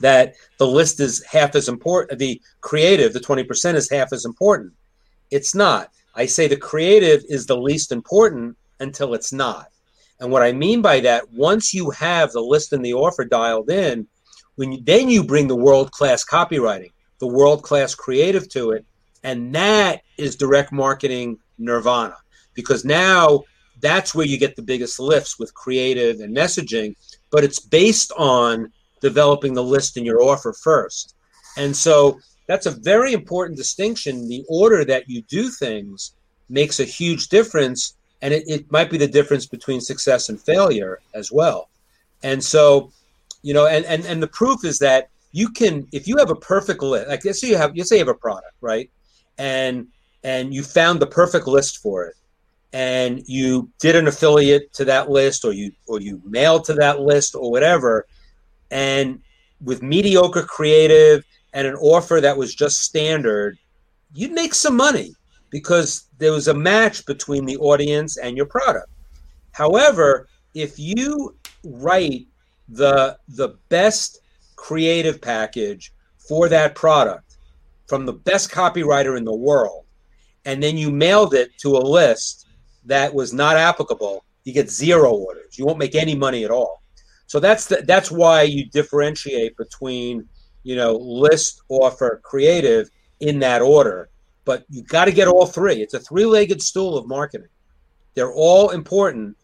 that 0.00 0.34
the 0.58 0.66
list 0.66 1.00
is 1.00 1.24
half 1.24 1.54
as 1.54 1.68
important. 1.68 2.18
The 2.18 2.40
creative, 2.60 3.12
the 3.14 3.20
20% 3.20 3.74
is 3.74 3.90
half 3.90 4.12
as 4.12 4.26
important. 4.26 4.72
It's 5.30 5.54
not. 5.54 5.90
I 6.14 6.26
say 6.26 6.48
the 6.48 6.56
creative 6.56 7.22
is 7.28 7.46
the 7.46 7.56
least 7.56 7.92
important 7.92 8.56
until 8.80 9.14
it's 9.14 9.32
not. 9.32 9.68
And 10.24 10.32
what 10.32 10.42
I 10.42 10.52
mean 10.52 10.80
by 10.80 11.00
that, 11.00 11.30
once 11.32 11.74
you 11.74 11.90
have 11.90 12.32
the 12.32 12.40
list 12.40 12.72
and 12.72 12.82
the 12.82 12.94
offer 12.94 13.26
dialed 13.26 13.70
in, 13.70 14.06
when 14.54 14.72
you, 14.72 14.80
then 14.82 15.10
you 15.10 15.22
bring 15.22 15.48
the 15.48 15.54
world 15.54 15.92
class 15.92 16.24
copywriting, 16.24 16.92
the 17.18 17.26
world 17.26 17.62
class 17.62 17.94
creative 17.94 18.48
to 18.48 18.70
it, 18.70 18.86
and 19.22 19.54
that 19.54 20.00
is 20.16 20.34
direct 20.34 20.72
marketing 20.72 21.36
nirvana 21.58 22.16
because 22.54 22.86
now 22.86 23.42
that's 23.82 24.14
where 24.14 24.24
you 24.24 24.38
get 24.38 24.56
the 24.56 24.62
biggest 24.62 24.98
lifts 24.98 25.38
with 25.38 25.52
creative 25.52 26.20
and 26.20 26.34
messaging, 26.34 26.94
but 27.30 27.44
it's 27.44 27.60
based 27.60 28.10
on 28.16 28.72
developing 29.02 29.52
the 29.52 29.62
list 29.62 29.98
and 29.98 30.06
your 30.06 30.22
offer 30.22 30.54
first. 30.54 31.16
And 31.58 31.76
so 31.76 32.18
that's 32.48 32.64
a 32.64 32.80
very 32.80 33.12
important 33.12 33.58
distinction. 33.58 34.26
The 34.26 34.42
order 34.48 34.86
that 34.86 35.06
you 35.06 35.20
do 35.20 35.50
things 35.50 36.14
makes 36.48 36.80
a 36.80 36.84
huge 36.84 37.28
difference 37.28 37.98
and 38.24 38.32
it, 38.32 38.48
it 38.48 38.72
might 38.72 38.90
be 38.90 38.96
the 38.96 39.06
difference 39.06 39.44
between 39.44 39.82
success 39.82 40.30
and 40.30 40.40
failure 40.40 40.98
as 41.12 41.30
well. 41.30 41.68
And 42.22 42.42
so, 42.42 42.90
you 43.42 43.52
know, 43.52 43.66
and 43.66 43.84
and 43.84 44.06
and 44.06 44.22
the 44.22 44.26
proof 44.26 44.64
is 44.64 44.78
that 44.78 45.10
you 45.32 45.50
can 45.50 45.86
if 45.92 46.08
you 46.08 46.16
have 46.16 46.30
a 46.30 46.34
perfect 46.34 46.82
list, 46.82 47.08
like 47.08 47.22
let's 47.22 47.38
say 47.42 47.48
you 47.48 47.58
have 47.58 47.76
let's 47.76 47.90
say 47.90 47.96
you 47.96 48.00
have 48.00 48.08
a 48.08 48.18
product, 48.18 48.54
right? 48.62 48.90
And 49.36 49.88
and 50.24 50.54
you 50.54 50.62
found 50.62 51.00
the 51.00 51.06
perfect 51.06 51.46
list 51.46 51.78
for 51.78 52.06
it 52.06 52.16
and 52.72 53.22
you 53.26 53.70
did 53.78 53.94
an 53.94 54.08
affiliate 54.08 54.72
to 54.72 54.86
that 54.86 55.10
list 55.10 55.44
or 55.44 55.52
you 55.52 55.70
or 55.86 56.00
you 56.00 56.22
mailed 56.24 56.64
to 56.64 56.72
that 56.72 57.00
list 57.00 57.34
or 57.34 57.50
whatever 57.50 58.06
and 58.70 59.20
with 59.60 59.82
mediocre 59.82 60.42
creative 60.42 61.24
and 61.52 61.66
an 61.66 61.76
offer 61.76 62.22
that 62.22 62.36
was 62.36 62.54
just 62.54 62.80
standard 62.80 63.58
you'd 64.14 64.32
make 64.32 64.54
some 64.54 64.76
money 64.76 65.14
because 65.58 65.88
there 66.18 66.32
was 66.32 66.48
a 66.48 66.60
match 66.70 67.06
between 67.06 67.44
the 67.46 67.56
audience 67.70 68.16
and 68.18 68.36
your 68.36 68.46
product 68.46 68.90
however 69.52 70.28
if 70.54 70.78
you 70.78 71.34
write 71.64 72.26
the 72.68 73.16
the 73.28 73.50
best 73.68 74.20
creative 74.56 75.20
package 75.20 75.92
for 76.28 76.48
that 76.48 76.74
product 76.74 77.36
from 77.86 78.04
the 78.04 78.18
best 78.30 78.50
copywriter 78.50 79.16
in 79.16 79.24
the 79.24 79.40
world 79.48 79.84
and 80.44 80.62
then 80.62 80.76
you 80.76 80.90
mailed 80.90 81.34
it 81.34 81.56
to 81.58 81.70
a 81.70 81.84
list 82.00 82.44
that 82.84 83.12
was 83.12 83.32
not 83.32 83.56
applicable, 83.56 84.24
you 84.44 84.52
get 84.52 84.70
zero 84.70 85.12
orders. 85.12 85.58
You 85.58 85.64
won't 85.64 85.78
make 85.78 85.94
any 85.94 86.14
money 86.14 86.44
at 86.44 86.50
all. 86.50 86.82
So 87.26 87.40
that's 87.40 87.66
the, 87.66 87.82
that's 87.86 88.10
why 88.10 88.42
you 88.42 88.66
differentiate 88.66 89.56
between 89.56 90.28
you 90.62 90.76
know 90.76 90.96
list, 90.96 91.62
offer, 91.68 92.20
creative 92.22 92.90
in 93.20 93.38
that 93.40 93.62
order. 93.62 94.10
But 94.44 94.64
you 94.68 94.82
got 94.82 95.06
to 95.06 95.12
get 95.12 95.28
all 95.28 95.46
three. 95.46 95.76
It's 95.82 95.94
a 95.94 96.00
three-legged 96.00 96.60
stool 96.60 96.98
of 96.98 97.06
marketing. 97.08 97.48
They're 98.14 98.32
all 98.32 98.70
important, 98.70 99.36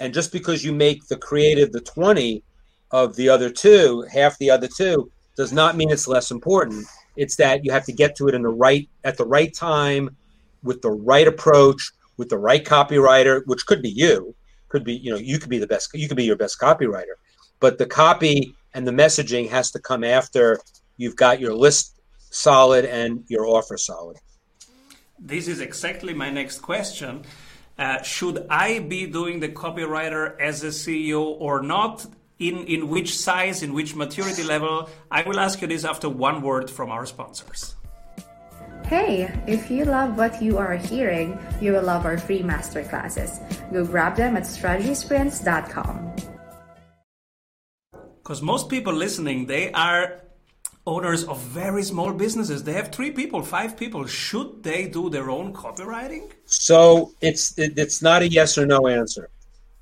and 0.00 0.12
just 0.12 0.32
because 0.32 0.64
you 0.64 0.72
make 0.72 1.06
the 1.06 1.16
creative 1.16 1.72
the 1.72 1.80
twenty 1.80 2.42
of 2.90 3.16
the 3.16 3.28
other 3.28 3.48
two, 3.50 4.04
half 4.12 4.36
the 4.38 4.50
other 4.50 4.68
two, 4.68 5.10
does 5.36 5.52
not 5.52 5.76
mean 5.76 5.90
it's 5.90 6.08
less 6.08 6.30
important. 6.30 6.84
It's 7.16 7.36
that 7.36 7.64
you 7.64 7.72
have 7.72 7.84
to 7.84 7.92
get 7.92 8.16
to 8.16 8.28
it 8.28 8.34
in 8.34 8.42
the 8.42 8.48
right 8.48 8.88
at 9.04 9.16
the 9.16 9.24
right 9.24 9.54
time 9.54 10.16
with 10.62 10.82
the 10.82 10.90
right 10.90 11.26
approach, 11.26 11.92
with 12.16 12.28
the 12.28 12.38
right 12.38 12.64
copywriter, 12.64 13.42
which 13.46 13.64
could 13.66 13.80
be 13.80 13.90
you, 13.90 14.34
could 14.68 14.84
be, 14.84 14.94
you 14.94 15.10
know, 15.10 15.18
you 15.18 15.38
could 15.38 15.48
be 15.48 15.58
the 15.58 15.66
best, 15.66 15.90
you 15.94 16.08
could 16.08 16.16
be 16.16 16.24
your 16.24 16.36
best 16.36 16.60
copywriter. 16.60 17.14
But 17.60 17.78
the 17.78 17.86
copy 17.86 18.54
and 18.74 18.86
the 18.86 18.92
messaging 18.92 19.48
has 19.48 19.70
to 19.70 19.78
come 19.78 20.04
after 20.04 20.60
you've 20.96 21.16
got 21.16 21.40
your 21.40 21.54
list 21.54 22.00
solid 22.30 22.84
and 22.84 23.24
your 23.28 23.46
offer 23.46 23.78
solid. 23.78 24.16
This 25.20 25.48
is 25.48 25.60
exactly 25.60 26.14
my 26.14 26.30
next 26.30 26.60
question. 26.60 27.24
Uh, 27.78 28.00
should 28.02 28.46
I 28.48 28.78
be 28.78 29.06
doing 29.06 29.40
the 29.40 29.50
copywriter 29.50 30.38
as 30.40 30.64
a 30.64 30.68
CEO 30.68 31.20
or 31.38 31.62
not? 31.62 32.06
In, 32.38 32.64
in 32.64 32.88
which 32.88 33.18
size, 33.18 33.62
in 33.62 33.74
which 33.74 33.94
maturity 33.94 34.42
level? 34.42 34.88
I 35.10 35.22
will 35.22 35.38
ask 35.38 35.60
you 35.60 35.68
this 35.68 35.84
after 35.84 36.08
one 36.08 36.40
word 36.40 36.70
from 36.70 36.90
our 36.90 37.04
sponsors. 37.04 37.76
Hey, 38.86 39.30
if 39.46 39.70
you 39.70 39.84
love 39.84 40.16
what 40.16 40.42
you 40.42 40.56
are 40.56 40.74
hearing, 40.74 41.38
you 41.60 41.72
will 41.72 41.82
love 41.82 42.06
our 42.06 42.16
free 42.16 42.40
masterclasses. 42.40 43.38
Go 43.70 43.84
grab 43.84 44.16
them 44.16 44.38
at 44.38 44.44
strategysprints.com. 44.44 46.16
Because 48.22 48.40
most 48.40 48.70
people 48.70 48.94
listening, 48.94 49.46
they 49.46 49.70
are 49.72 50.22
owners 50.86 51.24
of 51.24 51.40
very 51.40 51.82
small 51.82 52.12
businesses. 52.12 52.64
They 52.64 52.72
have 52.72 52.90
three 52.90 53.10
people, 53.10 53.42
five 53.42 53.76
people. 53.76 54.06
Should 54.06 54.62
they 54.62 54.88
do 54.88 55.10
their 55.10 55.30
own 55.30 55.52
copywriting? 55.52 56.30
So 56.46 57.12
it's 57.20 57.58
it, 57.58 57.78
it's 57.78 58.02
not 58.02 58.22
a 58.22 58.28
yes 58.28 58.56
or 58.58 58.66
no 58.66 58.86
answer, 58.86 59.30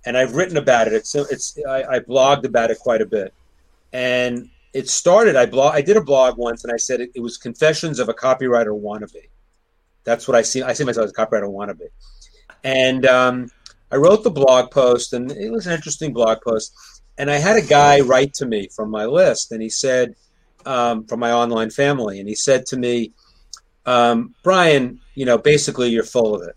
and 0.05 0.17
I've 0.17 0.35
written 0.35 0.57
about 0.57 0.87
it. 0.89 0.93
It's 0.93 1.15
it's 1.15 1.59
I, 1.69 1.83
I 1.85 1.99
blogged 2.01 2.45
about 2.45 2.71
it 2.71 2.79
quite 2.79 3.01
a 3.01 3.07
bit, 3.07 3.33
and 3.93 4.49
it 4.73 4.89
started. 4.89 5.37
I 5.37 5.47
blog. 5.47 5.75
I 5.75 5.81
did 5.81 5.97
a 5.97 6.03
blog 6.03 6.37
once, 6.37 6.65
and 6.65 6.73
I 6.73 6.77
said 6.77 7.01
it, 7.01 7.11
it 7.15 7.21
was 7.21 7.37
confessions 7.37 7.99
of 7.99 8.09
a 8.09 8.15
copywriter 8.15 8.79
wannabe. 8.79 9.29
That's 10.05 10.27
what 10.27 10.37
I 10.37 10.43
see. 10.43 10.63
I 10.63 10.73
see 10.73 10.85
myself 10.85 11.05
as 11.05 11.11
a 11.13 11.15
copywriter 11.15 11.49
wannabe, 11.49 11.89
and 12.65 13.07
um, 13.07 13.51
I 13.91 13.97
wrote 13.97 14.25
the 14.25 14.31
blog 14.31 14.71
post, 14.71 15.13
and 15.13 15.31
it 15.31 15.51
was 15.51 15.67
an 15.67 15.73
interesting 15.73 16.13
blog 16.13 16.41
post. 16.43 16.75
And 17.21 17.33
I 17.33 17.37
had 17.37 17.57
a 17.57 17.67
guy 17.67 17.99
write 17.99 18.33
to 18.35 18.47
me 18.47 18.69
from 18.69 18.91
my 18.91 19.05
list, 19.05 19.51
and 19.51 19.61
he 19.61 19.69
said, 19.69 20.15
um, 20.67 21.05
from 21.07 21.21
my 21.21 21.33
online 21.33 21.71
family, 21.71 22.21
and 22.21 22.29
he 22.29 22.35
said 22.35 22.67
to 22.67 22.77
me, 22.77 23.13
um, 23.87 24.35
Brian, 24.43 25.01
you 25.15 25.25
know, 25.25 25.39
basically 25.39 25.89
you're 25.89 26.05
full 26.05 26.35
of 26.35 26.47
it. 26.47 26.57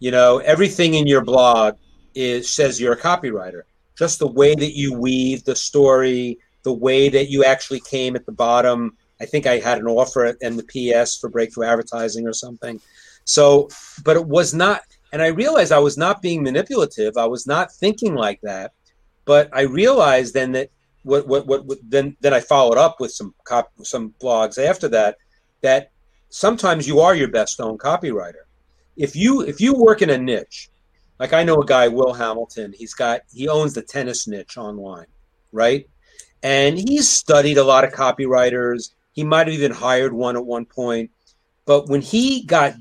You 0.00 0.10
know, 0.10 0.38
everything 0.38 0.94
in 0.94 1.06
your 1.06 1.24
blog 1.24 1.76
is 2.14 2.50
says 2.50 2.80
you're 2.80 2.94
a 2.94 3.00
copywriter. 3.00 3.62
Just 3.96 4.18
the 4.18 4.26
way 4.26 4.54
that 4.54 4.76
you 4.76 4.92
weave 4.92 5.44
the 5.44 5.54
story, 5.54 6.38
the 6.64 6.72
way 6.72 7.08
that 7.08 7.30
you 7.30 7.44
actually 7.44 7.80
came 7.80 8.16
at 8.16 8.26
the 8.26 8.32
bottom. 8.32 8.96
I 9.20 9.26
think 9.26 9.46
I 9.46 9.58
had 9.58 9.78
an 9.78 9.86
offer 9.86 10.36
and 10.42 10.58
the 10.58 10.64
PS 11.02 11.16
for 11.16 11.30
breakthrough 11.30 11.66
advertising 11.66 12.26
or 12.26 12.32
something. 12.32 12.80
So, 13.24 13.68
but 14.04 14.16
it 14.16 14.26
was 14.26 14.52
not, 14.52 14.82
and 15.12 15.22
I 15.22 15.28
realized 15.28 15.70
I 15.70 15.78
was 15.78 15.96
not 15.96 16.20
being 16.20 16.42
manipulative. 16.42 17.16
I 17.16 17.26
was 17.26 17.46
not 17.46 17.72
thinking 17.72 18.14
like 18.14 18.40
that. 18.42 18.72
But 19.24 19.48
I 19.52 19.62
realized 19.62 20.34
then 20.34 20.52
that 20.52 20.70
what, 21.04 21.26
what, 21.26 21.46
what, 21.46 21.64
what 21.64 21.78
then, 21.88 22.16
then 22.20 22.34
I 22.34 22.40
followed 22.40 22.78
up 22.78 23.00
with 23.00 23.12
some 23.12 23.34
cop, 23.44 23.72
some 23.82 24.14
blogs 24.20 24.62
after 24.62 24.88
that, 24.88 25.16
that 25.62 25.92
sometimes 26.28 26.86
you 26.86 27.00
are 27.00 27.14
your 27.14 27.28
best 27.28 27.60
own 27.60 27.78
copywriter. 27.78 28.44
If 28.96 29.14
you, 29.16 29.42
if 29.42 29.60
you 29.60 29.74
work 29.74 30.02
in 30.02 30.10
a 30.10 30.18
niche, 30.18 30.70
like 31.18 31.32
I 31.32 31.44
know 31.44 31.56
a 31.56 31.66
guy, 31.66 31.88
Will 31.88 32.12
Hamilton, 32.12 32.74
he's 32.76 32.94
got, 32.94 33.20
he 33.32 33.48
owns 33.48 33.74
the 33.74 33.82
tennis 33.82 34.26
niche 34.26 34.56
online, 34.56 35.06
right? 35.52 35.86
and 36.44 36.78
he's 36.78 37.08
studied 37.08 37.56
a 37.56 37.64
lot 37.64 37.84
of 37.84 37.92
copywriters. 37.92 38.90
He 39.12 39.24
might 39.24 39.46
have 39.46 39.54
even 39.54 39.72
hired 39.72 40.12
one 40.12 40.36
at 40.36 40.44
one 40.44 40.66
point. 40.66 41.10
But 41.64 41.88
when 41.88 42.02
he 42.02 42.44
got 42.44 42.74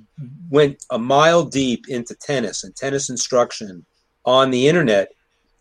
went 0.49 0.84
a 0.91 0.99
mile 0.99 1.45
deep 1.45 1.88
into 1.88 2.13
tennis 2.13 2.65
and 2.65 2.76
tennis 2.76 3.09
instruction 3.09 3.86
on 4.26 4.51
the 4.51 4.67
internet, 4.67 5.13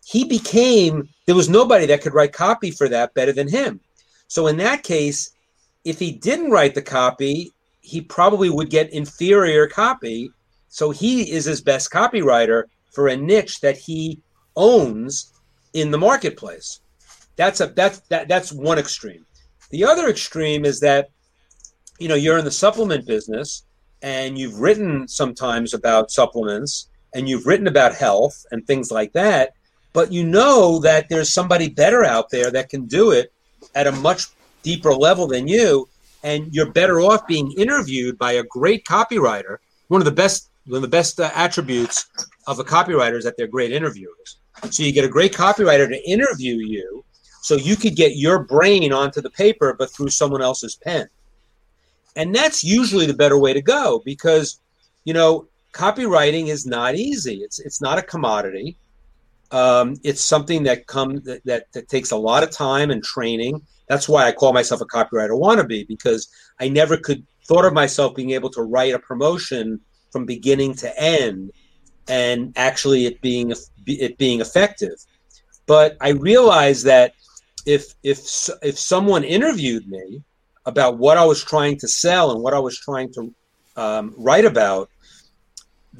he 0.05 0.23
became 0.23 1.09
there 1.25 1.35
was 1.35 1.49
nobody 1.49 1.85
that 1.85 2.01
could 2.01 2.13
write 2.13 2.33
copy 2.33 2.71
for 2.71 2.89
that 2.89 3.13
better 3.13 3.31
than 3.31 3.47
him. 3.47 3.79
So 4.27 4.47
in 4.47 4.57
that 4.57 4.83
case, 4.83 5.31
if 5.85 5.99
he 5.99 6.11
didn't 6.11 6.51
write 6.51 6.75
the 6.75 6.81
copy, 6.81 7.51
he 7.81 8.01
probably 8.01 8.49
would 8.49 8.69
get 8.69 8.91
inferior 8.93 9.67
copy. 9.67 10.31
So 10.69 10.89
he 10.91 11.31
is 11.31 11.45
his 11.45 11.61
best 11.61 11.91
copywriter 11.91 12.63
for 12.91 13.07
a 13.07 13.17
niche 13.17 13.61
that 13.61 13.77
he 13.77 14.19
owns 14.55 15.33
in 15.73 15.91
the 15.91 15.97
marketplace. 15.97 16.79
That's 17.35 17.61
a 17.61 17.67
that's 17.67 17.99
that 18.09 18.27
that's 18.27 18.51
one 18.51 18.79
extreme. 18.79 19.25
The 19.71 19.85
other 19.85 20.07
extreme 20.07 20.65
is 20.65 20.79
that 20.81 21.09
you 21.99 22.07
know 22.07 22.15
you're 22.15 22.37
in 22.37 22.45
the 22.45 22.51
supplement 22.51 23.07
business 23.07 23.65
and 24.01 24.37
you've 24.37 24.59
written 24.59 25.07
sometimes 25.07 25.73
about 25.73 26.11
supplements 26.11 26.89
and 27.15 27.27
you've 27.27 27.47
written 27.47 27.67
about 27.67 27.95
health 27.95 28.45
and 28.51 28.65
things 28.65 28.91
like 28.91 29.13
that, 29.13 29.53
but 29.93 30.11
you 30.11 30.23
know 30.23 30.79
that 30.79 31.07
there's 31.09 31.31
somebody 31.31 31.69
better 31.69 32.03
out 32.03 32.29
there 32.29 32.51
that 32.51 32.69
can 32.69 32.85
do 32.85 33.11
it 33.11 33.31
at 33.75 33.87
a 33.87 33.91
much 33.91 34.25
deeper 34.63 34.93
level 34.93 35.27
than 35.27 35.47
you 35.47 35.87
and 36.23 36.53
you're 36.53 36.71
better 36.71 37.01
off 37.01 37.27
being 37.27 37.51
interviewed 37.53 38.17
by 38.17 38.33
a 38.33 38.43
great 38.43 38.85
copywriter. 38.85 39.57
One 39.89 40.01
of 40.01 40.05
the 40.05 40.11
best 40.11 40.49
one 40.65 40.77
of 40.77 40.81
the 40.81 40.87
best 40.87 41.19
uh, 41.19 41.29
attributes 41.33 42.05
of 42.47 42.57
a 42.57 42.63
copywriter 42.63 43.17
is 43.17 43.25
that 43.25 43.35
they're 43.35 43.47
great 43.47 43.73
interviewers. 43.73 44.37
So 44.71 44.81
you 44.81 44.93
get 44.93 45.03
a 45.03 45.09
great 45.09 45.33
copywriter 45.33 45.89
to 45.89 46.09
interview 46.09 46.55
you 46.55 47.03
so 47.41 47.57
you 47.57 47.75
could 47.75 47.97
get 47.97 48.15
your 48.15 48.45
brain 48.45 48.93
onto 48.93 49.19
the 49.19 49.29
paper, 49.29 49.75
but 49.77 49.91
through 49.91 50.07
someone 50.07 50.41
else's 50.41 50.75
pen. 50.75 51.09
And 52.15 52.33
that's 52.33 52.63
usually 52.63 53.05
the 53.05 53.13
better 53.13 53.37
way 53.37 53.51
to 53.51 53.61
go 53.61 54.01
because, 54.05 54.61
you 55.03 55.13
know, 55.13 55.47
copywriting 55.73 56.47
is 56.47 56.65
not 56.65 56.95
easy. 56.95 57.39
It's 57.43 57.59
it's 57.59 57.81
not 57.81 57.97
a 57.97 58.03
commodity. 58.03 58.77
Um, 59.53 59.95
it's 60.03 60.21
something 60.21 60.63
that 60.63 60.87
comes 60.87 61.21
that, 61.23 61.45
that, 61.45 61.71
that 61.73 61.87
takes 61.87 62.11
a 62.11 62.17
lot 62.17 62.43
of 62.43 62.49
time 62.49 62.89
and 62.91 63.03
training. 63.03 63.61
That's 63.87 64.09
why 64.09 64.25
I 64.25 64.31
call 64.31 64.51
myself 64.51 64.81
a 64.81 64.85
copywriter 64.85 65.39
wannabe 65.39 65.87
because 65.87 66.27
I 66.59 66.69
never 66.69 66.97
could 66.97 67.25
thought 67.45 67.65
of 67.65 67.73
myself 67.73 68.15
being 68.15 68.31
able 68.31 68.49
to 68.49 68.63
write 68.63 68.93
a 68.93 68.99
promotion 68.99 69.79
from 70.11 70.25
beginning 70.25 70.73
to 70.75 70.99
end 70.99 71.51
and 72.07 72.51
actually 72.55 73.05
it 73.05 73.21
being 73.21 73.53
it 73.85 74.17
being 74.17 74.41
effective. 74.41 74.95
But 75.67 75.97
I 76.01 76.09
realized 76.09 76.85
that 76.85 77.13
if 77.65 77.93
if 78.03 78.19
if 78.61 78.79
someone 78.79 79.23
interviewed 79.23 79.87
me 79.87 80.23
about 80.65 80.97
what 80.97 81.17
I 81.17 81.25
was 81.25 81.43
trying 81.43 81.77
to 81.77 81.87
sell 81.87 82.31
and 82.31 82.41
what 82.41 82.53
I 82.53 82.59
was 82.59 82.79
trying 82.79 83.11
to 83.13 83.33
um, 83.75 84.13
write 84.17 84.45
about, 84.45 84.89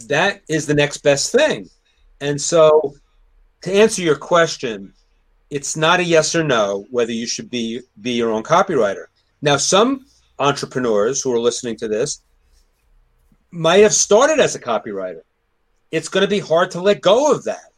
that 0.08 0.42
is 0.50 0.66
the 0.66 0.74
next 0.74 0.98
best 1.00 1.32
thing. 1.32 1.70
And 2.22 2.40
so, 2.40 2.96
to 3.64 3.74
answer 3.74 4.02
your 4.02 4.16
question, 4.16 4.94
it's 5.50 5.76
not 5.76 6.00
a 6.00 6.04
yes 6.04 6.36
or 6.36 6.44
no 6.44 6.86
whether 6.92 7.12
you 7.12 7.28
should 7.28 7.50
be 7.50 7.82
be 8.02 8.12
your 8.12 8.32
own 8.32 8.44
copywriter. 8.44 9.06
Now, 9.42 9.58
some 9.58 10.06
entrepreneurs 10.40 11.22
who 11.22 11.34
are 11.34 11.40
listening 11.40 11.76
to 11.78 11.88
this 11.88 12.22
might 13.52 13.84
have 13.84 13.94
started 13.94 14.40
as 14.40 14.56
a 14.56 14.60
copywriter 14.60 15.22
it's 15.94 16.10
going 16.10 16.24
to 16.24 16.28
be 16.28 16.40
hard 16.40 16.72
to 16.72 16.82
let 16.82 17.02
go 17.02 17.32
of 17.32 17.44
that. 17.44 17.72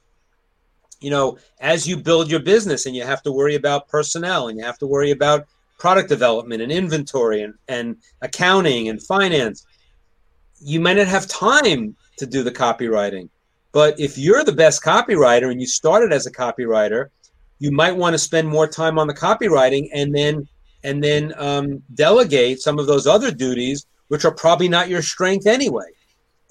You 1.01 1.09
know, 1.09 1.38
as 1.59 1.86
you 1.86 1.97
build 1.97 2.31
your 2.31 2.39
business 2.39 2.86
and 2.86 2.95
you 2.95 3.03
have 3.03 3.21
to 3.23 3.31
worry 3.31 3.55
about 3.55 3.89
personnel 3.89 4.47
and 4.47 4.57
you 4.57 4.63
have 4.63 4.77
to 4.79 4.88
worry 4.88 5.11
about 5.11 5.45
product 5.77 6.07
development 6.07 6.61
and 6.61 6.71
inventory 6.71 7.41
and, 7.41 7.55
and 7.67 7.97
accounting 8.21 8.88
and 8.88 9.03
finance, 9.03 9.65
you 10.61 10.79
might 10.79 10.95
not 10.95 11.07
have 11.07 11.27
time 11.27 11.93
to 12.17 12.25
do 12.25 12.41
the 12.41 12.51
copywriting. 12.51 13.27
But 13.76 13.99
if 13.99 14.17
you're 14.17 14.45
the 14.45 14.53
best 14.53 14.82
copywriter 14.82 15.51
and 15.51 15.59
you 15.59 15.67
started 15.67 16.13
as 16.13 16.26
a 16.26 16.32
copywriter, 16.32 17.07
you 17.59 17.71
might 17.71 17.91
want 17.91 18.13
to 18.13 18.17
spend 18.17 18.47
more 18.47 18.69
time 18.69 18.97
on 18.97 19.05
the 19.05 19.13
copywriting 19.13 19.89
and 19.93 20.15
then 20.15 20.47
and 20.86 21.03
then 21.03 21.34
um, 21.36 21.84
delegate 21.93 22.61
some 22.61 22.80
of 22.80 22.88
those 22.88 23.05
other 23.05 23.32
duties, 23.32 23.86
which 24.07 24.23
are 24.23 24.32
probably 24.32 24.69
not 24.69 24.88
your 24.88 25.01
strength 25.01 25.45
anyway. 25.45 25.89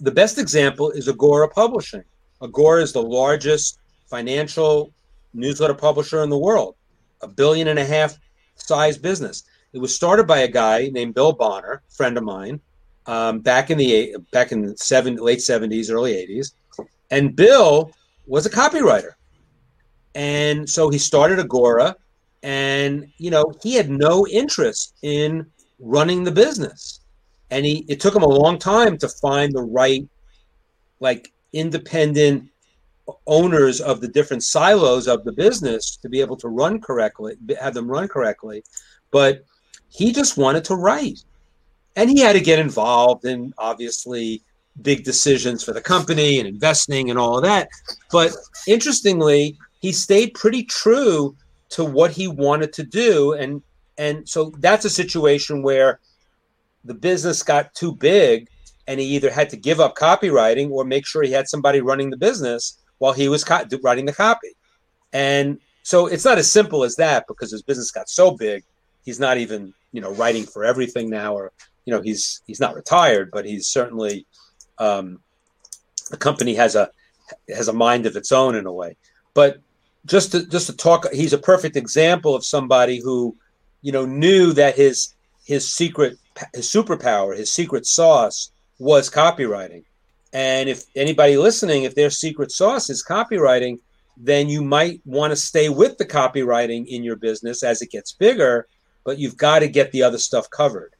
The 0.00 0.10
best 0.10 0.36
example 0.38 0.90
is 0.90 1.08
Agora 1.08 1.48
Publishing. 1.48 2.04
Agora 2.42 2.82
is 2.82 2.92
the 2.92 3.02
largest 3.02 3.78
financial 4.04 4.92
newsletter 5.32 5.72
publisher 5.72 6.22
in 6.24 6.28
the 6.28 6.36
world, 6.36 6.74
a 7.22 7.28
billion 7.28 7.68
and 7.68 7.78
a 7.78 7.86
half 7.86 8.18
size 8.56 8.98
business. 8.98 9.44
It 9.72 9.78
was 9.78 9.94
started 9.94 10.26
by 10.26 10.40
a 10.40 10.48
guy 10.48 10.90
named 10.92 11.14
Bill 11.14 11.32
Bonner, 11.32 11.80
friend 11.88 12.18
of 12.18 12.24
mine, 12.24 12.60
um, 13.06 13.40
back 13.40 13.70
in 13.70 13.78
the 13.78 14.14
back 14.30 14.52
in 14.52 14.60
the 14.60 14.76
seven, 14.76 15.16
late 15.16 15.40
seventies, 15.40 15.90
early 15.90 16.14
eighties, 16.14 16.54
and 17.10 17.36
Bill 17.36 17.92
was 18.26 18.46
a 18.46 18.50
copywriter, 18.50 19.12
and 20.14 20.68
so 20.68 20.88
he 20.88 20.98
started 20.98 21.38
Agora, 21.38 21.96
and 22.42 23.10
you 23.18 23.30
know 23.30 23.52
he 23.62 23.74
had 23.74 23.90
no 23.90 24.26
interest 24.26 24.94
in 25.02 25.46
running 25.78 26.24
the 26.24 26.32
business, 26.32 27.00
and 27.50 27.64
he 27.64 27.84
it 27.88 28.00
took 28.00 28.14
him 28.14 28.22
a 28.22 28.28
long 28.28 28.58
time 28.58 28.96
to 28.98 29.08
find 29.08 29.52
the 29.52 29.62
right, 29.62 30.06
like 31.00 31.32
independent 31.52 32.48
owners 33.26 33.80
of 33.80 34.00
the 34.00 34.08
different 34.08 34.42
silos 34.42 35.06
of 35.08 35.24
the 35.24 35.32
business 35.32 35.96
to 35.96 36.08
be 36.08 36.20
able 36.20 36.36
to 36.36 36.48
run 36.48 36.80
correctly, 36.80 37.36
have 37.60 37.74
them 37.74 37.90
run 37.90 38.08
correctly. 38.08 38.62
But 39.10 39.44
he 39.90 40.12
just 40.12 40.36
wanted 40.36 40.64
to 40.64 40.74
write. 40.74 41.22
And 41.96 42.10
he 42.10 42.20
had 42.20 42.32
to 42.32 42.40
get 42.40 42.58
involved 42.58 43.24
in 43.24 43.54
obviously 43.58 44.42
big 44.82 45.04
decisions 45.04 45.62
for 45.62 45.72
the 45.72 45.80
company 45.80 46.38
and 46.38 46.48
investing 46.48 47.10
and 47.10 47.18
all 47.18 47.36
of 47.36 47.44
that. 47.44 47.68
But 48.10 48.32
interestingly, 48.66 49.56
he 49.80 49.92
stayed 49.92 50.34
pretty 50.34 50.64
true 50.64 51.36
to 51.70 51.84
what 51.84 52.10
he 52.10 52.28
wanted 52.28 52.72
to 52.74 52.82
do. 52.82 53.32
And 53.32 53.62
and 53.96 54.28
so 54.28 54.52
that's 54.58 54.84
a 54.84 54.90
situation 54.90 55.62
where 55.62 56.00
the 56.84 56.94
business 56.94 57.42
got 57.42 57.74
too 57.74 57.94
big 57.94 58.48
and 58.86 59.00
he 59.00 59.06
either 59.06 59.30
had 59.30 59.48
to 59.50 59.56
give 59.56 59.80
up 59.80 59.96
copywriting 59.96 60.70
or 60.70 60.84
make 60.84 61.06
sure 61.06 61.22
he 61.22 61.30
had 61.30 61.48
somebody 61.48 61.80
running 61.80 62.10
the 62.10 62.16
business 62.16 62.78
while 62.98 63.12
he 63.12 63.28
was 63.28 63.44
co- 63.44 63.64
writing 63.82 64.04
the 64.04 64.12
copy. 64.12 64.50
And 65.12 65.58
so 65.82 66.06
it's 66.06 66.24
not 66.24 66.38
as 66.38 66.50
simple 66.50 66.82
as 66.82 66.96
that 66.96 67.26
because 67.28 67.52
his 67.52 67.62
business 67.62 67.90
got 67.90 68.08
so 68.08 68.32
big, 68.32 68.64
he's 69.04 69.20
not 69.20 69.38
even 69.38 69.72
you 69.92 70.00
know 70.00 70.12
writing 70.14 70.44
for 70.44 70.64
everything 70.64 71.08
now, 71.08 71.34
or 71.34 71.52
you 71.84 71.94
know 71.94 72.00
he's 72.00 72.42
he's 72.46 72.60
not 72.60 72.74
retired, 72.74 73.30
but 73.32 73.44
he's 73.44 73.68
certainly 73.68 74.26
um, 74.78 75.20
the 76.10 76.16
company 76.16 76.54
has 76.54 76.74
a 76.74 76.90
has 77.48 77.68
a 77.68 77.72
mind 77.72 78.06
of 78.06 78.16
its 78.16 78.32
own 78.32 78.54
in 78.54 78.66
a 78.66 78.72
way. 78.72 78.96
But 79.32 79.60
just 80.06 80.32
to 80.32 80.46
just 80.46 80.66
to 80.66 80.76
talk, 80.76 81.10
he's 81.12 81.32
a 81.32 81.38
perfect 81.38 81.76
example 81.76 82.34
of 82.34 82.44
somebody 82.44 83.00
who 83.00 83.36
you 83.82 83.92
know 83.92 84.06
knew 84.06 84.52
that 84.52 84.76
his 84.76 85.14
his 85.44 85.72
secret 85.72 86.18
his 86.54 86.68
superpower, 86.68 87.36
his 87.36 87.52
secret 87.52 87.86
sauce 87.86 88.50
was 88.78 89.08
copywriting 89.08 89.84
and 90.34 90.68
if 90.68 90.84
anybody 90.96 91.36
listening, 91.36 91.84
if 91.84 91.94
their 91.94 92.10
secret 92.10 92.50
sauce 92.50 92.90
is 92.90 93.04
copywriting, 93.04 93.78
then 94.16 94.48
you 94.48 94.62
might 94.64 95.00
want 95.04 95.30
to 95.30 95.36
stay 95.36 95.68
with 95.68 95.96
the 95.96 96.04
copywriting 96.04 96.86
in 96.88 97.04
your 97.04 97.14
business 97.14 97.62
as 97.62 97.80
it 97.82 97.92
gets 97.92 98.12
bigger, 98.12 98.66
but 99.04 99.16
you've 99.16 99.36
got 99.36 99.60
to 99.60 99.68
get 99.68 99.92
the 99.92 100.02
other 100.02 100.18
stuff 100.18 100.50
covered. 100.50 100.92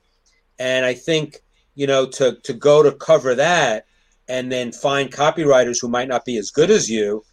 And 0.60 0.86
I 0.86 0.94
think, 0.94 1.40
you 1.74 1.86
know, 1.86 2.06
to, 2.06 2.36
to 2.42 2.52
go 2.52 2.82
to 2.82 2.92
cover 2.92 3.34
that 3.34 3.86
and 4.28 4.50
then 4.50 4.72
find 4.72 5.10
copywriters 5.10 5.80
who 5.80 5.88
might 5.88 6.08
not 6.08 6.24
be 6.24 6.36
as 6.36 6.50
good 6.50 6.70
as 6.70 6.88
you, 6.90 7.24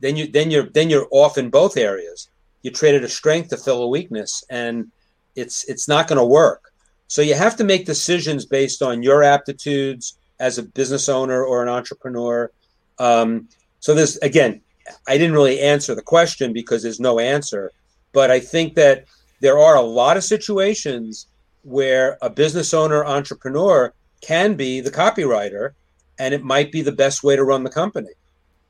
then 0.00 0.16
you 0.16 0.26
then 0.26 0.50
you're 0.50 0.68
then 0.70 0.90
you're 0.90 1.08
off 1.10 1.38
in 1.38 1.48
both 1.50 1.76
areas. 1.76 2.28
You 2.62 2.70
traded 2.70 3.04
a 3.04 3.08
strength 3.08 3.50
to 3.50 3.56
fill 3.56 3.82
a 3.82 3.88
weakness 3.88 4.44
and 4.50 4.90
it's 5.36 5.64
it's 5.68 5.88
not 5.88 6.08
going 6.08 6.18
to 6.18 6.24
work. 6.24 6.72
So 7.06 7.22
you 7.22 7.34
have 7.34 7.56
to 7.56 7.64
make 7.64 7.86
decisions 7.86 8.44
based 8.44 8.82
on 8.82 9.02
your 9.02 9.22
aptitudes, 9.22 10.16
as 10.40 10.58
a 10.58 10.62
business 10.62 11.08
owner 11.08 11.44
or 11.44 11.62
an 11.62 11.68
entrepreneur. 11.68 12.50
Um, 12.98 13.48
so 13.80 13.94
this 13.94 14.16
again, 14.18 14.60
I 15.08 15.16
didn't 15.16 15.34
really 15.34 15.60
answer 15.60 15.94
the 15.94 16.02
question 16.02 16.52
because 16.52 16.82
there's 16.82 17.00
no 17.00 17.18
answer, 17.18 17.72
but 18.12 18.30
I 18.30 18.40
think 18.40 18.74
that 18.74 19.06
there 19.40 19.58
are 19.58 19.76
a 19.76 19.82
lot 19.82 20.16
of 20.16 20.24
situations 20.24 21.26
where 21.64 22.18
a 22.22 22.30
business 22.30 22.72
owner 22.72 23.04
entrepreneur 23.04 23.92
can 24.20 24.54
be 24.54 24.80
the 24.80 24.90
copywriter 24.90 25.72
and 26.18 26.32
it 26.32 26.44
might 26.44 26.70
be 26.70 26.82
the 26.82 26.92
best 26.92 27.22
way 27.24 27.36
to 27.36 27.44
run 27.44 27.64
the 27.64 27.70
company 27.70 28.12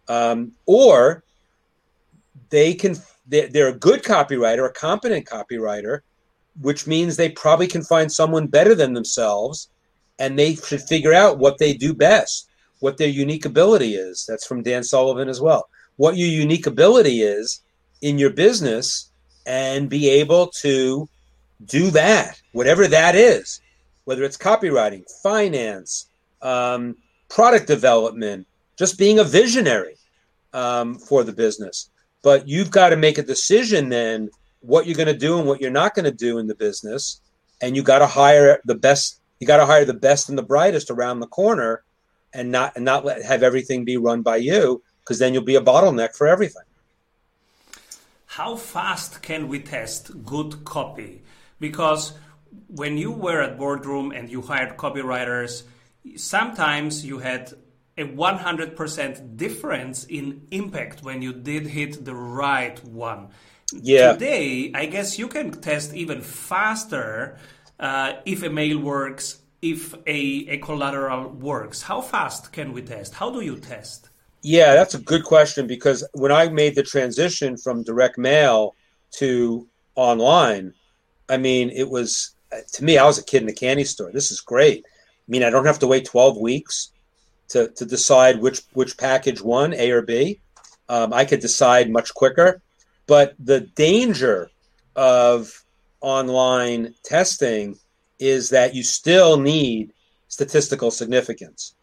um, 0.09 0.53
or 0.66 1.22
they 2.51 2.74
can 2.74 2.97
they're, 3.26 3.49
they're 3.49 3.68
a 3.68 3.78
good 3.78 4.03
copywriter 4.03 4.68
a 4.68 4.72
competent 4.72 5.26
copywriter 5.26 6.01
which 6.61 6.86
means 6.86 7.16
they 7.16 7.28
probably 7.28 7.66
can 7.66 7.82
find 7.82 8.11
someone 8.11 8.47
better 8.47 8.74
than 8.74 8.92
themselves 8.92 9.68
and 10.18 10.38
they 10.38 10.55
should 10.55 10.82
figure 10.82 11.12
out 11.12 11.38
what 11.38 11.59
they 11.59 11.74
do 11.74 11.92
best, 11.92 12.49
what 12.80 12.97
their 12.97 13.09
unique 13.09 13.45
ability 13.45 13.95
is. 13.95 14.24
That's 14.28 14.47
from 14.47 14.62
Dan 14.62 14.84
Sullivan 14.84 15.28
as 15.28 15.40
well. 15.40 15.68
What 15.97 16.16
your 16.16 16.28
unique 16.28 16.66
ability 16.66 17.22
is 17.22 17.61
in 18.03 18.18
your 18.18 18.30
business 18.30 19.11
and 19.47 19.88
be 19.88 20.09
able 20.09 20.49
to 20.61 21.09
do 21.67 21.91
that, 21.91 22.41
whatever 22.53 22.87
that 22.89 23.15
is, 23.15 23.61
whether 24.05 24.25
it's 24.25 24.37
copywriting, 24.37 25.05
finance, 25.23 26.09
um, 26.43 26.97
product 27.29 27.67
development, 27.67 28.47
just 28.77 28.99
being 28.99 29.19
a 29.19 29.25
visionary 29.25 29.97
um, 30.53 30.97
for 30.97 31.25
the 31.25 31.33
business. 31.33 31.91
But 32.23 32.49
you've 32.49 32.71
got 32.71 32.91
to 32.91 32.97
make 32.97 33.19
a 33.19 33.23
decision 33.23 33.89
then 33.89 34.31
what 34.61 34.87
you're 34.87 34.97
going 34.97 35.09
to 35.09 35.19
do 35.19 35.39
and 35.39 35.47
what 35.47 35.61
you're 35.61 35.71
not 35.71 35.95
going 35.95 36.07
to 36.07 36.11
do 36.11 36.39
in 36.39 36.47
the 36.47 36.55
business. 36.55 37.21
And 37.61 37.77
you 37.77 37.83
got 37.83 37.99
to 37.99 38.07
hire 38.07 38.61
the 38.65 38.75
best 38.75 39.21
you 39.41 39.47
got 39.47 39.59
to 39.59 39.67
hire 39.67 39.85
the 39.85 39.93
best 39.93 40.31
and 40.31 40.39
the 40.39 40.43
brightest 40.43 40.91
around 40.91 41.21
the 41.21 41.27
corner 41.27 41.83
and 42.33 42.51
not 42.51 42.73
and 42.77 42.85
not 42.85 43.05
let 43.05 43.23
have 43.23 43.43
everything 43.43 43.85
be 43.85 43.97
run 43.97 44.23
by 44.23 44.37
you 44.37 44.83
because 45.01 45.19
then 45.19 45.35
you'll 45.35 45.43
be 45.43 45.57
a 45.57 45.61
bottleneck 45.61 46.15
for 46.17 46.27
everything 46.27 46.62
how 48.27 48.57
fast 48.57 49.23
can 49.23 49.47
we 49.49 49.61
test 49.61 50.25
good 50.25 50.65
copy 50.65 51.23
because 51.61 52.12
when 52.68 52.96
you 52.98 53.11
were 53.11 53.40
at 53.42 53.59
boardroom 53.59 54.12
and 54.12 54.30
you 54.30 54.42
hired 54.42 54.76
copywriters 54.76 55.62
sometimes 56.16 57.05
you 57.05 57.18
had 57.18 57.52
a 57.96 58.05
100% 58.05 59.36
difference 59.36 60.05
in 60.05 60.46
impact 60.50 61.02
when 61.02 61.22
you 61.22 61.32
did 61.32 61.66
hit 61.66 62.05
the 62.05 62.14
right 62.14 62.84
one 62.84 63.28
yeah 63.72 64.12
today 64.12 64.70
i 64.74 64.84
guess 64.84 65.18
you 65.18 65.26
can 65.26 65.50
test 65.50 65.94
even 65.94 66.20
faster 66.20 67.38
uh, 67.78 68.14
if 68.24 68.42
a 68.42 68.50
mail 68.50 68.78
works, 68.78 69.40
if 69.62 69.94
a, 70.07 70.46
a 70.48 70.59
collateral 70.59 71.28
works? 71.30 71.82
How 71.82 72.00
fast 72.00 72.52
can 72.52 72.72
we 72.72 72.82
test? 72.82 73.14
How 73.14 73.30
do 73.30 73.40
you 73.40 73.57
test? 73.57 74.11
Yeah, 74.42 74.74
that's 74.74 74.94
a 74.94 75.00
good 75.00 75.24
question 75.24 75.66
because 75.66 76.07
when 76.12 76.30
I 76.30 76.48
made 76.48 76.74
the 76.74 76.82
transition 76.82 77.57
from 77.57 77.82
direct 77.82 78.18
mail 78.18 78.74
to 79.12 79.66
online, 79.96 80.74
I 81.29 81.37
mean, 81.37 81.70
it 81.70 81.89
was 81.89 82.35
to 82.72 82.85
me, 82.85 82.99
I 82.99 83.05
was 83.05 83.18
a 83.18 83.25
kid 83.25 83.43
in 83.43 83.49
a 83.49 83.55
candy 83.55 83.85
store. 83.85 84.12
This 84.12 84.31
is 84.31 84.41
great. 84.41 84.85
I 84.87 85.29
mean, 85.29 85.43
I 85.43 85.51
don't 85.51 85.66
have 85.66 85.79
to 85.81 85.87
wait 85.87 86.05
12 86.05 86.39
weeks 86.39 86.91
to, 87.49 87.68
to 87.68 87.85
decide 87.85 88.41
which, 88.41 88.62
which 88.72 88.97
package 88.97 89.41
one, 89.41 89.75
A 89.75 89.91
or 89.91 90.03
B. 90.03 90.41
Um, 90.89 91.12
I 91.12 91.25
could 91.25 91.41
decide 91.41 91.91
much 91.91 92.14
quicker. 92.14 92.61
But 93.07 93.35
the 93.39 93.61
danger 93.61 94.51
of 94.97 95.64
online 96.01 96.95
testing 97.05 97.79
is 98.18 98.51
that 98.51 98.75
you 98.75 98.83
still 98.83 99.39
need 99.39 99.93
statistical 100.29 100.91
significance. 100.91 101.75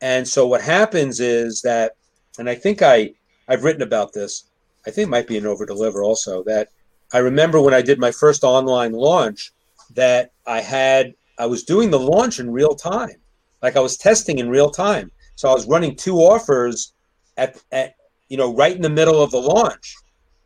And 0.00 0.26
so 0.26 0.46
what 0.46 0.60
happens 0.60 1.20
is 1.20 1.62
that, 1.62 1.92
and 2.38 2.48
I 2.48 2.54
think 2.54 2.82
I, 2.82 3.12
I've 3.48 3.64
written 3.64 3.82
about 3.82 4.12
this, 4.12 4.44
I 4.86 4.90
think 4.90 5.08
it 5.08 5.10
might 5.10 5.26
be 5.26 5.36
an 5.36 5.46
over 5.46 5.66
deliver 5.66 6.02
also, 6.02 6.44
that 6.44 6.68
I 7.12 7.18
remember 7.18 7.60
when 7.60 7.74
I 7.74 7.82
did 7.82 7.98
my 7.98 8.10
first 8.10 8.44
online 8.44 8.92
launch 8.92 9.52
that 9.94 10.32
I 10.46 10.60
had, 10.60 11.14
I 11.38 11.46
was 11.46 11.62
doing 11.62 11.90
the 11.90 11.98
launch 11.98 12.40
in 12.40 12.50
real 12.50 12.74
time. 12.74 13.16
Like 13.62 13.76
I 13.76 13.80
was 13.80 13.96
testing 13.96 14.38
in 14.38 14.50
real 14.50 14.70
time. 14.70 15.10
So 15.36 15.48
I 15.48 15.54
was 15.54 15.66
running 15.66 15.96
two 15.96 16.16
offers 16.16 16.92
at, 17.36 17.62
at 17.72 17.94
you 18.28 18.36
know, 18.36 18.54
right 18.54 18.74
in 18.74 18.82
the 18.82 18.90
middle 18.90 19.22
of 19.22 19.30
the 19.30 19.40
launch. 19.40 19.96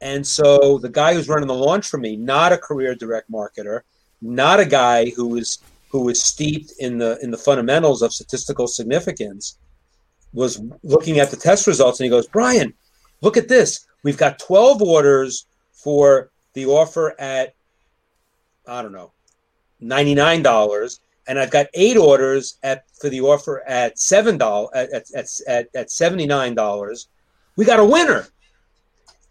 And 0.00 0.26
so 0.26 0.78
the 0.78 0.88
guy 0.88 1.14
who's 1.14 1.28
running 1.28 1.48
the 1.48 1.54
launch 1.54 1.88
for 1.88 1.98
me, 1.98 2.16
not 2.16 2.52
a 2.52 2.58
career 2.58 2.94
direct 2.94 3.30
marketer, 3.30 3.82
not 4.20 4.60
a 4.60 4.66
guy 4.66 5.10
who 5.10 5.28
was 5.28 5.58
who 5.90 6.04
was 6.04 6.22
steeped 6.22 6.72
in 6.78 6.98
the 6.98 7.18
in 7.22 7.30
the 7.30 7.36
fundamentals 7.36 8.02
of 8.02 8.12
statistical 8.12 8.66
significance, 8.66 9.58
was 10.32 10.60
looking 10.82 11.18
at 11.18 11.30
the 11.30 11.36
test 11.36 11.66
results 11.66 12.00
and 12.00 12.04
he 12.04 12.10
goes, 12.10 12.26
Brian, 12.26 12.74
look 13.20 13.36
at 13.36 13.48
this. 13.48 13.86
We've 14.02 14.16
got 14.16 14.38
12 14.38 14.82
orders 14.82 15.46
for 15.72 16.30
the 16.54 16.66
offer 16.66 17.14
at, 17.18 17.54
I 18.66 18.82
don't 18.82 18.92
know, 18.92 19.12
$99. 19.82 21.00
And 21.28 21.38
I've 21.38 21.50
got 21.50 21.66
eight 21.74 21.96
orders 21.96 22.58
at 22.62 22.84
for 23.00 23.08
the 23.08 23.20
offer 23.20 23.62
at 23.66 23.98
seven 23.98 24.36
dollars 24.36 24.70
at, 24.74 24.90
at, 25.14 25.26
at, 25.46 25.68
at 25.74 25.88
$79. 25.88 27.06
We 27.56 27.64
got 27.64 27.80
a 27.80 27.84
winner. 27.84 28.26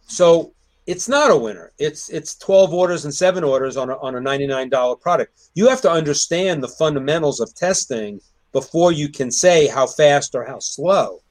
So 0.07 0.53
it's 0.87 1.07
not 1.07 1.31
a 1.31 1.37
winner. 1.37 1.71
It's 1.77 2.09
it's 2.09 2.35
12 2.35 2.73
orders 2.73 3.05
and 3.05 3.13
seven 3.13 3.43
orders 3.43 3.77
on 3.77 3.89
a, 3.89 3.97
on 3.99 4.15
a 4.15 4.19
$99 4.19 4.99
product. 4.99 5.49
You 5.53 5.67
have 5.69 5.81
to 5.81 5.91
understand 5.91 6.63
the 6.63 6.67
fundamentals 6.67 7.39
of 7.39 7.53
testing 7.55 8.19
before 8.51 8.91
you 8.91 9.09
can 9.09 9.31
say 9.31 9.67
how 9.67 9.87
fast 9.87 10.35
or 10.35 10.43
how 10.43 10.59
slow. 10.59 11.21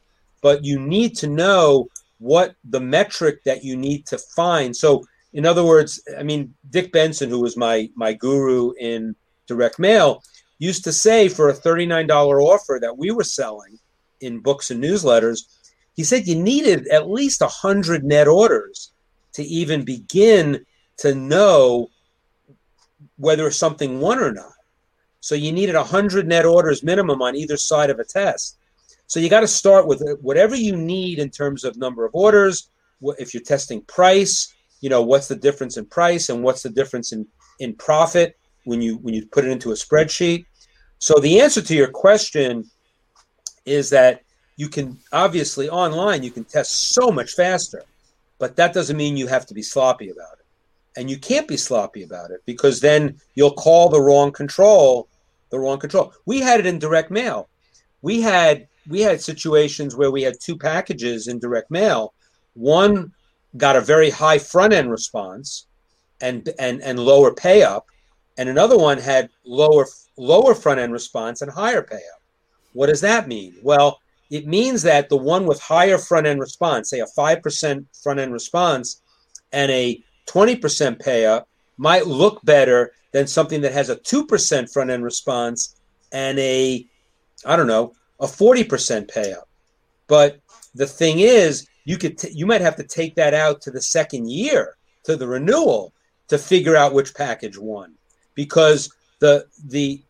But 0.42 0.64
you 0.64 0.78
need 0.78 1.16
to 1.18 1.26
know 1.26 1.88
what 2.18 2.54
the 2.64 2.80
metric 2.80 3.44
that 3.44 3.64
you 3.64 3.76
need 3.76 4.06
to 4.06 4.18
find. 4.18 4.74
So, 4.74 5.04
in 5.32 5.46
other 5.46 5.64
words, 5.64 6.02
I 6.18 6.22
mean, 6.22 6.54
Dick 6.70 6.92
Benson, 6.92 7.30
who 7.30 7.40
was 7.40 7.56
my 7.56 7.90
my 7.94 8.12
guru 8.12 8.72
in 8.78 9.14
direct 9.46 9.78
mail, 9.78 10.22
used 10.58 10.84
to 10.84 10.92
say 10.92 11.28
for 11.28 11.48
a 11.48 11.54
$39 11.54 12.08
offer 12.42 12.78
that 12.80 12.96
we 12.96 13.10
were 13.10 13.24
selling 13.24 13.78
in 14.20 14.40
books 14.40 14.70
and 14.70 14.82
newsletters, 14.82 15.42
he 15.94 16.04
said 16.04 16.26
you 16.26 16.40
needed 16.40 16.86
at 16.88 17.10
least 17.10 17.40
a 17.40 17.44
100 17.44 18.04
net 18.04 18.28
orders 18.28 18.92
to 19.32 19.42
even 19.42 19.84
begin 19.84 20.64
to 20.98 21.14
know 21.14 21.90
whether 23.16 23.50
something 23.50 24.00
won 24.00 24.18
or 24.18 24.32
not. 24.32 24.52
So 25.20 25.34
you 25.34 25.52
needed 25.52 25.74
a 25.74 25.80
100 25.80 26.26
net 26.26 26.46
orders 26.46 26.82
minimum 26.82 27.22
on 27.22 27.36
either 27.36 27.56
side 27.56 27.90
of 27.90 27.98
a 27.98 28.04
test. 28.04 28.58
So 29.06 29.20
you 29.20 29.28
got 29.28 29.40
to 29.40 29.48
start 29.48 29.86
with 29.86 30.02
whatever 30.20 30.54
you 30.54 30.76
need 30.76 31.18
in 31.18 31.30
terms 31.30 31.64
of 31.64 31.76
number 31.76 32.04
of 32.04 32.14
orders. 32.14 32.70
If 33.18 33.34
you're 33.34 33.42
testing 33.42 33.82
price, 33.82 34.54
you 34.80 34.88
know 34.88 35.02
what's 35.02 35.28
the 35.28 35.36
difference 35.36 35.76
in 35.76 35.86
price 35.86 36.28
and 36.28 36.42
what's 36.42 36.62
the 36.62 36.70
difference 36.70 37.12
in 37.12 37.26
in 37.58 37.74
profit 37.74 38.36
when 38.64 38.80
you 38.80 38.96
when 38.98 39.14
you 39.14 39.26
put 39.26 39.44
it 39.44 39.50
into 39.50 39.70
a 39.70 39.74
spreadsheet. 39.74 40.44
So 40.98 41.14
the 41.14 41.40
answer 41.40 41.62
to 41.62 41.74
your 41.74 41.88
question 41.88 42.68
is 43.64 43.90
that 43.90 44.22
you 44.56 44.68
can 44.68 44.98
obviously 45.12 45.68
online 45.68 46.22
you 46.22 46.30
can 46.30 46.44
test 46.44 46.92
so 46.94 47.10
much 47.10 47.32
faster, 47.32 47.82
but 48.38 48.56
that 48.56 48.72
doesn't 48.72 48.96
mean 48.96 49.16
you 49.16 49.26
have 49.26 49.46
to 49.46 49.54
be 49.54 49.62
sloppy 49.62 50.10
about 50.10 50.38
it. 50.38 50.46
And 50.96 51.08
you 51.08 51.18
can't 51.18 51.46
be 51.46 51.56
sloppy 51.56 52.02
about 52.02 52.30
it 52.30 52.40
because 52.46 52.80
then 52.80 53.20
you'll 53.34 53.52
call 53.52 53.88
the 53.88 54.00
wrong 54.00 54.32
control 54.32 55.08
the 55.50 55.58
wrong 55.58 55.78
control. 55.78 56.12
We 56.26 56.40
had 56.40 56.60
it 56.60 56.66
in 56.66 56.78
direct 56.78 57.10
mail. 57.10 57.48
We 58.02 58.20
had 58.20 58.66
we 58.88 59.00
had 59.00 59.20
situations 59.20 59.94
where 59.94 60.10
we 60.10 60.22
had 60.22 60.40
two 60.40 60.56
packages 60.56 61.28
in 61.28 61.38
direct 61.38 61.70
mail. 61.70 62.14
One 62.54 63.12
got 63.56 63.76
a 63.76 63.80
very 63.80 64.10
high 64.10 64.38
front 64.38 64.72
end 64.72 64.90
response 64.90 65.66
and 66.20 66.48
and 66.58 66.82
and 66.82 66.98
lower 66.98 67.32
pay 67.32 67.62
up, 67.62 67.86
and 68.38 68.48
another 68.48 68.78
one 68.78 68.98
had 68.98 69.30
lower 69.44 69.86
lower 70.16 70.54
front 70.54 70.80
end 70.80 70.92
response 70.92 71.42
and 71.42 71.50
higher 71.50 71.82
pay 71.82 71.96
up. 71.96 72.22
What 72.72 72.86
does 72.86 73.00
that 73.00 73.28
mean? 73.28 73.54
Well, 73.62 74.00
it 74.30 74.46
means 74.46 74.82
that 74.82 75.08
the 75.08 75.16
one 75.16 75.46
with 75.46 75.60
higher 75.60 75.98
front 75.98 76.26
end 76.26 76.40
response, 76.40 76.90
say 76.90 77.00
a 77.00 77.06
5% 77.06 77.84
front 78.00 78.20
end 78.20 78.32
response 78.32 79.02
and 79.52 79.70
a 79.72 80.00
20% 80.26 81.00
pay 81.00 81.26
up, 81.26 81.48
might 81.76 82.06
look 82.06 82.40
better 82.44 82.92
than 83.12 83.26
something 83.26 83.60
that 83.62 83.72
has 83.72 83.90
a 83.90 83.96
2% 83.96 84.72
front 84.72 84.90
end 84.90 85.02
response 85.02 85.74
and 86.12 86.38
a, 86.38 86.86
I 87.44 87.56
don't 87.56 87.66
know, 87.66 87.94
a 88.20 88.26
40% 88.26 89.08
pay 89.08 89.32
up. 89.32 89.48
But 90.06 90.38
the 90.74 90.86
thing 90.86 91.18
is, 91.18 91.66
you 91.90 91.98
could 91.98 92.16
t- 92.16 92.30
you 92.30 92.46
might 92.46 92.60
have 92.60 92.76
to 92.76 92.84
take 92.84 93.16
that 93.16 93.34
out 93.34 93.60
to 93.62 93.70
the 93.72 93.82
second 93.82 94.30
year 94.30 94.76
to 95.02 95.16
the 95.16 95.26
renewal 95.26 95.92
to 96.28 96.38
figure 96.38 96.76
out 96.76 96.94
which 96.94 97.16
package 97.16 97.58
won. 97.58 97.94
Because 98.36 98.94
the 99.18 99.46
the 99.66 100.00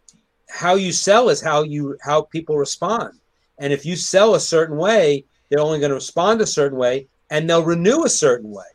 how 0.51 0.75
you 0.75 0.93
sell 0.93 1.31
is 1.31 1.41
how 1.41 1.63
you 1.63 1.97
how 2.03 2.21
people 2.21 2.59
respond. 2.59 3.15
And 3.57 3.73
if 3.73 3.87
you 3.87 3.97
sell 3.97 4.35
a 4.35 4.41
certain 4.41 4.77
way 4.77 5.25
they're 5.49 5.67
only 5.69 5.81
going 5.81 5.95
to 5.97 6.03
respond 6.05 6.43
a 6.43 6.47
certain 6.47 6.79
way 6.79 7.09
and 7.31 7.49
they'll 7.49 7.65
renew 7.65 8.05
a 8.05 8.11
certain 8.11 8.51
way. 8.51 8.71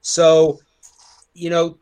So 0.00 0.58
you 1.34 1.48
know 1.48 1.78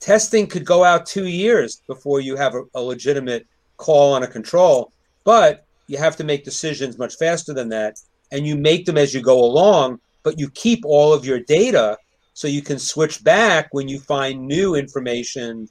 testing 0.00 0.46
could 0.46 0.64
go 0.64 0.84
out 0.84 1.04
two 1.04 1.26
years 1.26 1.82
before 1.86 2.20
you 2.20 2.34
have 2.36 2.54
a, 2.54 2.62
a 2.74 2.80
legitimate 2.80 3.46
call 3.76 4.14
on 4.14 4.22
a 4.22 4.26
control, 4.38 4.90
but 5.24 5.66
you 5.86 5.98
have 5.98 6.16
to 6.16 6.24
make 6.24 6.44
decisions 6.44 6.96
much 6.96 7.16
faster 7.16 7.52
than 7.52 7.68
that. 7.68 7.98
And 8.32 8.46
you 8.46 8.56
make 8.56 8.86
them 8.86 8.98
as 8.98 9.14
you 9.14 9.22
go 9.22 9.38
along, 9.44 10.00
but 10.22 10.38
you 10.38 10.50
keep 10.50 10.84
all 10.84 11.12
of 11.12 11.24
your 11.24 11.40
data 11.40 11.96
so 12.34 12.48
you 12.48 12.62
can 12.62 12.78
switch 12.78 13.22
back 13.24 13.68
when 13.72 13.88
you 13.88 13.98
find 13.98 14.46
new 14.46 14.74
information 14.74 15.68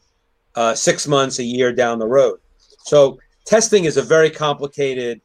uh, 0.56 0.74
six 0.74 1.08
months, 1.08 1.40
a 1.40 1.44
year 1.44 1.74
down 1.74 2.00
the 2.00 2.08
road. 2.08 2.40
So 2.86 3.20
testing 3.46 3.86
is 3.86 3.98
a 3.98 4.02
very 4.02 4.30
complicated 4.30 5.22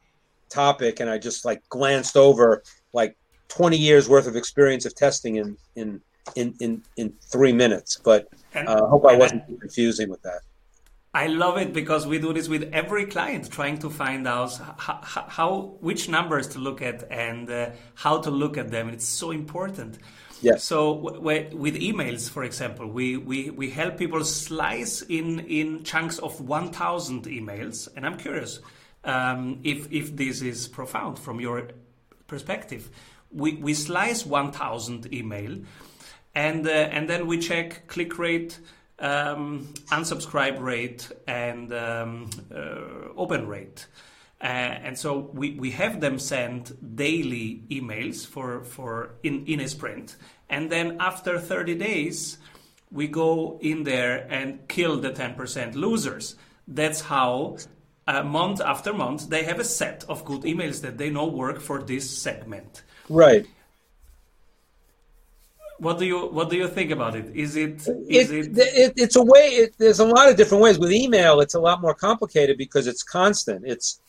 topic, 0.49 1.01
and 1.01 1.09
I 1.09 1.19
just 1.19 1.45
like 1.45 1.67
glanced 1.69 2.17
over 2.17 2.63
like 2.93 3.17
20 3.49 3.77
years 3.77 4.09
worth 4.09 4.27
of 4.27 4.37
experience 4.37 4.85
of 4.85 4.95
testing 4.95 5.37
in 5.37 5.57
in 5.77 6.01
in 6.37 6.55
in, 6.61 6.83
in 6.97 7.13
three 7.31 7.53
minutes. 7.53 8.01
But 8.03 8.29
I 8.55 8.61
uh, 8.61 8.87
hope 8.87 9.07
I 9.07 9.17
wasn't 9.17 9.47
confusing 9.61 10.11
with 10.11 10.23
that. 10.23 10.41
I 11.13 11.27
love 11.27 11.59
it 11.59 11.73
because 11.73 12.07
we 12.07 12.21
do 12.21 12.33
this 12.33 12.49
with 12.49 12.71
every 12.73 13.07
client, 13.07 13.51
trying 13.51 13.79
to 13.79 13.91
find 13.91 14.29
out 14.29 14.57
how, 14.79 15.01
how 15.03 15.77
which 15.81 16.09
numbers 16.09 16.47
to 16.49 16.61
look 16.61 16.83
at 16.83 17.11
and 17.11 17.51
uh, 17.51 17.71
how 17.95 18.21
to 18.21 18.31
look 18.31 18.57
at 18.57 18.71
them. 18.71 18.89
It's 18.89 19.09
so 19.09 19.33
important. 19.33 19.99
Yes. 20.41 20.65
So 20.65 20.93
with 20.93 21.75
emails, 21.75 22.31
for 22.31 22.45
example, 22.45 22.87
we, 22.87 23.17
we, 23.17 23.51
we 23.51 23.71
help 23.71 23.99
people 23.99 24.23
slice 24.25 25.03
in, 25.03 25.41
in 25.41 25.83
chunks 25.83 26.19
of 26.19 26.41
1,000 26.41 27.25
emails. 27.25 27.89
And 27.97 28.07
I'm 28.07 28.17
curious 28.17 28.61
um, 29.05 29.61
if, 29.65 29.91
if 29.93 30.17
this 30.17 30.43
is 30.43 30.69
profound 30.69 31.19
from 31.19 31.41
your 31.41 31.71
perspective. 32.29 32.89
We, 33.33 33.55
we 33.57 33.75
slice 33.75 34.25
1,000 34.25 35.13
email 35.13 35.59
and 36.35 36.67
uh, 36.67 36.71
and 36.71 37.09
then 37.09 37.27
we 37.27 37.39
check 37.39 37.89
click 37.89 38.19
rate, 38.19 38.59
um, 39.01 39.69
unsubscribe 39.89 40.61
rate, 40.61 41.11
and 41.27 41.73
um, 41.73 42.31
uh, 42.55 43.13
open 43.17 43.47
rate. 43.47 43.87
Uh, 44.43 44.47
and 44.47 44.99
so 44.99 45.31
we, 45.35 45.53
we 45.53 45.71
have 45.71 46.01
them 46.01 46.19
send 46.19 46.77
daily 46.97 47.63
emails 47.71 48.27
for, 48.27 48.65
for 48.65 49.17
in, 49.23 49.45
in 49.47 49.61
a 49.61 49.69
sprint. 49.69 50.17
And 50.49 50.71
then 50.71 50.97
after 50.99 51.39
30 51.39 51.75
days, 51.75 52.39
we 52.91 53.07
go 53.07 53.59
in 53.61 53.85
there 53.85 54.27
and 54.31 54.67
kill 54.67 54.99
the 54.99 55.11
10% 55.11 55.75
losers. 55.75 56.37
That's 56.67 57.03
how 57.03 57.59
uh, 58.07 58.23
month 58.23 58.63
after 58.63 58.95
month 58.95 59.29
they 59.29 59.45
have 59.45 59.61
a 59.61 59.65
set 59.65 60.05
of 60.09 60.25
good 60.25 60.43
emails 60.43 60.81
that 60.83 60.97
they 60.97 61.11
know 61.11 61.27
work 61.27 61.61
for 61.61 61.83
this 61.83 62.09
segment. 62.11 62.83
Right 63.09 63.47
what 65.81 65.99
do 65.99 66.05
you 66.05 66.27
what 66.27 66.51
do 66.51 66.57
you 66.57 66.69
think 66.69 66.91
about 66.91 67.17
it? 67.17 67.35
Is 67.35 67.57
it 67.57 67.87
is 68.09 68.31
it, 68.31 68.59
it, 68.59 68.59
it 68.59 68.93
it's 68.97 69.17
a 69.17 69.23
way. 69.23 69.49
It, 69.49 69.75
there's 69.79 70.01
a 70.01 70.05
lot 70.05 70.29
of 70.29 70.37
different 70.37 70.63
ways. 70.63 70.79
With 70.79 70.93
email, 70.93 71.41
it's 71.41 71.55
a 71.55 71.61
lot 71.61 71.81
more 71.81 71.95
complicated 71.95 72.59
because 72.59 72.87
it's 72.87 73.03
constant. 73.03 73.65
It's 73.67 74.01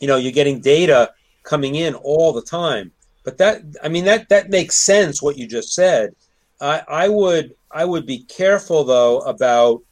you 0.00 0.08
know 0.08 0.16
you're 0.16 0.32
getting 0.32 0.60
data 0.60 1.12
coming 1.44 1.76
in 1.76 1.94
all 1.94 2.32
the 2.32 2.42
time. 2.42 2.90
But 3.24 3.38
that 3.38 3.62
I 3.82 3.88
mean 3.88 4.04
that 4.06 4.28
that 4.30 4.50
makes 4.50 4.76
sense 4.76 5.22
what 5.22 5.38
you 5.38 5.46
just 5.46 5.74
said. 5.74 6.14
I, 6.60 6.82
I 6.88 7.08
would 7.08 7.54
I 7.70 7.84
would 7.84 8.04
be 8.04 8.24
careful 8.24 8.82
though 8.82 9.20
about 9.20 9.82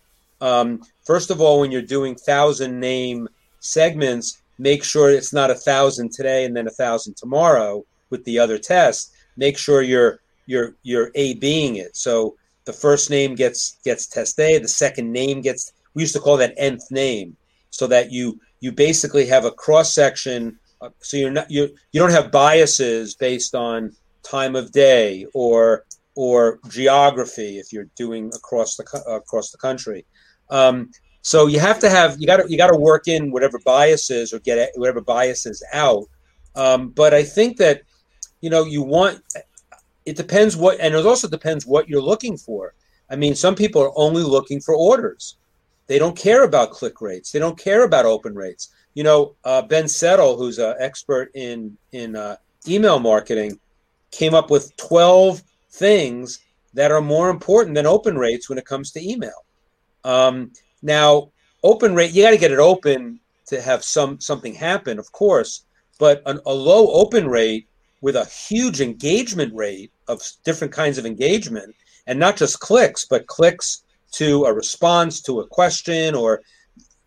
um, 0.41 0.83
first 1.07 1.31
of 1.31 1.41
all 1.41 1.61
when 1.61 1.71
you're 1.71 1.83
doing 1.83 2.17
thousand 2.17 2.81
name 2.81 3.29
segments, 3.61 4.43
make 4.59 4.83
sure 4.83 5.11
it's 5.11 5.33
not 5.33 5.51
a 5.51 5.55
thousand 5.55 6.13
today 6.13 6.45
and 6.45 6.57
then 6.57 6.67
a 6.67 6.71
thousand 6.71 7.17
tomorrow 7.17 7.85
with 8.11 8.25
the 8.25 8.41
other 8.41 8.59
test. 8.59 9.15
Make 9.37 9.57
sure 9.57 9.83
you're 9.83 10.21
you're 10.49 10.75
you're 10.83 11.11
a 11.15 11.35
being 11.35 11.77
it. 11.77 11.95
So 11.95 12.35
the 12.65 12.73
first 12.73 13.11
name 13.11 13.35
gets 13.35 13.79
gets 13.85 14.07
test 14.07 14.41
A, 14.41 14.59
the 14.59 14.67
second 14.67 15.13
name 15.13 15.43
gets 15.43 15.73
we 15.95 16.03
used 16.03 16.15
to 16.15 16.21
call 16.21 16.37
that 16.39 16.55
nth 16.57 16.91
name, 16.91 17.37
so 17.71 17.87
that 17.87 18.11
you 18.11 18.41
you 18.61 18.73
basically 18.73 19.27
have 19.27 19.45
a 19.45 19.53
cross 19.53 19.95
section. 19.95 20.59
Uh, 20.81 20.91
so 21.01 21.17
you're 21.17 21.31
not 21.31 21.51
you 21.51 21.69
you 21.93 22.01
don't 22.01 22.11
have 22.11 22.33
biases 22.33 23.15
based 23.15 23.55
on 23.55 23.93
time 24.23 24.57
of 24.57 24.73
day 24.73 25.27
or 25.35 25.85
or 26.17 26.59
geography 26.69 27.59
if 27.59 27.73
you're 27.73 27.91
doing 27.95 28.31
across 28.35 28.77
the 28.77 28.85
across 29.07 29.51
the 29.51 29.59
country. 29.59 30.05
Um, 30.51 30.91
so 31.23 31.47
you 31.47 31.61
have 31.61 31.79
to 31.81 31.91
have 31.91 32.17
you 32.19 32.27
got 32.27 32.39
to 32.39 32.51
you 32.51 32.57
got 32.57 32.71
to 32.73 32.79
work 32.79 33.07
in 33.07 33.31
whatever 33.31 33.59
biases 33.65 34.33
or 34.33 34.39
get 34.39 34.71
whatever 34.77 35.03
biases 35.03 35.63
out. 35.75 36.05
Um, 36.55 36.89
but 36.89 37.13
I 37.13 37.23
think 37.23 37.59
that 37.59 37.83
you 38.41 38.51
know 38.51 38.65
you 38.65 38.83
want 38.83 39.21
it 40.09 40.17
depends 40.17 40.57
what, 40.57 40.75
and 40.81 40.95
it 40.95 41.07
also 41.07 41.29
depends 41.29 41.67
what 41.67 41.89
you're 41.89 42.09
looking 42.13 42.37
for. 42.47 42.63
I 43.13 43.17
mean, 43.17 43.35
some 43.35 43.55
people 43.55 43.81
are 43.83 43.99
only 44.07 44.23
looking 44.23 44.61
for 44.61 44.75
orders. 44.75 45.37
They 45.87 45.99
don't 45.99 46.17
care 46.29 46.45
about 46.45 46.77
click 46.79 47.01
rates. 47.01 47.31
They 47.31 47.43
don't 47.45 47.59
care 47.69 47.83
about 47.85 48.05
open 48.05 48.35
rates. 48.35 48.65
you 48.99 49.05
know, 49.05 49.37
uh, 49.45 49.63
Ben 49.63 49.87
Settle, 49.87 50.37
who's 50.37 50.59
an 50.59 50.75
expert 50.81 51.31
in 51.35 51.79
in 51.93 52.17
uh, 52.17 52.35
email 52.67 52.99
marketing, 52.99 53.61
came 54.11 54.35
up 54.35 54.51
with 54.51 54.77
twelve 54.77 55.41
things 55.71 56.41
that 56.75 56.91
are 56.91 57.01
more 57.01 57.31
important 57.31 57.77
than 57.77 57.87
open 57.87 58.19
rates 58.19 58.49
when 58.49 58.59
it 58.59 58.65
comes 58.65 58.91
to 58.91 59.09
email. 59.09 59.45
Um, 60.03 60.51
now, 60.83 61.31
open 61.63 61.95
rate, 61.95 62.11
you 62.13 62.25
got 62.25 62.31
to 62.33 62.39
get 62.39 62.51
it 62.51 62.59
open 62.59 63.21
to 63.47 63.61
have 63.61 63.85
some 63.85 64.19
something 64.21 64.53
happen, 64.53 64.99
of 64.99 65.13
course, 65.13 65.63
but 66.01 66.21
an, 66.27 66.41
a 66.45 66.53
low 66.53 66.91
open 66.91 67.29
rate 67.29 67.68
with 68.01 68.17
a 68.17 68.25
huge 68.27 68.81
engagement 68.81 69.55
rate 69.55 69.91
of 70.07 70.23
different 70.45 70.73
kinds 70.73 70.99
of 70.99 71.07
engagement, 71.07 71.75
and 72.07 72.19
not 72.19 72.37
just 72.37 72.61
clicks, 72.61 73.05
but 73.05 73.27
clicks 73.27 73.83
to 74.13 74.45
a 74.45 74.53
response 74.53 75.21
to 75.23 75.41
a 75.41 75.47
question 75.47 76.15
or 76.15 76.43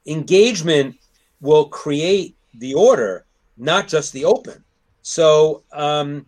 engagement 0.06 0.96
will 1.39 1.66
create 1.66 2.36
the 2.56 2.74
order, 2.74 3.26
not 3.58 3.88
just 3.88 4.14
the 4.14 4.26
open. 4.26 4.64
So 5.02 5.64
um, 5.72 6.26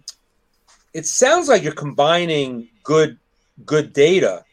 it 0.93 1.05
sounds 1.05 1.47
like 1.47 1.63
you're 1.63 1.73
combining 1.73 2.69
good 2.83 3.17
good 3.65 3.93
data 3.93 4.43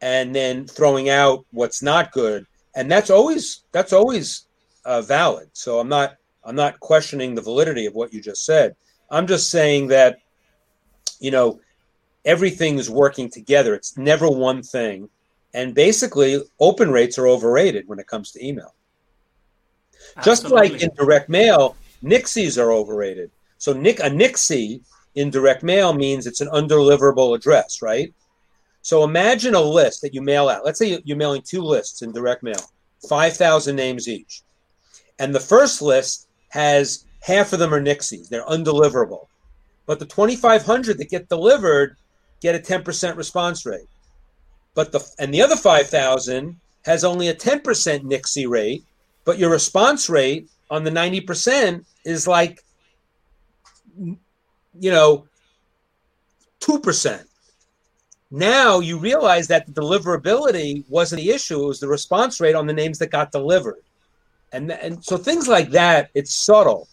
and 0.00 0.34
then 0.34 0.64
throwing 0.64 1.08
out 1.08 1.44
what's 1.50 1.82
not 1.82 2.12
good, 2.12 2.46
and 2.76 2.90
that's 2.90 3.10
always 3.10 3.64
that's 3.72 3.92
always 3.92 4.46
uh, 4.84 5.02
valid. 5.02 5.48
So 5.52 5.80
I'm 5.80 5.88
not 5.88 6.16
I'm 6.44 6.54
not 6.54 6.78
questioning 6.80 7.34
the 7.34 7.42
validity 7.42 7.86
of 7.86 7.94
what 7.94 8.12
you 8.12 8.20
just 8.20 8.44
said. 8.44 8.76
I'm 9.10 9.26
just 9.26 9.50
saying 9.50 9.88
that 9.88 10.20
you 11.20 11.30
know 11.30 11.60
everything 12.24 12.78
is 12.78 12.90
working 12.90 13.30
together. 13.30 13.74
It's 13.74 13.96
never 13.96 14.28
one 14.28 14.62
thing, 14.62 15.08
and 15.54 15.74
basically 15.74 16.40
open 16.60 16.90
rates 16.90 17.18
are 17.18 17.28
overrated 17.28 17.88
when 17.88 17.98
it 17.98 18.06
comes 18.06 18.32
to 18.32 18.46
email. 18.46 18.74
Absolutely. 20.16 20.30
Just 20.30 20.52
like 20.52 20.82
in 20.82 20.90
direct 20.94 21.28
mail, 21.28 21.76
Nixies 22.02 22.60
are 22.60 22.72
overrated. 22.72 23.30
So 23.58 23.72
Nick 23.72 24.00
a 24.00 24.08
Nixie 24.08 24.82
in 25.14 25.30
direct 25.30 25.62
mail 25.62 25.92
means 25.92 26.26
it's 26.26 26.40
an 26.40 26.48
undeliverable 26.48 27.34
address, 27.34 27.82
right? 27.82 28.12
So 28.82 29.04
imagine 29.04 29.54
a 29.54 29.60
list 29.60 30.00
that 30.02 30.14
you 30.14 30.22
mail 30.22 30.48
out. 30.48 30.64
Let's 30.64 30.78
say 30.78 31.00
you're 31.04 31.16
mailing 31.16 31.42
two 31.42 31.62
lists 31.62 32.02
in 32.02 32.12
direct 32.12 32.42
mail, 32.42 32.60
5,000 33.08 33.74
names 33.74 34.08
each. 34.08 34.42
And 35.18 35.34
the 35.34 35.40
first 35.40 35.82
list 35.82 36.28
has 36.50 37.04
half 37.20 37.52
of 37.52 37.58
them 37.58 37.74
are 37.74 37.80
Nixies. 37.80 38.28
they're 38.28 38.44
undeliverable. 38.44 39.26
But 39.86 39.98
the 39.98 40.06
2,500 40.06 40.98
that 40.98 41.10
get 41.10 41.28
delivered 41.28 41.96
get 42.40 42.54
a 42.54 42.58
10% 42.58 43.16
response 43.16 43.66
rate. 43.66 43.88
But 44.74 44.92
the 44.92 45.04
and 45.18 45.34
the 45.34 45.42
other 45.42 45.56
5,000 45.56 46.60
has 46.84 47.04
only 47.04 47.28
a 47.28 47.34
10% 47.34 48.04
Nixie 48.04 48.46
rate, 48.46 48.84
but 49.24 49.38
your 49.38 49.50
response 49.50 50.08
rate 50.08 50.48
on 50.70 50.84
the 50.84 50.90
90% 50.90 51.84
is 52.04 52.26
like 52.26 52.62
you 53.98 54.90
know 54.90 55.26
2%. 56.60 57.24
Now 58.30 58.80
you 58.80 58.98
realize 58.98 59.48
that 59.48 59.66
the 59.66 59.72
deliverability 59.72 60.84
wasn't 60.88 61.22
the 61.22 61.30
issue; 61.30 61.64
it 61.64 61.66
was 61.66 61.80
the 61.80 61.88
response 61.88 62.40
rate 62.40 62.54
on 62.54 62.66
the 62.66 62.74
names 62.74 62.98
that 62.98 63.10
got 63.10 63.32
delivered, 63.32 63.82
and 64.52 64.70
and 64.70 65.02
so 65.02 65.16
things 65.16 65.48
like 65.48 65.70
that. 65.70 66.10
It's 66.14 66.34
subtle. 66.34 66.88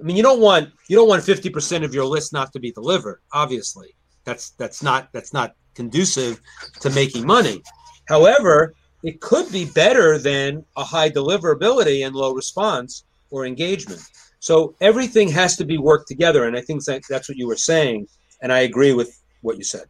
I 0.00 0.02
mean, 0.02 0.16
you 0.16 0.22
don't 0.22 0.40
want 0.40 0.70
you 0.88 0.96
don't 0.96 1.08
want 1.08 1.22
fifty 1.22 1.50
percent 1.50 1.84
of 1.84 1.94
your 1.94 2.04
list 2.04 2.32
not 2.32 2.52
to 2.54 2.60
be 2.60 2.72
delivered. 2.72 3.20
Obviously, 3.32 3.94
that's 4.24 4.50
that's 4.50 4.82
not 4.82 5.12
that's 5.12 5.32
not 5.32 5.54
conducive 5.74 6.40
to 6.80 6.90
making 6.90 7.26
money. 7.26 7.62
However, 8.08 8.74
it 9.02 9.20
could 9.20 9.50
be 9.52 9.66
better 9.66 10.18
than 10.18 10.64
a 10.76 10.84
high 10.84 11.10
deliverability 11.10 12.06
and 12.06 12.14
low 12.14 12.32
response 12.32 13.04
or 13.30 13.46
engagement. 13.46 14.02
So 14.40 14.74
everything 14.80 15.28
has 15.28 15.56
to 15.58 15.64
be 15.64 15.78
worked 15.78 16.08
together, 16.08 16.44
and 16.46 16.56
I 16.56 16.62
think 16.62 16.82
that's 16.84 17.28
what 17.28 17.36
you 17.36 17.46
were 17.46 17.56
saying, 17.56 18.06
and 18.40 18.52
I 18.52 18.60
agree 18.60 18.94
with 18.94 19.20
what 19.42 19.58
you 19.58 19.64
said 19.64 19.84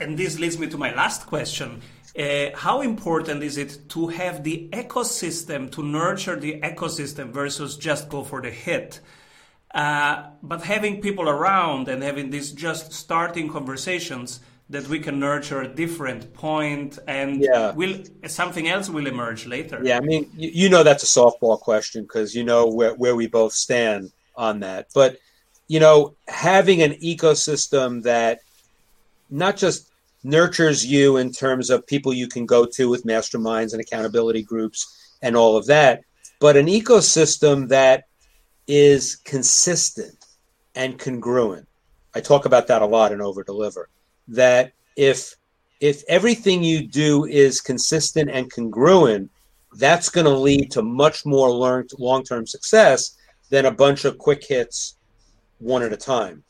and 0.00 0.18
this 0.18 0.38
leads 0.38 0.58
me 0.58 0.66
to 0.68 0.78
my 0.78 0.94
last 0.94 1.26
question. 1.26 1.80
Uh, 2.18 2.56
how 2.56 2.80
important 2.80 3.42
is 3.42 3.56
it 3.56 3.88
to 3.88 4.08
have 4.08 4.42
the 4.42 4.68
ecosystem, 4.72 5.70
to 5.70 5.82
nurture 5.82 6.36
the 6.36 6.60
ecosystem 6.60 7.30
versus 7.30 7.76
just 7.76 8.08
go 8.08 8.24
for 8.24 8.40
the 8.40 8.50
hit? 8.50 9.00
Uh, 9.72 10.24
but 10.42 10.62
having 10.62 11.00
people 11.00 11.28
around 11.28 11.88
and 11.88 12.02
having 12.02 12.30
these 12.30 12.50
just 12.50 12.92
starting 12.92 13.48
conversations 13.48 14.40
that 14.68 14.86
we 14.88 15.00
can 15.00 15.18
nurture 15.18 15.62
a 15.62 15.68
different 15.68 16.32
point 16.32 16.98
and 17.08 17.42
yeah. 17.42 17.72
will 17.72 18.02
something 18.26 18.68
else 18.68 18.88
will 18.88 19.06
emerge 19.06 19.46
later. 19.46 19.80
Yeah, 19.82 19.98
I 19.98 20.00
mean, 20.00 20.30
you, 20.36 20.50
you 20.54 20.68
know 20.68 20.82
that's 20.82 21.02
a 21.02 21.06
softball 21.06 21.60
question 21.60 22.02
because 22.02 22.34
you 22.34 22.44
know 22.44 22.68
where, 22.68 22.94
where 22.94 23.16
we 23.16 23.26
both 23.26 23.52
stand 23.52 24.12
on 24.36 24.60
that. 24.60 24.88
But 24.94 25.18
you 25.66 25.80
know, 25.80 26.14
having 26.26 26.82
an 26.82 26.92
ecosystem 26.94 28.02
that 28.04 28.40
not 29.28 29.56
just 29.56 29.89
nurtures 30.22 30.84
you 30.84 31.16
in 31.16 31.32
terms 31.32 31.70
of 31.70 31.86
people 31.86 32.12
you 32.12 32.28
can 32.28 32.46
go 32.46 32.66
to 32.66 32.88
with 32.88 33.04
masterminds 33.04 33.72
and 33.72 33.80
accountability 33.80 34.42
groups 34.42 35.14
and 35.22 35.36
all 35.36 35.56
of 35.56 35.66
that, 35.66 36.02
but 36.40 36.56
an 36.56 36.66
ecosystem 36.66 37.68
that 37.68 38.04
is 38.66 39.16
consistent 39.16 40.26
and 40.74 40.98
congruent. 40.98 41.66
I 42.14 42.20
talk 42.20 42.44
about 42.44 42.66
that 42.68 42.82
a 42.82 42.86
lot 42.86 43.12
in 43.12 43.20
Over 43.20 43.42
Deliver. 43.42 43.88
That 44.28 44.72
if 44.96 45.34
if 45.80 46.02
everything 46.08 46.62
you 46.62 46.86
do 46.86 47.24
is 47.24 47.60
consistent 47.60 48.30
and 48.30 48.52
congruent, 48.52 49.30
that's 49.76 50.10
going 50.10 50.26
to 50.26 50.36
lead 50.36 50.70
to 50.72 50.82
much 50.82 51.24
more 51.24 51.50
learned 51.50 51.90
long 51.98 52.22
term 52.22 52.46
success 52.46 53.16
than 53.48 53.66
a 53.66 53.70
bunch 53.70 54.04
of 54.04 54.18
quick 54.18 54.44
hits 54.44 54.96
one 55.58 55.82
at 55.82 55.92
a 55.92 55.96
time. 55.96 56.42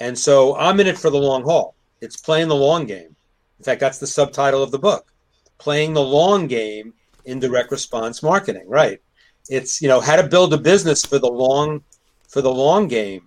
And 0.00 0.16
so 0.18 0.56
I'm 0.56 0.78
in 0.80 0.86
it 0.86 0.98
for 0.98 1.10
the 1.10 1.18
long 1.18 1.42
haul. 1.42 1.74
It's 2.00 2.16
playing 2.16 2.48
the 2.48 2.56
long 2.56 2.86
game. 2.86 3.14
In 3.58 3.64
fact, 3.64 3.80
that's 3.80 3.98
the 3.98 4.06
subtitle 4.06 4.62
of 4.62 4.70
the 4.70 4.78
book. 4.78 5.12
Playing 5.58 5.94
the 5.94 6.02
long 6.02 6.46
game 6.46 6.94
in 7.24 7.40
direct 7.40 7.70
response 7.70 8.22
marketing 8.22 8.68
right. 8.68 9.00
It's 9.48 9.80
you 9.82 9.88
know 9.88 10.00
how 10.00 10.16
to 10.16 10.26
build 10.26 10.52
a 10.52 10.58
business 10.58 11.04
for 11.04 11.18
the 11.18 11.30
long 11.30 11.82
for 12.28 12.40
the 12.42 12.52
long 12.52 12.88
game. 12.88 13.26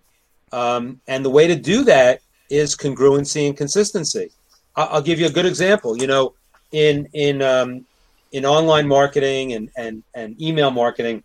Um, 0.51 1.01
and 1.07 1.25
the 1.25 1.29
way 1.29 1.47
to 1.47 1.55
do 1.55 1.83
that 1.85 2.21
is 2.49 2.75
congruency 2.75 3.47
and 3.47 3.57
consistency. 3.57 4.31
I'll, 4.75 5.01
give 5.01 5.19
you 5.19 5.25
a 5.25 5.31
good 5.31 5.45
example. 5.45 5.97
You 5.97 6.07
know 6.07 6.33
in 6.71 7.07
in 7.13 7.41
um, 7.41 7.85
in 8.31 8.45
online 8.45 8.87
marketing 8.87 9.53
and 9.53 9.69
and 9.77 10.03
and 10.13 10.41
email 10.41 10.71
marketing 10.71 11.23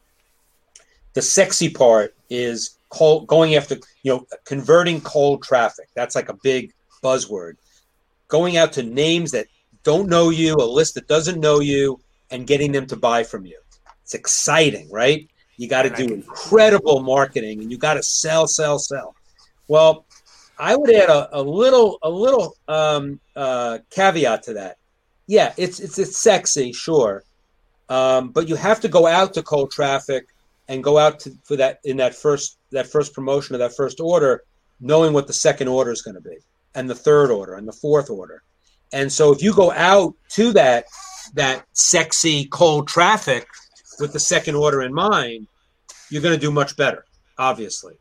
the 1.17 1.23
sexy 1.23 1.71
part 1.71 2.15
is 2.29 2.77
cold, 2.91 3.27
going 3.27 3.55
after 3.55 3.77
you 4.03 4.13
know 4.13 4.27
converting 4.45 5.01
cold 5.01 5.43
traffic. 5.43 5.89
That's 5.95 6.15
like 6.15 6.29
a 6.29 6.37
big 6.43 6.75
buzzword. 7.07 7.55
Going 8.29 8.57
out 8.57 8.73
to 8.75 8.83
names 8.83 9.31
that 9.31 9.47
don't 9.85 10.09
know 10.09 10.31
you, 10.31 10.55
a 10.57 10.69
list 10.79 10.95
that 10.95 11.07
doesn't 11.07 11.39
know 11.41 11.61
you, 11.61 12.01
and 12.31 12.47
getting 12.47 12.73
them 12.73 12.87
to 12.87 12.97
buy 12.97 13.23
from 13.23 13.47
you. 13.47 13.59
It's 14.03 14.15
exciting, 14.15 14.91
right? 14.91 15.29
You 15.57 15.69
got 15.69 15.83
to 15.83 15.91
do 15.91 16.13
incredible 16.13 17.01
marketing 17.03 17.61
and 17.61 17.71
you 17.71 17.79
got 17.79 17.95
to 17.95 18.03
sell, 18.03 18.47
sell, 18.47 18.79
sell. 18.79 19.15
Well, 19.69 20.05
I 20.59 20.75
would 20.77 20.93
add 20.93 21.09
a, 21.09 21.41
a 21.41 21.43
little, 21.43 21.99
a 22.03 22.11
little 22.11 22.57
um, 22.69 23.21
uh, 23.35 23.79
caveat 23.91 24.43
to 24.45 24.55
that. 24.55 24.77
Yeah, 25.29 25.53
it's 25.57 25.81
it's 25.81 25.99
it's 25.99 26.17
sexy, 26.19 26.73
sure, 26.73 27.25
um, 27.89 28.29
but 28.29 28.49
you 28.49 28.55
have 28.55 28.81
to 28.83 28.89
go 28.89 29.09
out 29.09 29.35
to 29.35 29.43
cold 29.43 29.73
traffic 29.73 30.29
and 30.69 30.85
go 30.85 30.99
out 30.99 31.19
to, 31.21 31.33
for 31.43 31.57
that 31.57 31.81
in 31.83 31.97
that 31.97 32.15
first 32.15 32.59
that 32.71 32.87
first 32.87 33.13
promotion 33.13 33.57
or 33.57 33.59
that 33.59 33.75
first 33.75 33.99
order, 33.99 34.45
knowing 34.79 35.13
what 35.13 35.27
the 35.27 35.33
second 35.33 35.67
order 35.67 35.91
is 35.91 36.03
going 36.03 36.15
to 36.15 36.21
be 36.21 36.37
and 36.77 36.89
the 36.89 36.95
third 36.95 37.31
order 37.31 37.55
and 37.55 37.67
the 37.67 37.73
fourth 37.73 38.11
order. 38.11 38.43
And 38.93 39.11
so 39.11 39.33
if 39.33 39.43
you 39.43 39.53
go 39.53 39.73
out 39.73 40.15
to 40.31 40.53
that 40.53 40.85
that 41.35 41.67
sexy 41.73 42.47
cold 42.47 42.87
traffic 42.87 43.49
with 43.99 44.13
the 44.13 44.21
second 44.21 44.55
order 44.55 44.83
in 44.83 44.95
mind, 44.95 45.49
you're 46.09 46.23
going 46.23 46.39
to 46.39 46.41
do 46.41 46.53
much 46.53 46.77
better, 46.77 47.05
obviously, 47.39 47.95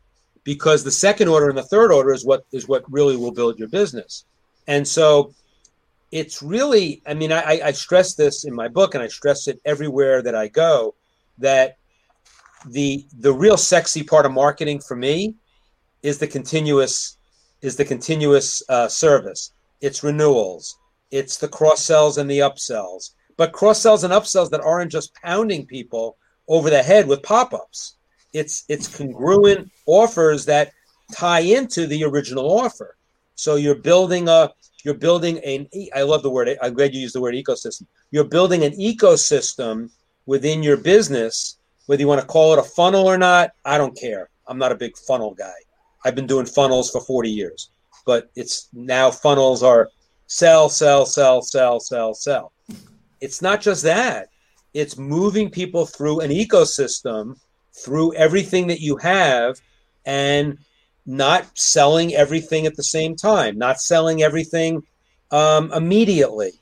because 0.44 0.84
the 0.84 0.92
second 0.92 1.26
order 1.26 1.48
and 1.48 1.58
the 1.58 1.64
third 1.64 1.90
order 1.90 2.12
is 2.12 2.24
what 2.24 2.44
is 2.52 2.68
what 2.68 2.84
really 2.90 3.16
will 3.16 3.32
build 3.32 3.58
your 3.58 3.68
business. 3.68 4.24
And 4.68 4.86
so 4.86 5.34
it's 6.12 6.42
really, 6.42 7.02
I 7.06 7.14
mean, 7.14 7.32
I, 7.32 7.60
I 7.64 7.72
stress 7.72 8.14
this 8.14 8.44
in 8.44 8.54
my 8.54 8.68
book 8.68 8.94
and 8.94 9.02
I 9.02 9.08
stress 9.08 9.48
it 9.48 9.60
everywhere 9.64 10.22
that 10.22 10.34
I 10.34 10.48
go 10.48 10.94
that 11.38 11.78
the 12.68 13.06
the 13.18 13.32
real 13.32 13.56
sexy 13.56 14.02
part 14.02 14.26
of 14.26 14.32
marketing 14.32 14.80
for 14.80 14.96
me 14.96 15.34
is 16.02 16.18
the 16.18 16.26
continuous 16.26 17.15
is 17.66 17.76
the 17.76 17.84
continuous 17.84 18.62
uh, 18.68 18.88
service. 18.88 19.52
It's 19.80 20.02
renewals. 20.02 20.78
It's 21.10 21.36
the 21.36 21.48
cross 21.48 21.82
sells 21.82 22.18
and 22.18 22.30
the 22.30 22.38
upsells. 22.38 23.10
But 23.36 23.52
cross 23.52 23.80
sells 23.80 24.04
and 24.04 24.12
upsells 24.12 24.50
that 24.50 24.60
aren't 24.60 24.92
just 24.92 25.14
pounding 25.16 25.66
people 25.66 26.16
over 26.48 26.70
the 26.70 26.82
head 26.82 27.06
with 27.06 27.22
pop 27.22 27.52
ups. 27.52 27.96
It's 28.32 28.64
it's 28.68 28.96
congruent 28.96 29.70
offers 29.86 30.44
that 30.46 30.72
tie 31.12 31.40
into 31.40 31.86
the 31.86 32.04
original 32.04 32.58
offer. 32.58 32.96
So 33.34 33.56
you're 33.56 33.74
building 33.74 34.28
a 34.28 34.52
you're 34.84 34.94
building 34.94 35.38
an 35.44 35.68
I 35.94 36.02
love 36.02 36.22
the 36.22 36.30
word 36.30 36.56
I'm 36.62 36.74
glad 36.74 36.94
you 36.94 37.00
used 37.00 37.14
the 37.14 37.20
word 37.20 37.34
ecosystem. 37.34 37.86
You're 38.10 38.24
building 38.24 38.64
an 38.64 38.72
ecosystem 38.72 39.90
within 40.26 40.62
your 40.62 40.76
business 40.76 41.58
whether 41.86 42.00
you 42.00 42.08
want 42.08 42.20
to 42.20 42.26
call 42.26 42.52
it 42.52 42.58
a 42.58 42.62
funnel 42.62 43.06
or 43.06 43.16
not, 43.16 43.52
I 43.64 43.78
don't 43.78 43.96
care. 43.96 44.28
I'm 44.46 44.58
not 44.58 44.72
a 44.72 44.76
big 44.76 44.96
funnel 44.96 45.34
guy. 45.34 45.54
I've 46.06 46.14
been 46.14 46.28
doing 46.28 46.46
funnels 46.46 46.88
for 46.88 47.00
40 47.00 47.28
years, 47.28 47.70
but 48.06 48.30
it's 48.36 48.68
now 48.72 49.10
funnels 49.10 49.64
are 49.64 49.90
sell, 50.28 50.68
sell, 50.68 51.04
sell, 51.04 51.42
sell, 51.42 51.80
sell, 51.80 52.14
sell. 52.14 52.52
It's 53.20 53.42
not 53.42 53.60
just 53.60 53.82
that. 53.82 54.28
It's 54.72 54.96
moving 54.96 55.50
people 55.50 55.84
through 55.84 56.20
an 56.20 56.30
ecosystem, 56.30 57.36
through 57.72 58.14
everything 58.14 58.68
that 58.68 58.78
you 58.80 58.96
have, 58.98 59.60
and 60.04 60.58
not 61.06 61.46
selling 61.58 62.14
everything 62.14 62.66
at 62.66 62.76
the 62.76 62.84
same 62.84 63.16
time, 63.16 63.58
not 63.58 63.80
selling 63.80 64.22
everything 64.22 64.84
um, 65.32 65.72
immediately. 65.72 66.52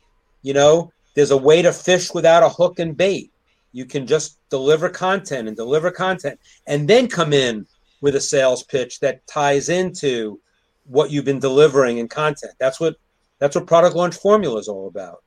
You 0.40 0.54
know, 0.54 0.90
there's 1.14 1.32
a 1.32 1.36
way 1.36 1.60
to 1.60 1.72
fish 1.72 2.14
without 2.14 2.42
a 2.42 2.48
hook 2.48 2.78
and 2.78 2.96
bait. 2.96 3.30
You 3.72 3.84
can 3.84 4.06
just 4.06 4.38
deliver 4.48 4.88
content 4.88 5.48
and 5.48 5.56
deliver 5.56 5.90
content 5.90 6.40
and 6.66 6.88
then 6.88 7.08
come 7.08 7.34
in 7.34 7.66
with 8.04 8.14
a 8.16 8.20
sales 8.20 8.62
pitch 8.62 9.00
that 9.00 9.26
ties 9.26 9.70
into 9.70 10.38
what 10.84 11.10
you've 11.10 11.24
been 11.24 11.38
delivering 11.38 11.96
in 11.96 12.06
content. 12.06 12.52
That's 12.60 12.78
what 12.78 12.96
that's 13.38 13.56
what 13.56 13.66
product 13.66 13.96
launch 13.96 14.14
formula 14.16 14.58
is 14.58 14.68
all 14.68 14.88
about. 14.88 15.24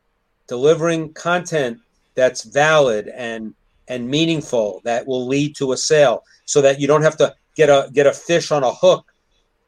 Delivering 0.47 1.11
content 1.13 1.79
that's 2.13 2.43
valid 2.43 3.07
and 3.07 3.55
and 3.87 4.07
meaningful 4.07 4.81
that 4.83 5.07
will 5.07 5.25
lead 5.25 5.55
to 5.55 5.71
a 5.71 5.77
sale 5.77 6.21
so 6.45 6.61
that 6.61 6.79
you 6.79 6.85
don't 6.85 7.01
have 7.01 7.17
to 7.17 7.33
get 7.55 7.67
a 7.67 7.89
get 7.91 8.05
a 8.05 8.13
fish 8.13 8.51
on 8.51 8.63
a 8.63 8.71
hook 8.71 9.11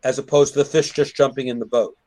as 0.03 0.19
opposed 0.19 0.53
to 0.53 0.59
the 0.59 0.65
fish 0.65 0.91
just 0.91 1.15
jumping 1.15 1.47
in 1.47 1.57
the 1.57 1.65
boat. 1.65 1.97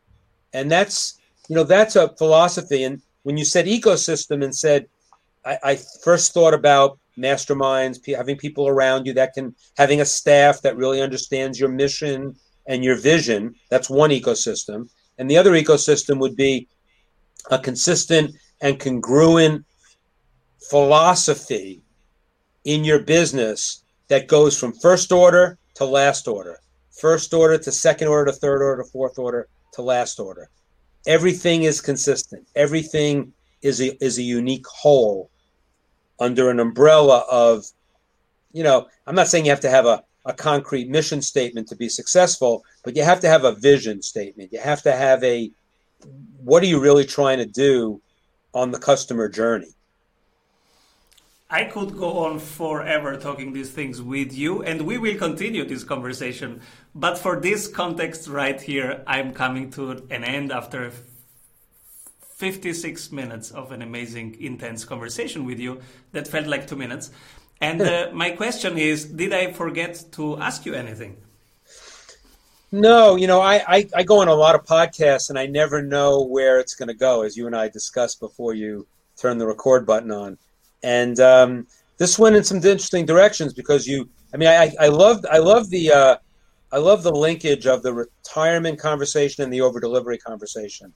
And 0.52 0.70
that's 0.70 1.18
you 1.48 1.56
know 1.56 1.64
that's 1.64 1.96
a 1.96 2.14
philosophy 2.16 2.84
and 2.84 3.02
when 3.24 3.36
you 3.36 3.44
said 3.44 3.66
ecosystem 3.66 4.44
and 4.44 4.54
said, 4.54 4.86
I, 5.44 5.58
I 5.64 5.78
first 6.04 6.32
thought 6.32 6.54
about 6.54 7.00
masterminds, 7.18 7.98
having 8.14 8.36
people 8.36 8.68
around 8.68 9.06
you 9.06 9.12
that 9.14 9.32
can, 9.34 9.54
having 9.76 10.00
a 10.00 10.04
staff 10.04 10.62
that 10.62 10.76
really 10.76 11.02
understands 11.02 11.58
your 11.58 11.68
mission 11.68 12.34
and 12.66 12.84
your 12.84 12.96
vision. 12.96 13.54
That's 13.70 13.90
one 13.90 14.10
ecosystem. 14.10 14.88
And 15.18 15.30
the 15.30 15.36
other 15.36 15.52
ecosystem 15.52 16.18
would 16.20 16.36
be 16.36 16.68
a 17.50 17.58
consistent 17.58 18.34
and 18.60 18.78
congruent 18.78 19.64
philosophy 20.70 21.82
in 22.64 22.84
your 22.84 23.00
business 23.00 23.84
that 24.08 24.28
goes 24.28 24.58
from 24.58 24.72
first 24.72 25.10
order 25.10 25.58
to 25.74 25.84
last 25.84 26.28
order, 26.28 26.60
first 26.90 27.34
order 27.34 27.58
to 27.58 27.72
second 27.72 28.08
order 28.08 28.30
to 28.30 28.38
third 28.38 28.62
order 28.62 28.82
to 28.82 28.88
fourth 28.90 29.18
order 29.18 29.48
to 29.72 29.82
last 29.82 30.20
order 30.20 30.48
everything 31.06 31.64
is 31.64 31.80
consistent. 31.80 32.46
Everything 32.54 33.32
is 33.62 33.80
a, 33.80 34.04
is 34.04 34.18
a 34.18 34.22
unique 34.22 34.66
whole 34.66 35.30
under 36.18 36.50
an 36.50 36.60
umbrella 36.60 37.24
of, 37.30 37.64
you 38.52 38.62
know, 38.62 38.86
I'm 39.06 39.14
not 39.14 39.28
saying 39.28 39.44
you 39.44 39.50
have 39.50 39.60
to 39.60 39.70
have 39.70 39.86
a, 39.86 40.04
a 40.24 40.32
concrete 40.32 40.88
mission 40.88 41.22
statement 41.22 41.68
to 41.68 41.76
be 41.76 41.88
successful, 41.88 42.64
but 42.84 42.96
you 42.96 43.02
have 43.02 43.20
to 43.20 43.28
have 43.28 43.44
a 43.44 43.52
vision 43.52 44.02
statement. 44.02 44.52
You 44.52 44.60
have 44.60 44.82
to 44.82 44.92
have 44.92 45.22
a, 45.24 45.50
what 46.42 46.62
are 46.62 46.66
you 46.66 46.80
really 46.80 47.04
trying 47.04 47.38
to 47.38 47.46
do 47.46 48.00
on 48.54 48.70
the 48.70 48.78
customer 48.78 49.28
journey? 49.28 49.74
I 51.50 51.64
could 51.64 51.98
go 51.98 52.24
on 52.24 52.38
forever 52.38 53.18
talking 53.18 53.52
these 53.52 53.70
things 53.70 54.00
with 54.00 54.32
you, 54.32 54.62
and 54.62 54.82
we 54.82 54.96
will 54.96 55.18
continue 55.18 55.66
this 55.66 55.84
conversation. 55.84 56.62
But 56.94 57.18
for 57.18 57.40
this 57.40 57.68
context 57.68 58.26
right 58.26 58.58
here, 58.58 59.02
I'm 59.06 59.34
coming 59.34 59.70
to 59.72 59.90
an 60.08 60.24
end 60.24 60.50
after 60.50 60.90
56 62.42 63.12
minutes 63.12 63.52
of 63.52 63.70
an 63.70 63.82
amazing, 63.82 64.36
intense 64.40 64.84
conversation 64.84 65.44
with 65.44 65.60
you 65.60 65.80
that 66.12 66.26
felt 66.26 66.46
like 66.46 66.66
two 66.66 66.76
minutes. 66.76 67.10
And 67.60 67.80
uh, 67.80 68.10
my 68.12 68.30
question 68.30 68.76
is 68.76 69.04
Did 69.04 69.32
I 69.32 69.52
forget 69.52 69.92
to 70.16 70.38
ask 70.38 70.66
you 70.66 70.74
anything? 70.74 71.16
No, 72.72 73.16
you 73.16 73.26
know, 73.26 73.40
I, 73.40 73.56
I, 73.76 73.88
I, 73.98 74.02
go 74.02 74.20
on 74.22 74.28
a 74.28 74.34
lot 74.34 74.54
of 74.54 74.64
podcasts 74.64 75.28
and 75.28 75.38
I 75.38 75.46
never 75.46 75.82
know 75.82 76.22
where 76.22 76.58
it's 76.58 76.74
going 76.74 76.88
to 76.88 77.00
go, 77.08 77.22
as 77.22 77.36
you 77.36 77.46
and 77.46 77.54
I 77.54 77.68
discussed 77.68 78.18
before 78.18 78.54
you 78.54 78.86
turn 79.16 79.36
the 79.38 79.46
record 79.46 79.84
button 79.86 80.10
on 80.10 80.38
and 80.82 81.20
um, 81.20 81.66
this 81.98 82.18
went 82.18 82.36
in 82.36 82.44
some 82.44 82.58
interesting 82.58 83.06
directions 83.06 83.52
because 83.52 83.86
you. 83.86 84.08
I 84.34 84.36
mean, 84.36 84.48
I 84.48 84.72
I 84.80 84.88
loved 84.88 85.26
I 85.26 85.38
love 85.38 85.70
the 85.70 85.92
uh, 85.92 86.16
I 86.72 86.78
love 86.78 87.02
the 87.02 87.12
linkage 87.12 87.66
of 87.66 87.82
the 87.82 87.92
retirement 87.92 88.78
conversation 88.78 89.44
and 89.44 89.52
the 89.52 89.60
over 89.60 89.78
delivery 89.78 90.18
conversation. 90.18 90.92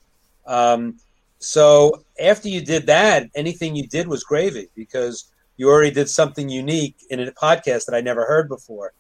Um, 0.46 0.98
so 1.38 2.04
after 2.20 2.48
you 2.48 2.64
did 2.64 2.86
that, 2.86 3.28
anything 3.34 3.76
you 3.76 3.86
did 3.86 4.08
was 4.08 4.24
gravy 4.24 4.68
because 4.74 5.30
you 5.56 5.68
already 5.70 5.90
did 5.90 6.08
something 6.08 6.48
unique 6.48 6.96
in 7.10 7.20
a 7.20 7.30
podcast 7.32 7.86
that 7.86 7.94
I 7.94 8.00
never 8.00 8.24
heard 8.24 8.48
before. 8.48 8.92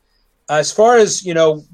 As 0.48 0.70
far 0.72 0.96
as 0.96 1.24
you 1.24 1.34
know, 1.34 1.64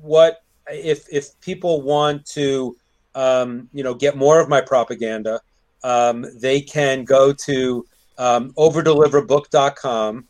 what 0.00 0.42
if 0.70 1.06
if 1.10 1.38
people 1.40 1.82
want 1.82 2.26
to 2.26 2.76
um, 3.14 3.68
you 3.72 3.82
know 3.82 3.94
get 3.94 4.16
more 4.16 4.40
of 4.40 4.48
my 4.48 4.60
propaganda, 4.60 5.40
um, 5.82 6.26
they 6.40 6.60
can 6.60 7.04
go 7.04 7.32
to 7.32 7.86
um, 8.18 8.52
overdeliverbook.com. 8.54 10.24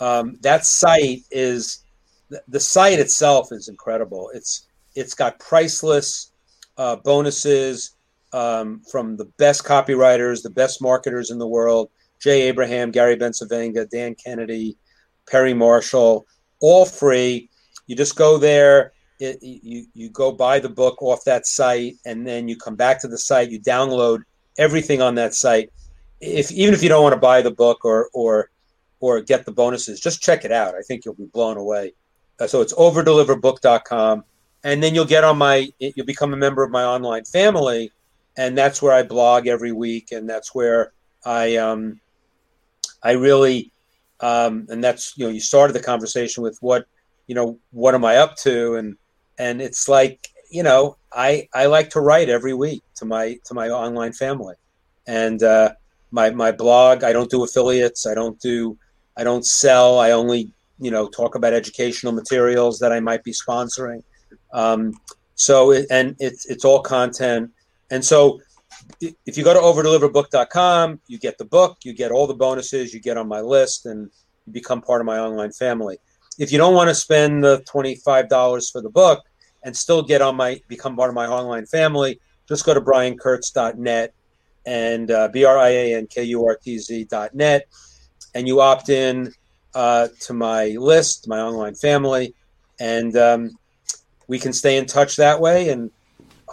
Um, 0.00 0.38
that 0.40 0.64
site 0.64 1.22
is 1.30 1.84
the 2.48 2.60
site 2.60 2.98
itself 2.98 3.52
is 3.52 3.68
incredible. 3.68 4.30
It's 4.34 4.66
it's 4.94 5.14
got 5.14 5.38
priceless 5.38 6.32
uh, 6.76 6.96
bonuses 6.96 7.94
um, 8.34 8.80
from 8.90 9.16
the 9.16 9.24
best 9.24 9.64
copywriters, 9.64 10.42
the 10.42 10.50
best 10.50 10.82
marketers 10.82 11.30
in 11.30 11.38
the 11.38 11.46
world: 11.46 11.90
Jay 12.20 12.42
Abraham, 12.42 12.90
Gary 12.90 13.16
Bencivenga, 13.16 13.88
Dan 13.88 14.14
Kennedy, 14.14 14.76
Perry 15.30 15.54
Marshall, 15.54 16.26
all 16.60 16.84
free. 16.84 17.48
You 17.86 17.96
just 17.96 18.16
go 18.16 18.38
there. 18.38 18.92
It, 19.20 19.38
you 19.42 19.86
you 19.94 20.10
go 20.10 20.32
buy 20.32 20.58
the 20.58 20.68
book 20.68 21.00
off 21.02 21.24
that 21.24 21.46
site, 21.46 21.96
and 22.04 22.26
then 22.26 22.48
you 22.48 22.56
come 22.56 22.76
back 22.76 23.00
to 23.02 23.08
the 23.08 23.18
site. 23.18 23.50
You 23.50 23.60
download 23.60 24.22
everything 24.58 25.00
on 25.00 25.14
that 25.14 25.34
site 25.34 25.70
if 26.24 26.50
even 26.52 26.74
if 26.74 26.82
you 26.82 26.88
don't 26.88 27.02
want 27.02 27.14
to 27.14 27.20
buy 27.20 27.42
the 27.42 27.50
book 27.50 27.84
or 27.84 28.08
or 28.12 28.50
or 29.00 29.20
get 29.20 29.44
the 29.44 29.52
bonuses, 29.52 30.00
just 30.00 30.22
check 30.22 30.44
it 30.44 30.52
out. 30.52 30.74
I 30.74 30.80
think 30.82 31.04
you'll 31.04 31.14
be 31.14 31.26
blown 31.26 31.56
away. 31.56 31.92
Uh, 32.40 32.46
so 32.46 32.62
it's 32.62 32.72
overdeliverbook.com, 32.72 34.24
and 34.64 34.82
then 34.82 34.94
you'll 34.94 35.04
get 35.04 35.24
on 35.24 35.38
my 35.38 35.68
you'll 35.78 36.06
become 36.06 36.32
a 36.32 36.36
member 36.36 36.62
of 36.62 36.70
my 36.70 36.84
online 36.84 37.24
family, 37.24 37.92
and 38.36 38.56
that's 38.56 38.82
where 38.82 38.92
I 38.92 39.02
blog 39.02 39.46
every 39.46 39.72
week, 39.72 40.12
and 40.12 40.28
that's 40.28 40.54
where 40.54 40.92
I 41.24 41.56
um 41.56 42.00
I 43.02 43.12
really 43.12 43.72
um 44.20 44.66
and 44.68 44.82
that's 44.82 45.16
you 45.16 45.26
know 45.26 45.30
you 45.30 45.40
started 45.40 45.72
the 45.72 45.80
conversation 45.80 46.42
with 46.42 46.58
what 46.60 46.86
you 47.26 47.34
know 47.34 47.58
what 47.70 47.94
am 47.94 48.04
I 48.04 48.16
up 48.16 48.36
to 48.38 48.76
and 48.76 48.96
and 49.38 49.60
it's 49.60 49.88
like 49.88 50.28
you 50.50 50.62
know 50.62 50.96
I 51.12 51.48
I 51.54 51.66
like 51.66 51.90
to 51.90 52.00
write 52.00 52.28
every 52.28 52.54
week 52.54 52.82
to 52.96 53.04
my 53.04 53.38
to 53.44 53.54
my 53.54 53.68
online 53.70 54.12
family, 54.12 54.54
and 55.06 55.42
uh, 55.42 55.72
my 56.10 56.30
my 56.30 56.52
blog. 56.52 57.04
I 57.04 57.12
don't 57.12 57.30
do 57.30 57.44
affiliates. 57.44 58.06
I 58.06 58.14
don't 58.14 58.38
do 58.40 58.76
I 59.16 59.24
don't 59.24 59.46
sell. 59.46 59.98
I 59.98 60.10
only 60.10 60.50
you 60.80 60.90
know 60.90 61.08
talk 61.08 61.34
about 61.34 61.52
educational 61.52 62.12
materials 62.12 62.78
that 62.80 62.92
I 62.92 63.00
might 63.00 63.22
be 63.22 63.32
sponsoring. 63.32 64.02
Um, 64.52 64.92
so 65.34 65.70
it, 65.72 65.86
and 65.90 66.16
it's 66.18 66.46
it's 66.46 66.64
all 66.64 66.80
content. 66.80 67.50
And 67.94 68.04
so 68.04 68.40
if 69.00 69.38
you 69.38 69.44
go 69.44 69.54
to 69.54 69.60
overdeliverbook.com, 69.60 71.00
you 71.06 71.16
get 71.16 71.38
the 71.38 71.44
book, 71.44 71.78
you 71.84 71.92
get 71.92 72.10
all 72.10 72.26
the 72.26 72.34
bonuses, 72.34 72.92
you 72.92 73.00
get 73.00 73.16
on 73.16 73.28
my 73.28 73.40
list, 73.40 73.86
and 73.86 74.10
you 74.46 74.52
become 74.52 74.82
part 74.82 75.00
of 75.00 75.06
my 75.06 75.20
online 75.20 75.52
family. 75.52 75.98
If 76.36 76.50
you 76.50 76.58
don't 76.58 76.74
want 76.74 76.88
to 76.90 76.94
spend 76.96 77.44
the 77.44 77.62
twenty 77.68 77.94
five 77.94 78.28
dollars 78.28 78.68
for 78.68 78.80
the 78.82 78.90
book 78.90 79.22
and 79.62 79.76
still 79.76 80.02
get 80.02 80.22
on 80.22 80.34
my 80.34 80.60
become 80.66 80.96
part 80.96 81.08
of 81.08 81.14
my 81.14 81.28
online 81.28 81.66
family, 81.66 82.18
just 82.48 82.66
go 82.66 82.74
to 82.74 82.80
briankurtz.net 82.80 84.12
and 84.66 85.12
uh, 85.12 85.28
B 85.28 85.44
R 85.44 85.56
I 85.56 85.68
A 85.68 85.94
N 85.94 86.08
K 86.08 86.24
U 86.24 86.44
R 86.44 86.56
T 86.56 86.78
Z 86.78 87.04
dot 87.04 87.32
net, 87.32 87.68
and 88.34 88.48
you 88.48 88.60
opt 88.60 88.88
in 88.88 89.32
uh, 89.72 90.08
to 90.22 90.34
my 90.34 90.74
list, 90.80 91.28
my 91.28 91.40
online 91.40 91.76
family, 91.76 92.34
and 92.80 93.16
um, 93.16 93.50
we 94.26 94.40
can 94.40 94.52
stay 94.52 94.78
in 94.78 94.86
touch 94.86 95.14
that 95.14 95.40
way. 95.40 95.68
And 95.68 95.92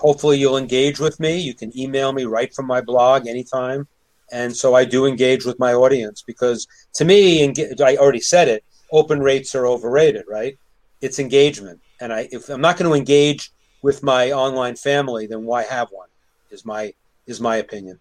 hopefully, 0.01 0.37
you'll 0.37 0.57
engage 0.57 0.99
with 0.99 1.19
me. 1.19 1.39
You 1.39 1.53
can 1.53 1.71
email 1.77 2.11
me 2.11 2.25
right 2.25 2.53
from 2.53 2.65
my 2.65 2.81
blog 2.81 3.27
anytime. 3.27 3.87
And 4.31 4.55
so 4.55 4.73
I 4.73 4.83
do 4.85 5.05
engage 5.05 5.45
with 5.45 5.59
my 5.59 5.73
audience 5.73 6.23
because 6.25 6.67
to 6.95 7.05
me, 7.05 7.43
and 7.43 7.81
I 7.81 7.97
already 7.97 8.21
said 8.21 8.47
it, 8.47 8.63
open 8.91 9.19
rates 9.19 9.53
are 9.55 9.67
overrated, 9.67 10.25
right? 10.27 10.57
It's 11.01 11.19
engagement. 11.19 11.79
And 11.99 12.11
I, 12.11 12.29
if 12.31 12.49
I'm 12.49 12.61
not 12.61 12.77
going 12.77 12.89
to 12.89 12.97
engage 12.97 13.51
with 13.81 14.03
my 14.03 14.31
online 14.31 14.75
family, 14.75 15.27
then 15.27 15.43
why 15.43 15.63
have 15.63 15.89
one? 15.91 16.09
Is 16.49 16.65
my 16.65 16.93
is 17.27 17.39
my 17.39 17.57
opinion. 17.57 17.99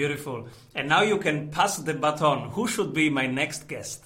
Beautiful. 0.00 0.48
And 0.74 0.88
now 0.88 1.02
you 1.02 1.18
can 1.18 1.50
pass 1.50 1.76
the 1.76 1.94
baton. 1.94 2.50
Who 2.50 2.66
should 2.66 2.92
be 2.92 3.10
my 3.10 3.26
next 3.26 3.68
guest? 3.68 4.00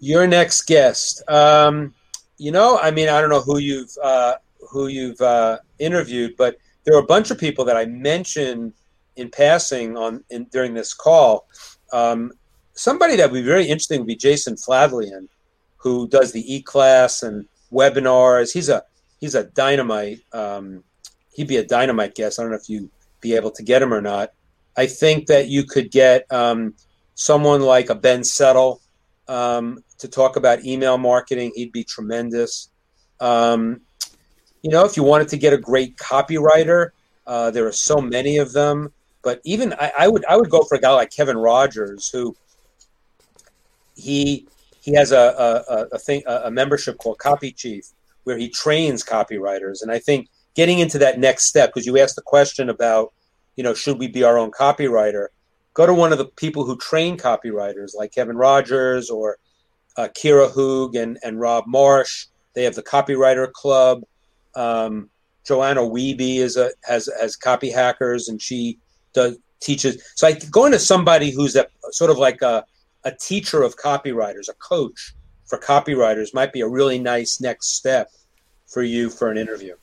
Your 0.00 0.26
next 0.26 0.62
guest. 0.66 1.22
Um, 1.28 1.94
you 2.38 2.52
know, 2.52 2.78
I 2.78 2.90
mean, 2.90 3.08
I 3.08 3.20
don't 3.20 3.30
know 3.30 3.40
who 3.40 3.58
you've 3.58 3.94
uh, 4.02 4.34
who 4.70 4.88
you've 4.88 5.20
uh, 5.20 5.58
interviewed, 5.78 6.36
but 6.36 6.58
there 6.84 6.94
are 6.96 7.02
a 7.02 7.06
bunch 7.06 7.30
of 7.30 7.38
people 7.38 7.64
that 7.66 7.76
I 7.76 7.86
mentioned 7.86 8.72
in 9.16 9.30
passing 9.30 9.96
on 9.96 10.24
in, 10.30 10.44
during 10.44 10.74
this 10.74 10.94
call. 10.94 11.46
Um, 11.92 12.32
somebody 12.74 13.16
that 13.16 13.30
would 13.30 13.38
be 13.38 13.46
very 13.46 13.64
interesting 13.64 14.00
would 14.00 14.06
be 14.06 14.16
Jason 14.16 14.54
Fladlien, 14.54 15.28
who 15.76 16.08
does 16.08 16.32
the 16.32 16.54
e 16.54 16.62
class 16.62 17.22
and 17.22 17.46
webinars. 17.72 18.52
He's 18.52 18.68
a 18.68 18.84
he's 19.20 19.34
a 19.34 19.44
dynamite. 19.44 20.20
Um, 20.32 20.84
he'd 21.34 21.48
be 21.48 21.56
a 21.56 21.66
dynamite 21.66 22.14
guest. 22.14 22.38
I 22.38 22.42
don't 22.42 22.52
know 22.52 22.58
if 22.58 22.68
you 22.68 22.90
be 23.20 23.34
able 23.34 23.50
to 23.52 23.62
get 23.62 23.82
him 23.82 23.92
or 23.92 24.00
not. 24.00 24.32
I 24.76 24.86
think 24.86 25.26
that 25.26 25.48
you 25.48 25.64
could 25.64 25.90
get 25.90 26.30
um, 26.32 26.74
someone 27.14 27.62
like 27.62 27.90
a 27.90 27.94
Ben 27.94 28.22
Settle 28.22 28.80
um, 29.26 29.82
to 29.98 30.08
talk 30.08 30.36
about 30.36 30.64
email 30.64 30.98
marketing. 30.98 31.52
He'd 31.54 31.72
be 31.72 31.84
tremendous. 31.84 32.70
Um, 33.20 33.80
you 34.62 34.70
know, 34.70 34.84
if 34.84 34.96
you 34.96 35.02
wanted 35.02 35.28
to 35.28 35.36
get 35.36 35.52
a 35.52 35.58
great 35.58 35.96
copywriter, 35.96 36.90
uh, 37.26 37.50
there 37.50 37.66
are 37.66 37.72
so 37.72 38.00
many 38.00 38.38
of 38.38 38.52
them. 38.52 38.92
But 39.22 39.40
even 39.44 39.74
I, 39.74 39.92
I, 39.98 40.08
would 40.08 40.24
I 40.26 40.36
would 40.36 40.50
go 40.50 40.62
for 40.62 40.76
a 40.76 40.80
guy 40.80 40.92
like 40.92 41.10
Kevin 41.10 41.36
Rogers, 41.36 42.08
who 42.08 42.36
he 43.94 44.46
he 44.80 44.94
has 44.94 45.12
a 45.12 45.64
a, 45.68 45.96
a 45.96 45.98
thing 45.98 46.22
a 46.26 46.50
membership 46.50 46.98
called 46.98 47.18
Copy 47.18 47.52
Chief, 47.52 47.84
where 48.24 48.38
he 48.38 48.48
trains 48.48 49.04
copywriters. 49.04 49.82
And 49.82 49.90
I 49.90 49.98
think 49.98 50.28
getting 50.54 50.78
into 50.78 50.98
that 50.98 51.18
next 51.18 51.44
step, 51.46 51.70
because 51.70 51.86
you 51.86 51.98
asked 51.98 52.16
the 52.16 52.22
question 52.22 52.68
about, 52.68 53.12
you 53.56 53.64
know, 53.64 53.74
should 53.74 53.98
we 53.98 54.08
be 54.08 54.24
our 54.24 54.38
own 54.38 54.50
copywriter? 54.50 55.28
Go 55.74 55.86
to 55.86 55.94
one 55.94 56.12
of 56.12 56.18
the 56.18 56.26
people 56.26 56.64
who 56.64 56.76
train 56.78 57.16
copywriters, 57.16 57.94
like 57.94 58.12
Kevin 58.12 58.36
Rogers 58.36 59.10
or 59.10 59.38
uh, 59.96 60.08
Kira 60.08 60.52
Hug 60.52 60.94
and, 60.94 61.18
and 61.22 61.38
Rob 61.40 61.64
Marsh. 61.66 62.26
They 62.54 62.64
have 62.64 62.74
the 62.74 62.82
Copywriter 62.82 63.52
Club. 63.52 64.02
Um, 64.54 65.10
Joanna 65.46 65.80
Wiebe 65.80 66.36
is 66.36 66.56
a 66.56 66.70
has 66.84 67.08
has 67.20 67.36
copy 67.36 67.70
hackers, 67.70 68.28
and 68.28 68.40
she 68.40 68.78
does 69.14 69.38
teaches. 69.60 70.02
So 70.14 70.26
I 70.26 70.32
going 70.50 70.72
to 70.72 70.78
somebody 70.78 71.30
who's 71.30 71.56
a 71.56 71.66
sort 71.90 72.10
of 72.10 72.18
like 72.18 72.42
a 72.42 72.64
a 73.04 73.12
teacher 73.12 73.62
of 73.62 73.76
copywriters, 73.76 74.48
a 74.48 74.54
coach 74.54 75.14
for 75.46 75.58
copywriters 75.58 76.34
might 76.34 76.52
be 76.52 76.60
a 76.60 76.68
really 76.68 76.98
nice 76.98 77.40
next 77.40 77.68
step 77.74 78.10
for 78.66 78.82
you 78.82 79.08
for 79.08 79.30
an 79.30 79.38
interview. 79.38 79.74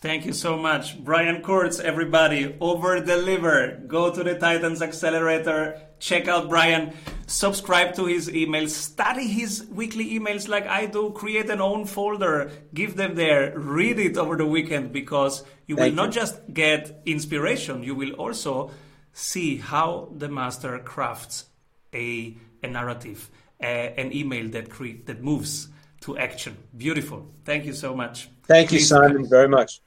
Thank 0.00 0.24
you 0.24 0.32
so 0.32 0.56
much. 0.56 1.04
Brian 1.04 1.42
Kurtz, 1.42 1.78
everybody, 1.78 2.56
over 2.58 3.04
deliver. 3.04 3.82
Go 3.86 4.10
to 4.10 4.24
the 4.24 4.38
Titans 4.38 4.80
Xcelerator, 4.80 5.78
check 6.00 6.26
out 6.26 6.48
Brian, 6.48 6.92
subscribe 7.26 7.94
to 7.94 8.06
his 8.06 8.28
emails, 8.28 8.70
study 8.70 9.26
his 9.28 9.66
weekly 9.70 10.18
emails 10.18 10.48
like 10.48 10.66
I 10.66 10.86
do, 10.86 11.10
create 11.10 11.48
an 11.50 11.60
own 11.60 11.84
folder, 11.84 12.50
give 12.74 12.96
them 12.96 13.14
there, 13.14 13.56
read 13.56 13.98
it 14.00 14.16
over 14.16 14.36
the 14.36 14.46
weekend 14.46 14.92
because 14.92 15.44
you 15.66 15.76
Thank 15.76 15.84
will 15.84 15.90
you. 15.90 15.96
not 15.96 16.10
just 16.10 16.52
get 16.52 17.02
inspiration, 17.06 17.84
you 17.84 17.94
will 17.94 18.12
also 18.12 18.72
see 19.12 19.58
how 19.58 20.08
the 20.16 20.28
master 20.28 20.78
crafts 20.78 21.44
a, 21.92 22.36
a 22.62 22.66
narrative, 22.66 23.30
an 23.60 24.12
email 24.12 24.48
that 24.48 24.70
cre- 24.70 25.02
that 25.04 25.22
moves 25.22 25.68
to 26.00 26.16
action. 26.16 26.56
Beautiful. 26.76 27.30
Thank 27.44 27.66
you 27.66 27.74
so 27.74 27.94
much. 27.94 28.28
Thank 28.44 28.70
Please 28.70 28.90
you, 28.90 28.96
Simon, 28.96 29.28
very 29.28 29.48
much. 29.48 29.80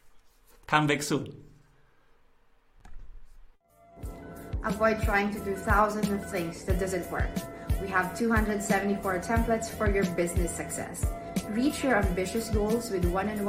Come 0.67 0.87
back 0.87 1.01
soon. 1.01 1.42
Avoid 4.65 5.01
trying 5.01 5.33
to 5.33 5.39
do 5.39 5.55
thousands 5.55 6.09
of 6.09 6.29
things 6.31 6.63
that 6.63 6.79
doesn't 6.79 7.11
work. 7.11 7.29
We 7.81 7.89
have 7.89 8.17
274 8.17 9.19
templates 9.19 9.69
for 9.69 9.89
your 9.89 10.05
business 10.15 10.51
success. 10.51 11.05
Reach 11.49 11.83
your 11.83 11.97
ambitious 11.97 12.49
goals 12.49 12.89
with 12.89 13.03
one-on-one 13.03 13.43